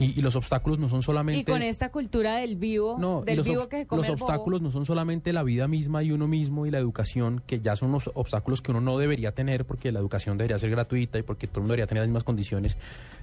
[0.00, 1.40] Y, y los obstáculos no son solamente...
[1.40, 4.14] Y con esta cultura del vivo, No, del los, vivo que se come los el
[4.14, 4.26] bobo.
[4.26, 7.74] obstáculos no son solamente la vida misma y uno mismo y la educación, que ya
[7.74, 11.22] son los obstáculos que uno no debería tener porque la educación debería ser gratuita y
[11.22, 12.76] porque todo el mundo debería tener las mismas condiciones.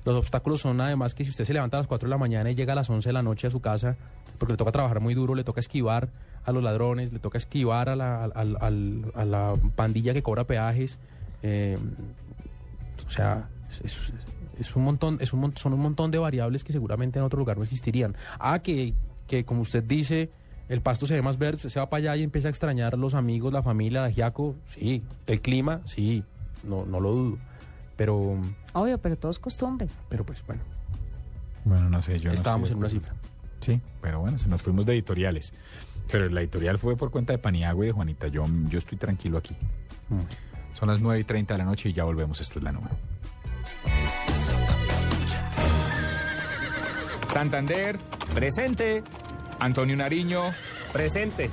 [0.03, 2.51] Los obstáculos son además que si usted se levanta a las 4 de la mañana
[2.51, 3.95] y llega a las 11 de la noche a su casa,
[4.37, 6.09] porque le toca trabajar muy duro, le toca esquivar
[6.43, 10.97] a los ladrones, le toca esquivar a la, a la pandilla que cobra peajes.
[11.41, 11.77] eh,
[13.07, 13.47] o sea,
[13.83, 14.13] es, es-
[14.59, 17.57] es un montón, es un, son un montón de variables que seguramente en otro lugar
[17.57, 18.15] no existirían.
[18.39, 18.93] Ah, que,
[19.27, 20.29] que como usted dice,
[20.69, 22.97] el pasto se ve más verde, usted se va para allá y empieza a extrañar
[22.97, 26.23] los amigos, la familia, la giaco, sí, el clima, sí,
[26.63, 27.37] no, no lo dudo.
[27.97, 28.37] Pero,
[28.73, 29.87] Obvio, pero todo es costumbre.
[30.09, 30.61] pero pues bueno,
[31.63, 33.13] Bueno, no sé, yo no estábamos estoy en una cifra.
[33.61, 35.53] Sí, pero bueno, se nos fuimos de editoriales.
[36.11, 38.27] Pero la editorial fue por cuenta de Paniagua y de Juanita.
[38.27, 39.55] Yo, yo estoy tranquilo aquí.
[40.73, 42.41] Son las 9 y 30 de la noche y ya volvemos.
[42.41, 42.89] Esto es la nube.
[47.35, 47.97] Santander.
[48.33, 49.03] Presente.
[49.59, 50.53] Antonio Nariño.
[50.93, 51.49] Presente.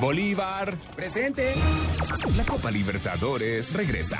[0.00, 0.78] Bolívar.
[0.96, 1.54] Presente.
[2.34, 4.18] La Copa Libertadores regresa.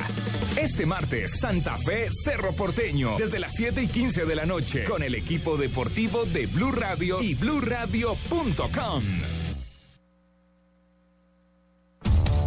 [0.59, 5.03] Este martes, Santa Fe Cerro Porteño, desde las 7 y 15 de la noche, con
[5.03, 9.03] el equipo deportivo de Blue Radio y bluradio.com.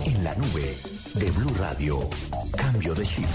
[0.05, 0.77] En la nube
[1.15, 2.07] de Blue Radio.
[2.55, 3.25] Cambio de chip.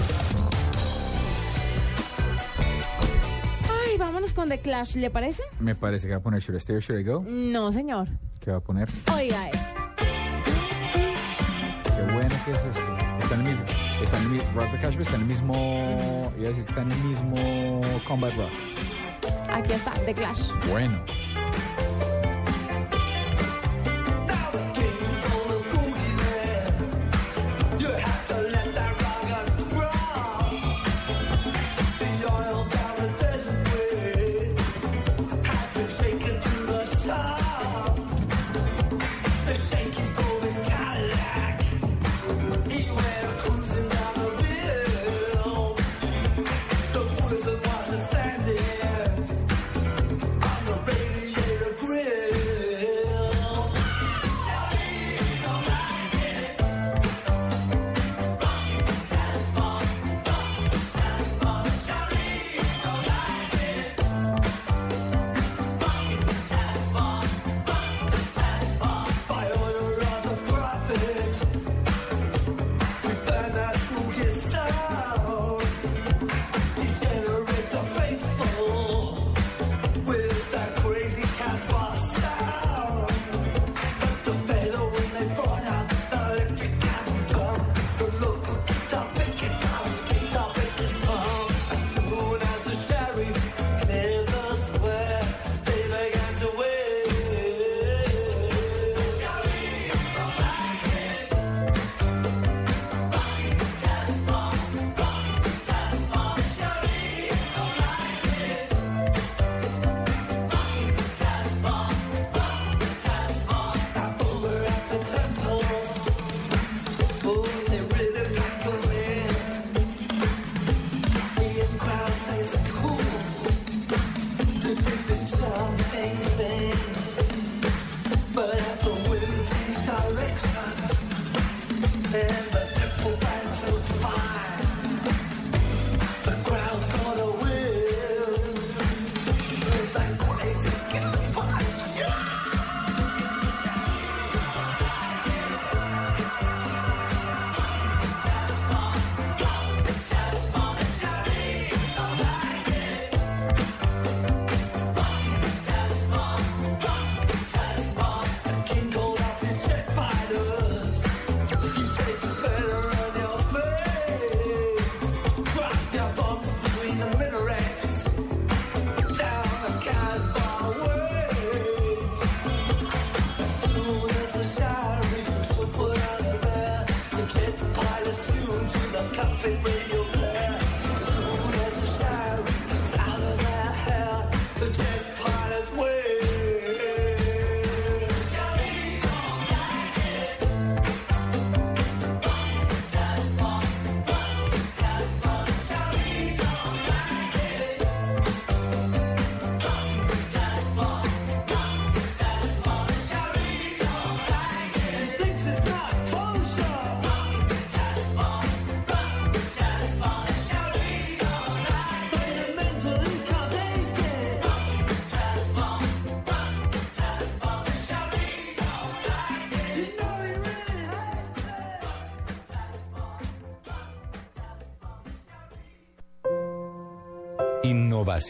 [4.35, 5.43] Con The Clash, ¿le parece?
[5.61, 7.25] Me parece que va a poner Should I Stay or Should I Go?
[7.27, 8.09] No, señor.
[8.41, 8.89] ¿Qué va a poner?
[9.15, 9.69] Oiga esto.
[11.85, 12.97] Qué bueno que es esto.
[13.21, 13.65] Está en el mismo.
[14.03, 14.49] Está en el mismo.
[14.55, 16.33] Rock the Cash está en el mismo.
[16.37, 18.51] Iba a decir que está en el mismo Combat Rock.
[19.51, 20.51] Aquí está, The Clash.
[20.69, 20.99] Bueno.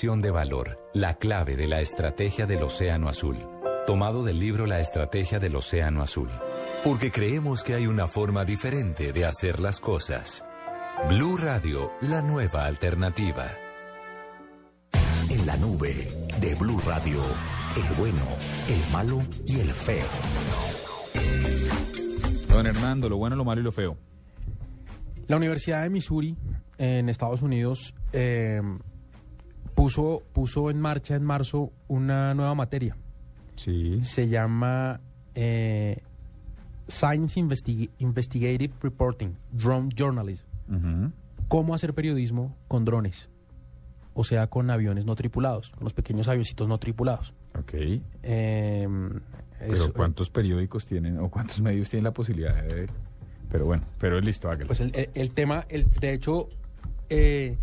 [0.04, 3.38] De valor, la clave de la estrategia del Océano Azul.
[3.86, 6.28] Tomado del libro La estrategia del Océano Azul.
[6.84, 10.44] Porque creemos que hay una forma diferente de hacer las cosas.
[11.08, 13.46] Blue Radio, la nueva alternativa.
[15.30, 16.06] En la nube
[16.38, 17.22] de Blue Radio,
[17.74, 18.28] el bueno,
[18.68, 20.06] el malo y el feo.
[22.50, 23.96] Don Hernando, lo bueno, lo malo y lo feo.
[25.28, 26.36] La Universidad de Missouri
[26.76, 28.60] en Estados Unidos eh,
[29.74, 32.96] puso, puso en marcha en marzo una nueva materia.
[33.56, 34.02] Sí.
[34.02, 35.00] Se llama
[35.34, 36.02] eh,
[36.88, 40.44] Science Investi- Investigative Reporting, Drone Journalism.
[41.48, 43.28] Cómo hacer periodismo con drones.
[44.14, 47.34] O sea, con aviones no tripulados, con los pequeños avioncitos no tripulados.
[47.58, 47.72] Ok.
[48.22, 48.88] Eh,
[49.58, 52.90] Pero eso- ¿cuántos periódicos tienen o cuántos medios tienen la posibilidad de ver?
[53.50, 54.66] Pero bueno, pero listo, hágalo.
[54.68, 56.48] Pues el, el- el tema, el, de hecho,
[57.08, 57.56] eh,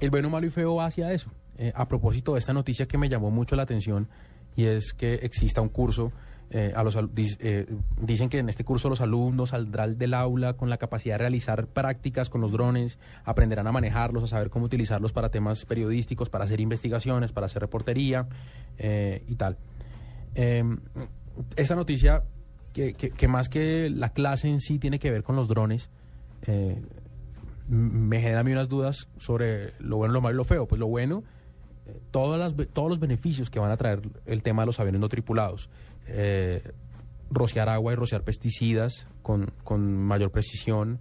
[0.00, 1.30] el bueno, malo y feo va hacia eso.
[1.56, 4.08] Eh, a propósito de esta noticia que me llamó mucho la atención
[4.56, 6.10] y es que exista un curso,
[6.50, 7.66] eh, a los, eh,
[8.00, 11.66] dicen que en este curso los alumnos saldrán del aula con la capacidad de realizar
[11.66, 16.44] prácticas con los drones, aprenderán a manejarlos, a saber cómo utilizarlos para temas periodísticos, para
[16.44, 18.26] hacer investigaciones, para hacer reportería
[18.78, 19.56] y tal.
[20.34, 20.62] Eh,
[21.56, 22.24] esta noticia,
[22.72, 25.90] que, que- más que la clase en sí tiene que ver con los drones,
[27.68, 30.66] me genera a mí unas dudas sobre lo bueno, lo malo y lo feo.
[30.66, 31.24] Pues lo bueno,
[32.10, 35.08] todas las todos los beneficios que van a traer el tema de los aviones no
[35.08, 35.68] tripulados.
[36.06, 36.62] Eh,
[37.30, 41.00] rociar agua y rociar pesticidas con, con mayor precisión,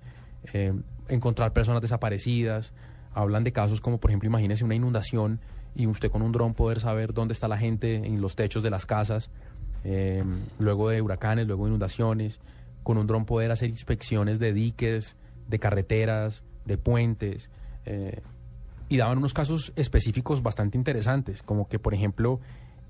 [0.53, 0.73] eh,
[1.09, 2.73] encontrar personas desaparecidas.
[3.13, 5.39] Hablan de casos como, por ejemplo, imagínese una inundación
[5.75, 8.69] y usted con un dron poder saber dónde está la gente en los techos de
[8.69, 9.29] las casas,
[9.83, 10.23] eh,
[10.59, 12.41] luego de huracanes, luego de inundaciones,
[12.81, 15.15] con un dron poder hacer inspecciones de diques,
[15.47, 17.51] de carreteras, de puentes.
[18.89, 22.39] Y daban unos casos específicos bastante interesantes, como que, por ejemplo,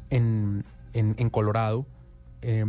[0.10, 1.86] en, en, Colorado
[2.42, 2.66] eh,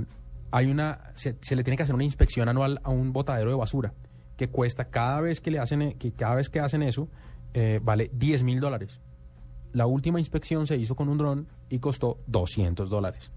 [0.50, 3.92] hay una se, le tiene que hacer una inspección anual a un botadero de basura
[4.36, 7.08] que cuesta cada vez que le hacen e- que cada vez que hacen eso
[7.52, 9.00] eh, vale 10 mil dólares.
[9.72, 13.30] La última inspección se hizo con un dron y costó 200 dólares.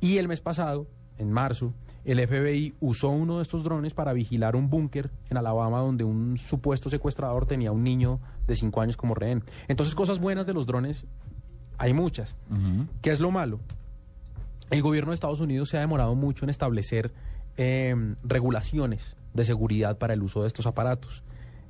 [0.00, 0.86] Y el mes pasado,
[1.16, 1.72] en marzo,
[2.04, 6.36] el FBI usó uno de estos drones para vigilar un búnker en Alabama donde un
[6.36, 9.42] supuesto secuestrador tenía un niño de 5 años como rehén.
[9.68, 11.06] Entonces, cosas buenas de los drones
[11.78, 12.36] hay muchas.
[13.02, 13.60] ¿Qué es lo malo?
[14.70, 17.12] El gobierno de Estados Unidos se ha demorado mucho en establecer
[17.56, 21.22] eh, regulaciones de seguridad para el uso de estos aparatos.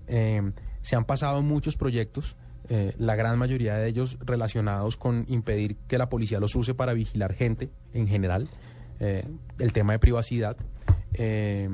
[0.06, 0.52] Eh,
[0.82, 2.36] se han pasado muchos proyectos,
[2.68, 6.92] eh, la gran mayoría de ellos relacionados con impedir que la policía los use para
[6.92, 8.48] vigilar gente en general,
[9.00, 9.26] eh,
[9.58, 10.56] el tema de privacidad,
[11.14, 11.68] eh,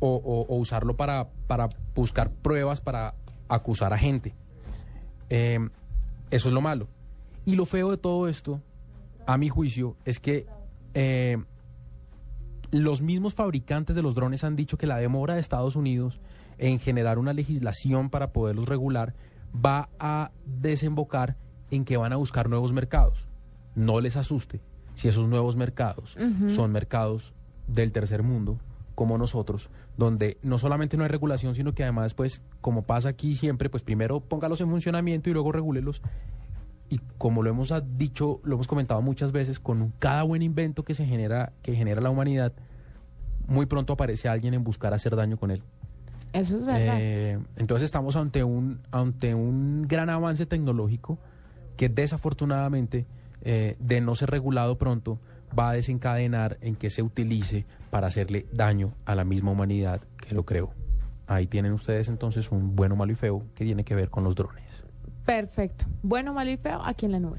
[0.00, 3.14] o, usarlo para, para buscar pruebas para
[3.48, 4.34] acusar a gente.
[5.28, 5.58] Eh,
[6.30, 6.88] eso es lo malo.
[7.44, 8.60] Y lo feo de todo esto,
[9.26, 10.46] a mi juicio, es que
[12.70, 16.20] los mismos fabricantes de los drones han dicho que la demora de Estados Unidos
[16.58, 19.14] en generar una legislación para poderlos regular
[19.54, 21.36] va a desembocar
[21.70, 23.28] en que van a buscar nuevos mercados.
[23.74, 24.60] No les asuste
[24.98, 26.50] si esos nuevos mercados Ujú.
[26.50, 27.32] son mercados
[27.68, 28.58] del tercer mundo,
[28.96, 33.36] como nosotros, donde no solamente no hay regulación, sino que además, pues, como pasa aquí
[33.36, 36.02] siempre, pues primero póngalos en funcionamiento y luego regúlelos.
[36.90, 40.84] Y como lo hemos ah, dicho, lo hemos comentado muchas veces, con cada buen invento
[40.84, 42.52] que se genera, que genera la humanidad,
[43.46, 45.62] muy pronto aparece alguien en buscar hacer daño con él.
[46.32, 46.96] Eso es verdad.
[46.98, 51.18] Eh, entonces estamos ante un, ante un gran avance tecnológico
[51.76, 53.06] que desafortunadamente,
[53.42, 55.18] eh, de no ser regulado pronto,
[55.58, 60.34] va a desencadenar en que se utilice para hacerle daño a la misma humanidad que
[60.34, 60.70] lo creó.
[61.26, 64.34] Ahí tienen ustedes entonces un bueno, malo y feo que tiene que ver con los
[64.34, 64.64] drones.
[65.24, 65.86] Perfecto.
[66.02, 67.38] Bueno, malo y feo, aquí en la nube.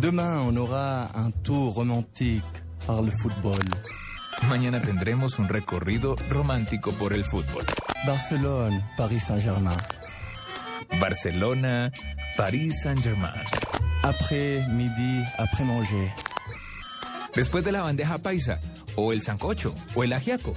[0.00, 3.60] Demain, on aura un tour romantique par le football.
[4.48, 7.64] Mañana tendremos un recorrido romántico por el fútbol.
[8.06, 9.76] Barcelone, Paris Saint-Germain.
[10.98, 11.90] Barcelona,
[12.36, 13.32] París Saint-Germain.
[14.02, 16.10] Après midi, après manger.
[17.34, 18.58] Después de la bandeja paisa,
[18.96, 20.54] o el sancocho, o el ajiaco.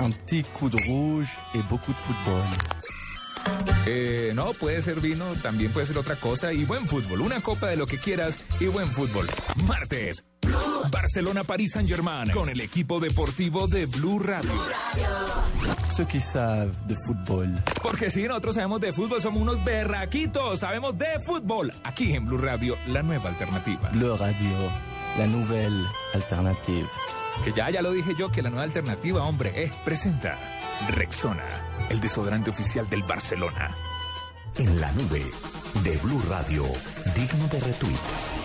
[0.00, 2.44] Un petit coup de rouge et beaucoup de football.
[3.86, 7.22] Eh, no, puede ser vino, también puede ser otra cosa y buen fútbol.
[7.22, 9.26] Una copa de lo que quieras y buen fútbol.
[9.66, 10.22] Martes,
[10.90, 14.52] Barcelona, París Saint Germain con el equipo deportivo de Blue Radio.
[15.96, 17.62] Ceux qui savent de football.
[17.82, 21.72] Porque si nosotros sabemos de fútbol, somos unos berraquitos, sabemos de fútbol.
[21.84, 23.88] Aquí en Blue Radio, la nueva alternativa.
[23.90, 24.70] Bleu Radio,
[25.18, 26.88] la nouvelle alternative.
[27.44, 30.38] Que ya, ya lo dije yo, que la nueva alternativa, hombre, es presenta.
[30.88, 31.44] Rexona,
[31.90, 33.74] el desodorante oficial del Barcelona.
[34.56, 35.24] En la nube
[35.82, 36.64] de Blue Radio,
[37.14, 38.37] digno de retweet.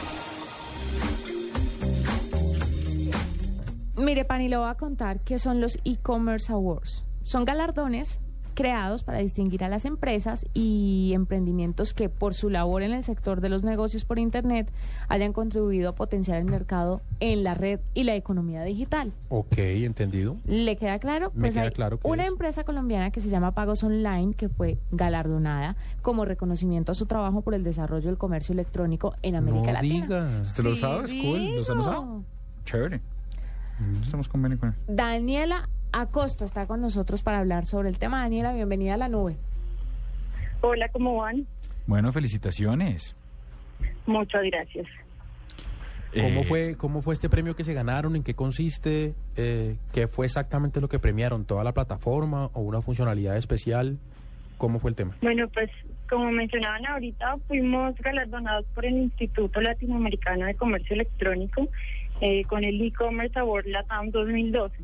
[4.03, 7.05] Mire, Pani, le voy a contar qué son los e-commerce awards.
[7.21, 8.19] Son galardones
[8.53, 13.41] creados para distinguir a las empresas y emprendimientos que por su labor en el sector
[13.41, 14.71] de los negocios por Internet
[15.09, 19.11] hayan contribuido a potenciar el mercado en la red y la economía digital.
[19.29, 20.37] Ok, entendido.
[20.45, 21.31] ¿Le queda claro?
[21.33, 22.29] Me Pues queda hay claro una es.
[22.29, 27.41] empresa colombiana que se llama Pagos Online que fue galardonada como reconocimiento a su trabajo
[27.41, 30.05] por el desarrollo del comercio electrónico en América No Latina.
[30.05, 30.55] digas.
[30.55, 31.11] ¿Te lo Sí, sabes?
[31.13, 31.55] Cool.
[31.55, 32.23] ¿Los han usado?
[34.01, 34.75] Estamos convenio con él.
[34.87, 38.21] Daniela Acosta está con nosotros para hablar sobre el tema.
[38.21, 39.35] Daniela, bienvenida a la nube.
[40.61, 41.45] Hola, ¿cómo van?
[41.87, 43.15] Bueno, felicitaciones.
[44.05, 44.87] Muchas gracias.
[46.13, 48.15] ¿Cómo Eh, fue, ¿Cómo fue este premio que se ganaron?
[48.15, 49.15] ¿En qué consiste?
[49.35, 51.45] Eh, ¿Qué fue exactamente lo que premiaron?
[51.45, 53.97] ¿Toda la plataforma o una funcionalidad especial?
[54.57, 55.15] ¿Cómo fue el tema?
[55.21, 55.69] Bueno, pues
[56.07, 61.67] como mencionaban ahorita, fuimos galardonados por el Instituto Latinoamericano de Comercio Electrónico
[62.21, 64.75] eh, con el e-commerce award LATAM 2012.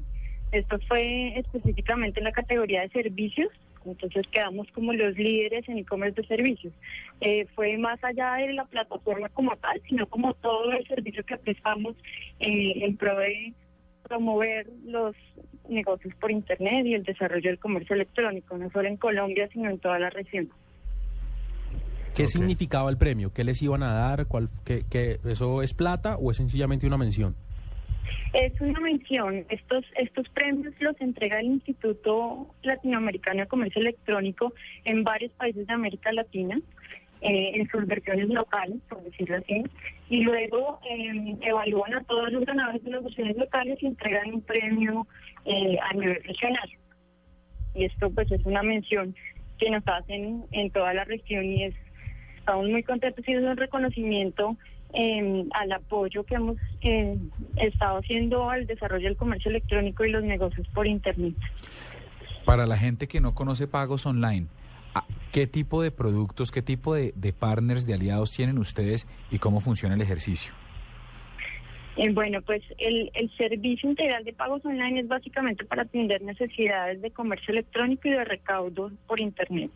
[0.51, 3.49] Esto fue específicamente en la categoría de servicios,
[3.85, 6.73] entonces quedamos como los líderes en e-commerce de servicios.
[7.21, 11.37] Eh, fue más allá de la plataforma como tal, sino como todo el servicio que
[11.37, 11.95] prestamos
[12.39, 13.53] eh, en pro de
[14.03, 15.15] promover los
[15.67, 19.79] negocios por Internet y el desarrollo del comercio electrónico, no solo en Colombia, sino en
[19.79, 20.49] toda la región.
[22.15, 23.31] ¿Qué significaba el premio?
[23.33, 24.25] ¿Qué les iban a dar?
[24.27, 27.35] ¿Cuál, qué, qué- ¿Eso es plata o es sencillamente una mención?
[28.33, 29.45] Es una mención.
[29.49, 34.53] Estos, estos premios los entrega el Instituto Latinoamericano de Comercio Electrónico
[34.85, 36.59] en varios países de América Latina,
[37.21, 39.63] eh, en sus versiones locales, por decirlo así,
[40.09, 44.41] y luego eh, evalúan a todos los ganadores de las versiones locales y entregan un
[44.41, 45.07] premio
[45.45, 46.69] eh, a nivel regional.
[47.75, 49.15] Y esto pues es una mención
[49.57, 51.75] que nos hacen en toda la región y es
[52.39, 54.55] estamos muy contentos y es un reconocimiento
[54.93, 57.15] eh, al apoyo que hemos eh,
[57.57, 61.35] estado haciendo al desarrollo del comercio electrónico y los negocios por Internet.
[62.45, 64.47] Para la gente que no conoce pagos online,
[64.95, 69.37] ¿a- ¿qué tipo de productos, qué tipo de, de partners, de aliados tienen ustedes y
[69.37, 70.53] cómo funciona el ejercicio?
[71.97, 77.01] Eh, bueno, pues el, el servicio integral de pagos online es básicamente para atender necesidades
[77.01, 79.69] de comercio electrónico y de recaudo por Internet.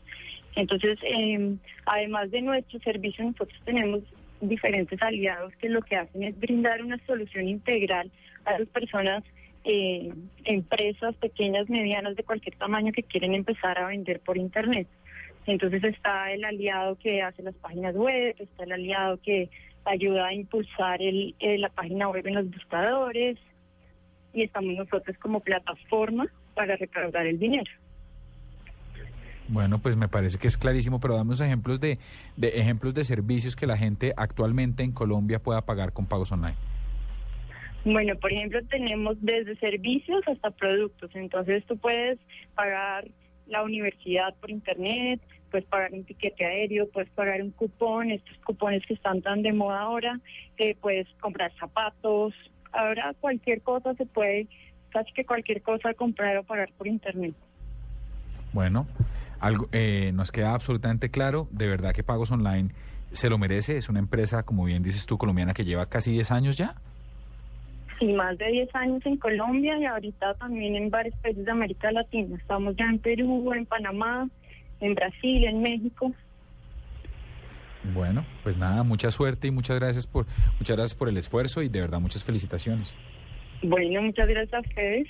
[0.56, 1.56] Entonces, eh,
[1.86, 4.02] además de nuestro servicio, nosotros tenemos
[4.42, 8.12] diferentes aliados que lo que hacen es brindar una solución integral
[8.46, 9.24] a las personas,
[9.64, 10.14] eh,
[10.44, 14.88] empresas pequeñas, medianas, de cualquier tamaño que quieren empezar a vender por Internet.
[15.46, 19.50] Entonces está el aliado que hace las páginas web, está el aliado que
[19.86, 23.38] ayuda a impulsar el, eh, la página web en los buscadores
[24.34, 27.70] y estamos nosotros como plataforma para recaudar el dinero.
[29.54, 32.00] Bueno, pues me parece que es clarísimo, pero damos ejemplos de,
[32.38, 36.56] de ejemplos de servicios que la gente actualmente en Colombia pueda pagar con pagos online.
[37.86, 41.12] Bueno, por ejemplo, tenemos desde servicios hasta productos.
[41.14, 42.18] Entonces, tú puedes
[42.56, 43.06] pagar
[43.46, 45.22] la universidad por internet,
[45.52, 49.54] puedes pagar un tiquete aéreo, puedes pagar un cupón, estos cupones que están tan de
[49.54, 50.20] moda ahora,
[50.58, 52.34] eh, puedes comprar zapatos.
[52.72, 54.48] Ahora cualquier cosa se puede,
[54.90, 57.36] casi que cualquier cosa comprar o pagar por internet.
[58.52, 58.88] Bueno,
[59.44, 62.70] algo eh, nos queda absolutamente claro, de verdad que Pagos Online
[63.12, 66.32] se lo merece, es una empresa, como bien dices tú, colombiana que lleva casi 10
[66.32, 66.76] años ya.
[68.00, 71.92] Sí, más de 10 años en Colombia y ahorita también en varios países de América
[71.92, 72.38] Latina.
[72.38, 74.30] Estamos ya en Perú, en Panamá,
[74.80, 76.14] en Brasil, en México.
[77.94, 80.26] Bueno, pues nada, mucha suerte y muchas gracias por
[80.58, 82.96] muchas gracias por el esfuerzo y de verdad muchas felicitaciones.
[83.62, 85.08] Bueno, muchas gracias a ustedes.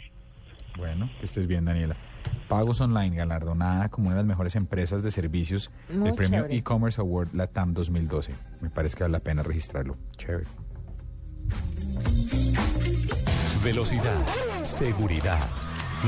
[0.75, 1.95] Bueno, que estés bien, Daniela.
[2.47, 6.99] Pagos Online, galardonada como una de las mejores empresas de servicios Muy del premio e-commerce
[6.99, 8.33] award Latam 2012.
[8.61, 9.97] Me parece que vale la pena registrarlo.
[10.17, 10.45] Chévere.
[13.63, 14.17] Velocidad,
[14.63, 15.47] seguridad,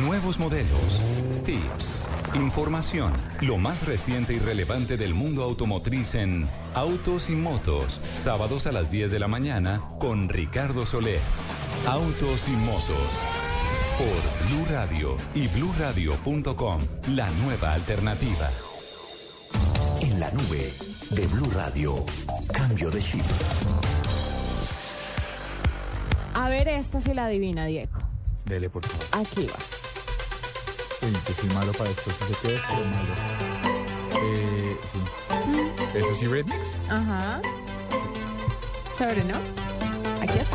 [0.04, 1.02] nuevos modelos,
[1.46, 8.68] tips, información, lo más reciente y relevante del mundo automotriz en Autos y Motos, sábados
[8.68, 11.22] a las 10 de la mañana con Ricardo Soler.
[11.88, 13.45] Autos y Motos
[13.98, 16.82] por Blue Radio y bluradio.com,
[17.16, 18.50] la nueva alternativa.
[20.02, 20.74] En la nube
[21.12, 22.06] de Blue Radio,
[22.54, 23.24] cambio de chip.
[26.34, 28.00] A ver, esta sí la adivina, Diego.
[28.46, 29.26] Dele, por favor.
[29.26, 29.58] Aquí va.
[31.08, 32.12] Uy, que soy malo para esto.
[32.12, 33.14] Si se queda, malo.
[34.22, 35.98] Eh, sí.
[35.98, 36.76] ¿Eso sí, Redmix?
[36.90, 37.42] Ajá.
[38.98, 39.38] Chévere, ¿no?
[40.22, 40.55] Aquí está.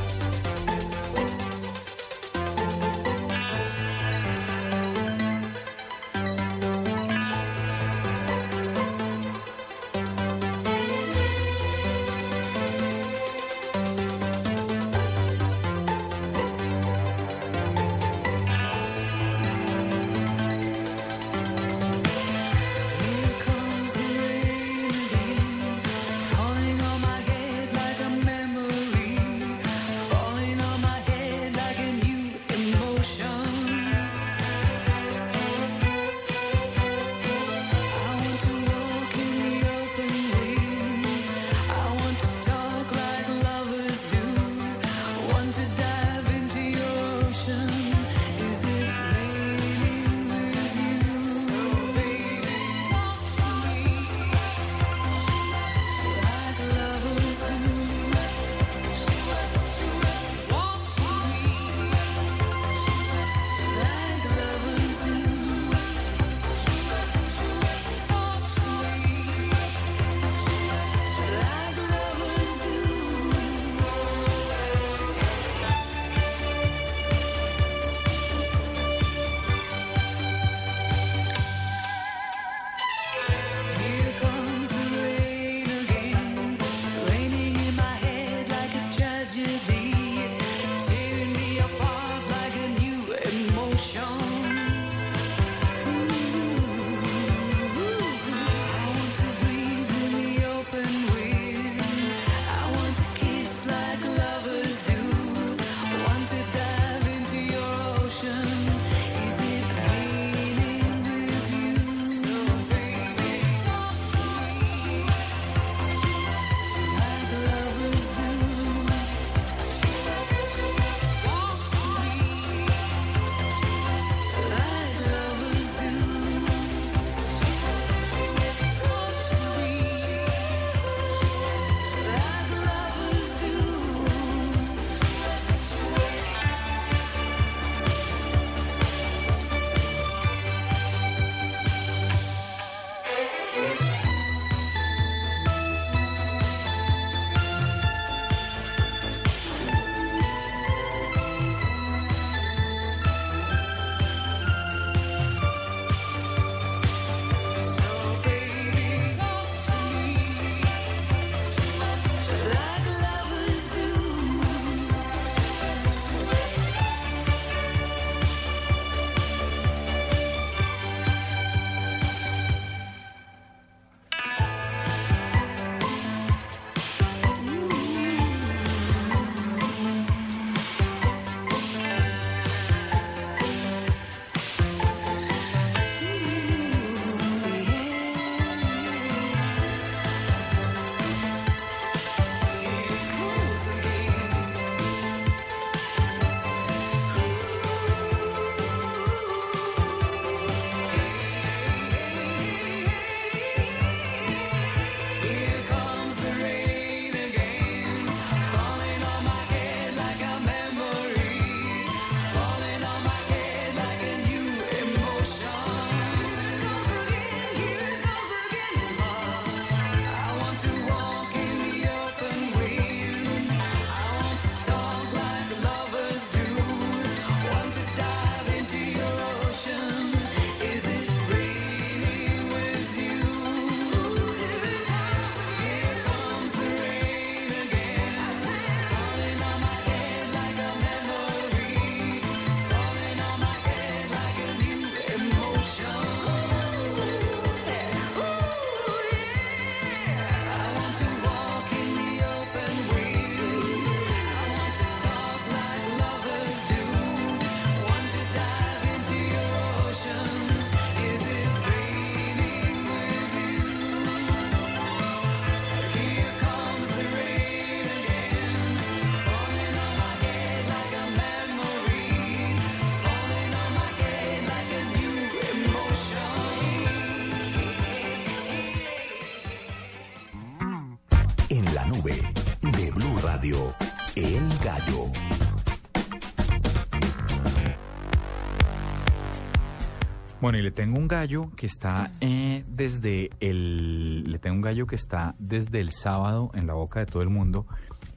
[290.51, 294.25] Bueno, y le tengo un gallo que está eh, desde el.
[294.33, 297.29] Le tengo un gallo que está desde el sábado en la boca de todo el
[297.29, 297.67] mundo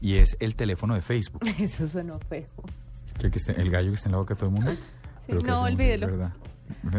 [0.01, 1.45] y es el teléfono de Facebook.
[1.59, 2.47] Eso suena feo.
[3.19, 4.71] ¿Que el, que esté- el gallo que está en la boca de todo el mundo?
[5.27, 6.07] Que no, olvídelo.
[6.07, 6.33] verdad.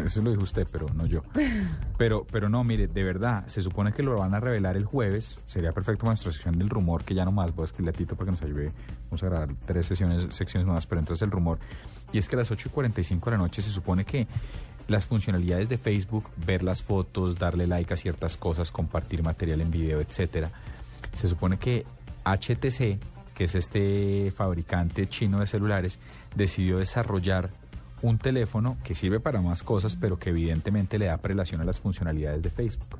[0.05, 1.23] Eso lo dijo usted, pero no yo.
[1.98, 5.39] Pero, pero no, mire, de verdad, se supone que lo van a revelar el jueves.
[5.47, 8.15] Sería perfecto nuestra sección del rumor, que ya no más voy a escribirle a Tito
[8.16, 8.73] para que nos ayude.
[9.06, 11.59] Vamos a grabar tres sesiones, secciones nuevas, pero entonces el rumor.
[12.12, 14.27] Y es que a las 8 y 45 de la noche se supone que
[14.89, 19.70] las funcionalidades de Facebook, ver las fotos, darle like a ciertas cosas, compartir material en
[19.70, 20.51] video, etcétera,
[21.12, 21.85] se supone que
[22.24, 22.98] HTC,
[23.35, 25.98] que es este fabricante chino de celulares,
[26.35, 27.51] decidió desarrollar
[28.02, 31.81] un teléfono que sirve para más cosas, pero que evidentemente le da prelación a las
[31.81, 32.98] funcionalidades de Facebook.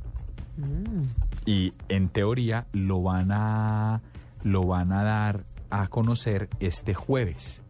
[1.45, 4.01] Y en teoría lo van a
[4.45, 7.63] lo van a dar a conocer este jueves.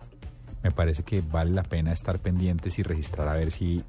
[0.63, 3.83] Me parece que vale la pena estar pendientes y registrar a ver si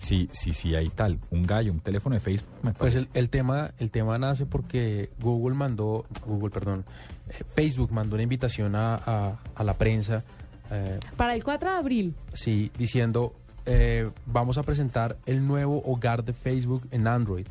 [0.00, 2.48] si si si hay tal un gallo, un teléfono de Facebook.
[2.62, 6.84] Me Pues el, el tema el tema nace porque Google mandó, Google, perdón,
[7.28, 10.24] eh, Facebook mandó una invitación a, a- a la prensa,
[10.70, 12.14] eh, Para el 4 de abril.
[12.32, 13.34] sí, diciendo
[13.66, 17.46] eh, vamos a presentar el nuevo hogar de Facebook en Android.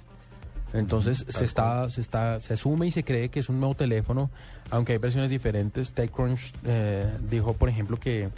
[0.73, 4.29] Entonces se está, se está, se asume y se cree que es un nuevo teléfono,
[4.69, 5.91] aunque hay versiones diferentes.
[5.91, 8.29] TechCrunch eh, dijo, por ejemplo, que,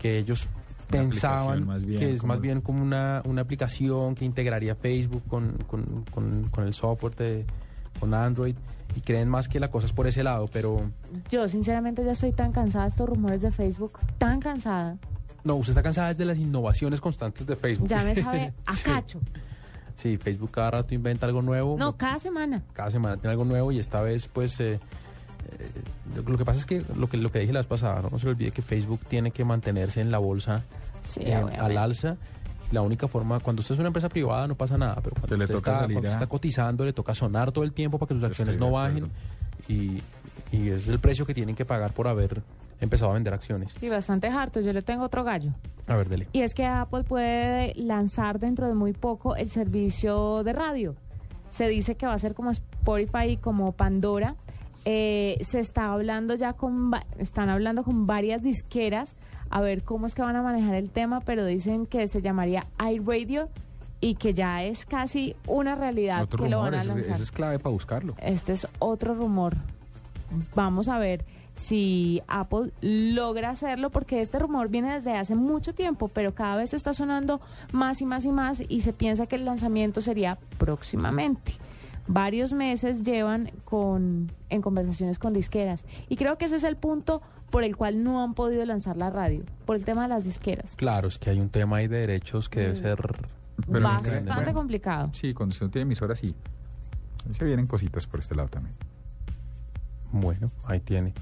[0.00, 0.46] que ellos
[0.88, 5.22] pensaban aplicación más bien, que es más bien como una, una aplicación que integraría Facebook
[5.28, 7.46] con, con- con- con el software de
[8.00, 8.54] con Android
[8.96, 10.90] y creen más que la cosa es por ese lado, pero
[11.30, 14.96] Yo sinceramente ya estoy tan cansada de estos rumores de Facebook, tan cansada.
[15.44, 17.88] no, usted está cansada desde las innovaciones constantes de Facebook.
[17.88, 18.82] Ya me sabe a Sí.
[18.84, 19.20] cacho.
[19.96, 21.76] Sí, Facebook cada rato inventa algo nuevo.
[21.78, 22.62] No, cada semana.
[22.72, 24.80] cada semana tiene algo nuevo y esta vez pues eh,
[26.14, 28.10] lo, lo que pasa es que lo que lo que dije la vez pasada no,
[28.10, 30.62] No se le olvide que Facebook tiene que mantenerse en la bolsa
[31.04, 32.16] Sí, eh, al alza
[32.72, 35.44] la única forma cuando usted es una empresa privada no pasa nada pero cuando le
[35.44, 37.98] usted, toca está, salir cuando a- usted está cotizando le toca sonar todo el tiempo
[37.98, 39.10] para que sus acciones Estoy no bajen
[39.68, 40.00] y,
[40.50, 42.42] y ese es el precio que tienen que pagar por haber
[42.80, 44.60] empezado a vender acciones Sí, bastante harto.
[44.60, 45.52] Yo le tengo otro gallo.
[45.86, 50.42] a ver dele Y es que Apple puede lanzar dentro de muy poco el servicio
[50.42, 50.96] de radio.
[51.50, 54.34] Se dice que va a ser como Spotify y como Pandora.
[54.84, 59.16] Eh, se está hablando ya con, están hablando con varias disqueras
[59.50, 62.66] a ver cómo es que van a manejar el tema, pero dicen que se llamaría
[62.78, 63.48] iRadio
[64.00, 67.14] y que ya es casi una realidad Otro que lo rumor, van a ese, lanzar.
[67.14, 68.14] ese es clave para buscarlo.
[68.18, 69.56] Este es otro rumor.
[70.54, 71.24] Vamos a ver
[71.54, 76.74] si Apple logra hacerlo, porque este rumor viene desde hace mucho tiempo, pero cada vez
[76.74, 77.40] está sonando
[77.72, 81.52] más y más y más y se piensa que el lanzamiento sería próximamente.
[82.06, 87.22] Varios meses llevan con, en conversaciones con disqueras y creo que ese es el punto
[87.50, 90.74] por el cual no han podido lanzar la radio, por el tema de las disqueras.
[90.76, 92.98] claro es que hay un tema ahí de derechos que debe ser
[93.70, 95.10] Pero Bastante bueno, complicado.
[95.12, 96.34] Sí, cuando usted no tiene emisora, sí.
[97.30, 98.74] Se vienen cositas por este lado también.
[100.12, 101.14] Bueno, ahí tiene.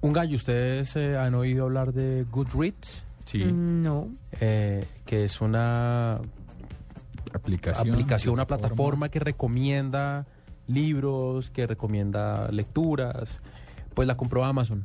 [0.00, 3.02] Un gallo, ¿ustedes eh, han oído hablar de Goodreads?
[3.24, 3.44] Sí.
[3.44, 4.08] Mm, No.
[4.40, 6.18] Eh, que es una
[7.38, 10.26] aplicación, aplicación, una plataforma que recomienda
[10.66, 13.40] libros, que recomienda lecturas.
[13.94, 14.84] Pues la compró Amazon.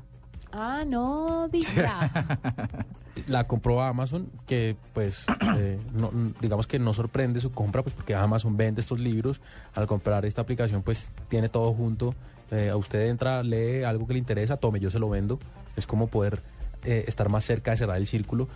[0.51, 2.11] Ah, no, diga.
[3.27, 5.25] La compró Amazon, que pues
[5.57, 6.09] eh, no-
[6.39, 9.41] digamos que no sorprende su compra, pues porque Amazon vende estos libros.
[9.75, 12.15] Al comprar esta aplicación, pues tiene todo junto.
[12.49, 15.37] Eh, a usted entra, lee algo que le interesa, tome, yo se lo vendo.
[15.75, 16.41] Es como poder
[16.83, 18.47] eh, estar más cerca de cerrar el círculo.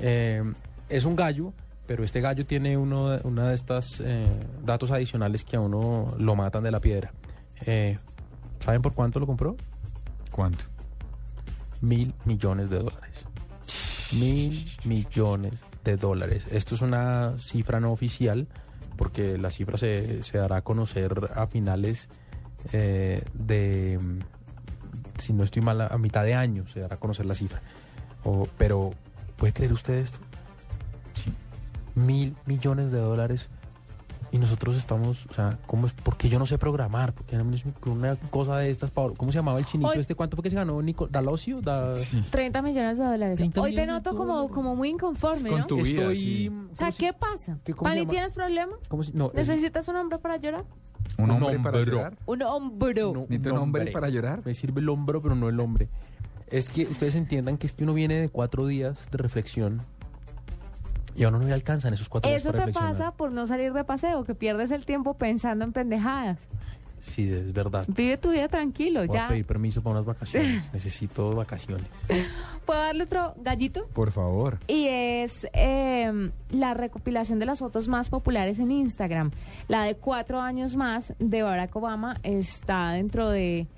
[0.00, 0.42] Eh,
[0.88, 1.52] es un gallo,
[1.88, 4.28] pero este gallo tiene uno, una de estas eh,
[4.64, 7.12] datos adicionales que a uno lo matan de la piedra.
[7.66, 7.98] Eh,
[8.60, 9.56] ¿Saben por cuánto lo compró?
[10.30, 10.64] ¿Cuánto?
[11.80, 13.24] Mil millones de dólares.
[14.12, 16.46] Mil millones de dólares.
[16.50, 18.46] Esto es una cifra no oficial,
[18.96, 22.08] porque la cifra se, se dará a conocer a finales
[22.72, 23.98] eh, de,
[25.16, 27.62] si no estoy mal, a a mitad de año se dará a conocer la cifra.
[28.24, 28.90] O- pero,
[29.36, 30.18] ¿puede creer usted esto?
[31.14, 31.32] Sí.
[32.06, 33.48] Mil millones de dólares
[34.30, 35.94] y nosotros estamos, o sea, ¿cómo es?
[35.94, 37.34] Porque yo no sé programar, porque
[37.86, 39.14] una cosa de estas, Pablo.
[39.16, 40.14] ¿cómo se llamaba el chinito Hoy- este?
[40.14, 40.82] ¿Cuánto fue que se ganó?
[40.82, 41.62] Nico, ¿Dalosio?
[41.62, 41.94] Da-
[42.30, 43.36] 30 millones de dólares.
[43.38, 45.66] 30 Hoy te noto como, como muy inconforme, Con ¿no?
[45.66, 46.48] tu vida, Estoy- sí.
[46.72, 47.58] O sea, ¿qué pasa?
[47.64, 47.74] ¿Qué-
[48.06, 48.72] tienes problema?
[48.88, 50.64] ¿Cómo se- no, es- ¿Necesitas un hombre para llorar?
[51.16, 51.94] ¿Un Un hombre para hombro.
[51.96, 52.18] llorar?
[52.26, 53.12] Un hombro.
[53.14, 54.42] no, ¿Necesita un hombre para llorar?
[54.44, 55.88] Me sirve el hombro, pero no el hombre.
[56.48, 59.82] Es que ustedes entiendan que es que uno viene de cuatro días de reflexión
[61.18, 63.46] y a uno no le alcanzan esos cuatro días Eso para te pasa por no
[63.46, 66.38] salir de paseo, que pierdes el tiempo pensando en pendejadas.
[66.98, 67.84] Sí, es verdad.
[67.88, 69.28] Vive tu vida tranquilo, Voy a ya.
[69.28, 70.68] pedir permiso para unas vacaciones.
[70.72, 71.86] Necesito vacaciones.
[72.64, 73.86] ¿Puedo darle otro gallito?
[73.94, 74.58] Por favor.
[74.66, 79.30] Y es eh, la recopilación de las fotos más populares en Instagram.
[79.68, 83.68] La de cuatro años más de Barack Obama está dentro de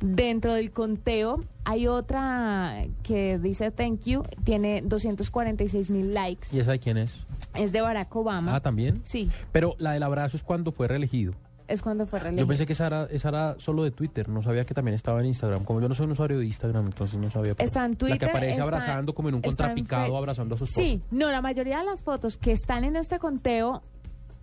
[0.00, 1.44] dentro del conteo.
[1.64, 6.48] Hay otra que dice thank you, tiene 246 mil likes.
[6.52, 7.16] ¿Y esa de quién es?
[7.54, 8.54] Es de Barack Obama.
[8.54, 9.00] Ah, ¿también?
[9.04, 11.34] Sí, Pero la del abrazo es cuando fue reelegido.
[11.66, 12.44] es cuando fue reelegido.
[12.44, 15.20] Yo pensé que esa era, esa era solo de Twitter, no sabía que también estaba
[15.20, 15.64] en Instagram.
[15.64, 17.54] Como yo no soy un usuario de Instagram, entonces no sabía.
[17.58, 20.58] Está en La que Twitter, aparece está- abrazando como en un en contrapicado, abrazando a
[20.58, 20.86] su esposa.
[20.86, 23.82] Sí, no, la mayoría de las fotos que están en este conteo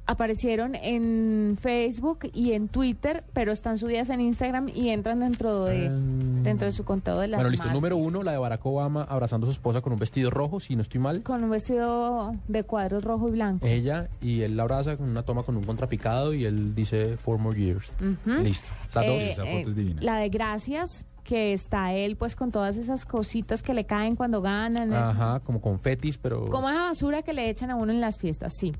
[0.07, 5.89] aparecieron en Facebook y en Twitter, pero están subidas en Instagram y entran dentro de
[5.89, 7.69] dentro de su conteo de las Bueno, listo.
[7.71, 10.75] Número uno, la de Barack Obama abrazando a su esposa con un vestido rojo, si
[10.75, 11.23] no estoy mal.
[11.23, 13.65] con un vestido de cuadros rojo y blanco.
[13.65, 17.39] Ella y él la abraza con una toma con un contrapicado y él dice four
[17.39, 17.91] more years.
[18.25, 18.69] Listo.
[18.93, 19.17] La dos.
[19.17, 23.85] Eh, eh, La de gracias, que está él pues con todas esas cositas que le
[23.85, 24.93] caen cuando ganan.
[24.93, 25.01] eso.
[25.01, 26.47] Ajá, como confetis, pero.
[26.49, 28.73] Como esa basura que le echan a uno en las fiestas, sí.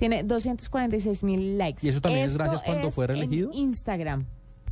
[0.00, 1.86] Tiene 246 mil likes.
[1.86, 3.50] ¿Y eso también es gracias cuando es fue en reelegido?
[3.52, 4.24] Instagram.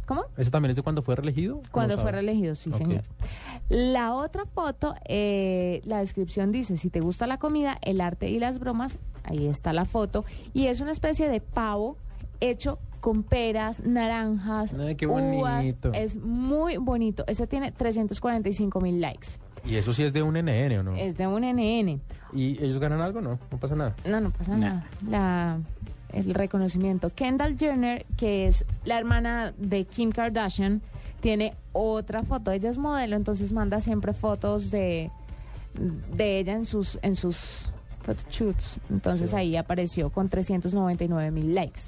[0.06, 0.22] ¿Cómo?
[0.38, 1.56] ¿Ese también es de cuando fue reelegido?
[1.56, 2.12] ¿Cómo Cuando fue sabe?
[2.12, 2.78] reelegido, sí, Ok.
[2.78, 3.02] señor.
[3.68, 8.38] La otra foto, eh, la descripción dice, si te gusta la comida, el arte y
[8.38, 10.24] las bromas, ahí está la foto,
[10.54, 11.98] y es una especie de pavo
[12.40, 15.22] hecho con peras, naranjas, Ay, qué uvas.
[15.58, 15.92] bonito.
[15.92, 17.24] Es muy bonito.
[17.26, 19.28] Ese tiene 345 mil likes.
[19.64, 20.96] Y eso sí es de un NN, ¿o no?
[20.96, 22.00] Es de un NN.
[22.32, 23.20] ¿Y ellos ganan algo?
[23.20, 23.94] No, no pasa nada.
[24.04, 24.58] No, no pasa Nah.
[24.68, 24.86] nada.
[25.08, 25.58] La,
[26.12, 27.10] el reconocimiento.
[27.14, 30.80] Kendall Jenner, que es la hermana de Kim Kardashian,
[31.20, 32.50] tiene otra foto.
[32.50, 35.10] Ella es modelo, entonces manda siempre fotos de,
[36.16, 37.70] de ella en sus, en sus
[38.04, 38.80] photoshoots.
[38.90, 41.80] Entonces ahí apareció con 399 mil likes.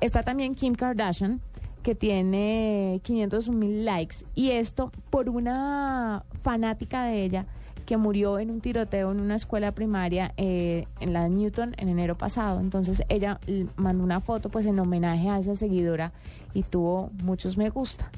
[0.00, 1.40] Está también Kim Kardashian,
[1.82, 4.16] que tiene 500 mil likes.
[4.34, 7.46] Y esto por una fanática de ella
[7.86, 12.18] que murió en un tiroteo en una escuela primaria eh, en la Newton en enero
[12.18, 12.60] pasado.
[12.60, 13.40] Entonces ella
[13.76, 16.12] mandó una foto pues en homenaje a esa seguidora
[16.52, 18.10] y tuvo muchos me gusta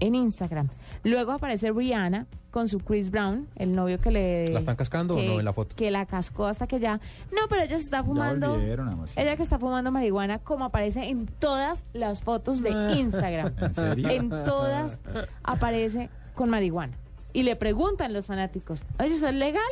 [0.00, 0.68] en Instagram.
[1.02, 4.48] Luego aparece Rihanna con su Chris Brown, el novio que le...
[4.48, 5.74] ¿La están cascando o no en la foto?
[5.74, 7.00] Que la cascó hasta que ya...
[7.32, 8.50] No, pero ella se está fumando...
[8.50, 9.16] volvieron, nada más.
[9.16, 13.52] Ella que está fumando marihuana como aparece en todas las fotos de Instagram.
[13.60, 14.08] ¿En serio?
[14.08, 15.00] En todas
[15.42, 16.96] aparece con marihuana.
[17.32, 19.62] Y le preguntan los fanáticos, oye, ¿eso es legal?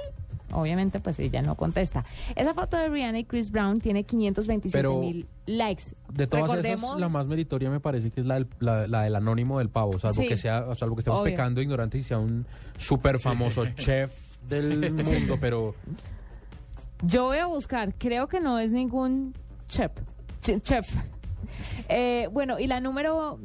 [0.53, 2.05] Obviamente, pues ella no contesta.
[2.37, 5.85] Esa foto de Rihanna y Chris Brown tiene 527 Pero, mil likes.
[6.13, 9.03] De todas Recordemos, esas, la más meritoria me parece que es la del, la, la
[9.03, 10.29] del anónimo del pavo, salvo Sí.
[10.29, 11.33] que sea, salvo que estemos Obvio.
[11.33, 12.47] pecando ignorante y sea un
[12.77, 14.13] súper famoso chef
[14.49, 15.75] del mundo, pero
[17.03, 19.35] yo voy a buscar, creo que no es ningún
[19.69, 19.91] chef.
[20.43, 20.95] Ch- chef.
[21.89, 23.39] Eh, bueno, y la número,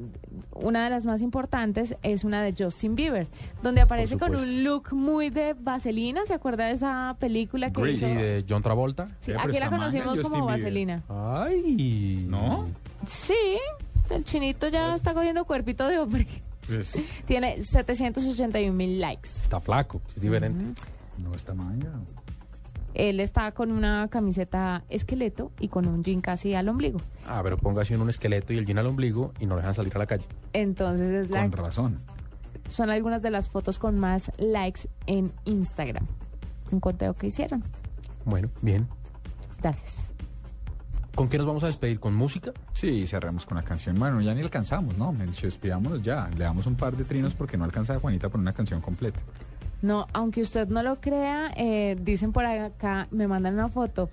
[0.53, 3.27] una de las más importantes, es una de Justin Bieber,
[3.61, 6.25] donde aparece con un look muy de vaselina.
[6.25, 8.19] ¿Se acuerda de esa película que Grease hizo?
[8.19, 9.09] y de John Travolta.
[9.19, 11.03] Sí, aquí la conocimos como vaselina.
[11.09, 12.25] Ay.
[12.27, 12.65] ¿No?
[13.07, 13.59] Sí,
[14.09, 16.27] el chinito ya está cogiendo cuerpito de hombre.
[17.25, 19.29] Tiene 781 mil likes.
[19.29, 20.81] Está flaco, es diferente.
[21.17, 21.53] No está.
[22.97, 26.99] Él está con una camiseta esqueleto y con un jean casi al ombligo.
[27.27, 29.75] Ah, pero ponga así un esqueleto y el jean al ombligo y no lo dejan
[29.75, 30.25] salir a la calle.
[30.53, 31.99] Entonces es la, Con razón.
[32.69, 36.07] son algunas de las fotos con más likes en Instagram.
[36.71, 37.63] Un conteo que hicieron.
[38.25, 38.87] Bueno, bien.
[39.61, 40.11] Gracias.
[41.13, 41.99] ¿Con qué nos vamos a despedir?
[41.99, 42.51] ¿Con música?
[42.73, 43.97] Sí, cerramos con la canción.
[43.99, 45.13] Bueno, ya ni alcanzamos, ¿no?
[45.41, 46.29] Despidámonos ya.
[46.35, 49.19] Le damos un par de trinos porque no alcanza a Juanita por una canción completa.
[49.81, 54.09] No, aunque usted no lo crea, eh, dicen por acá, me mandan una foto.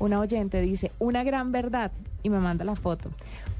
[0.00, 1.92] Una oyente dice, una gran verdad,
[2.24, 3.10] y me manda la foto.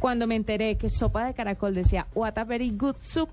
[0.01, 3.29] Cuando me enteré que sopa de caracol decía, what a very good soup,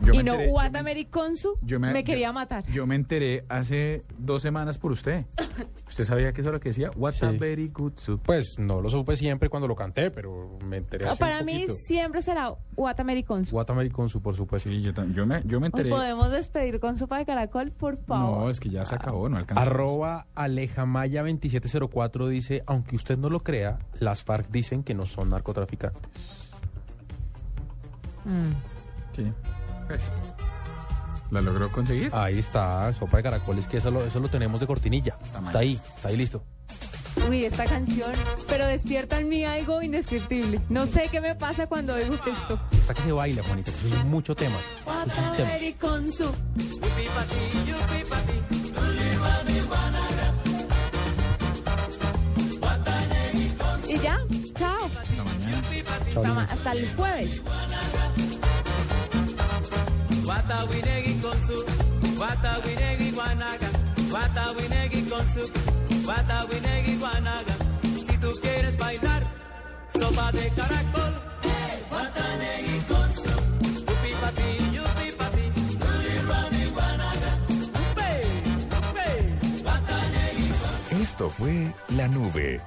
[0.00, 2.64] Yo me y no enteré- a me- very consu, yo me, me- quería yo- matar.
[2.70, 5.24] Yo me enteré hace dos semanas por usted.
[5.88, 6.90] ¿Usted sabía que eso es lo que decía?
[6.96, 7.38] What a Sí.
[7.38, 8.20] very good soup.
[8.24, 11.46] Pues no lo supe siempre cuando lo canté, pero me enteré No, hace para un
[11.46, 11.74] mí poquito.
[11.86, 12.52] siempre será
[13.06, 13.56] very consu.
[14.08, 14.68] Soup, por supuesto.
[14.68, 15.88] Sí, yo, yo me, yo me ¿Nos enteré.
[15.90, 18.38] podemos despedir con sopa de caracol, por favor?
[18.44, 19.62] No, es que ya se acabó, no alcanza.
[19.62, 26.02] Arroba Alejamaya2704 dice, aunque usted no lo crea, las FARC dicen que no son narcotraficantes.
[28.24, 28.52] Mm.
[29.14, 29.32] Sí.
[29.86, 30.00] Pues,
[31.30, 32.10] ¿La logró conseguir?
[32.14, 35.16] Ahí está, sopa de caracoles, que eso lo, eso lo tenemos de cortinilla.
[35.46, 36.42] Está ahí, está ahí listo.
[37.28, 38.12] Uy, esta canción,
[38.46, 40.60] pero despierta en mí algo indescriptible.
[40.68, 42.60] No sé qué me pasa cuando oigo esto.
[42.70, 44.54] Está que se baila, Juanita, eso es mucho tema.
[44.56, 45.48] Eso es un tema.
[45.50, 46.32] Very consu.
[53.88, 54.18] Y ya,
[54.58, 54.86] chao.
[54.86, 55.62] Hasta mañana.
[56.16, 57.42] Hasta, ma- hasta el jueves.
[60.26, 61.64] Watawinegi con su,
[62.18, 63.68] Watawinegi guanaga,
[64.12, 65.42] Watawinegi con su,
[66.08, 67.54] Watawinegi guanaga.
[67.82, 69.22] Si tú quieres bailar,
[69.92, 71.14] sopa de caracol.
[71.92, 73.34] Watanegi con su,
[73.78, 75.44] yupi papi, yupi papi,
[75.80, 77.30] ruli rani guanaga.
[77.86, 78.10] Upe,
[79.64, 82.60] Watanegi con Esto fue La Nube.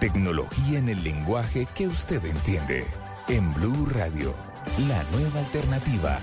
[0.00, 2.86] Tecnología en el lenguaje que usted entiende.
[3.28, 4.34] En Blue Radio,
[4.88, 6.18] la nueva alternativa.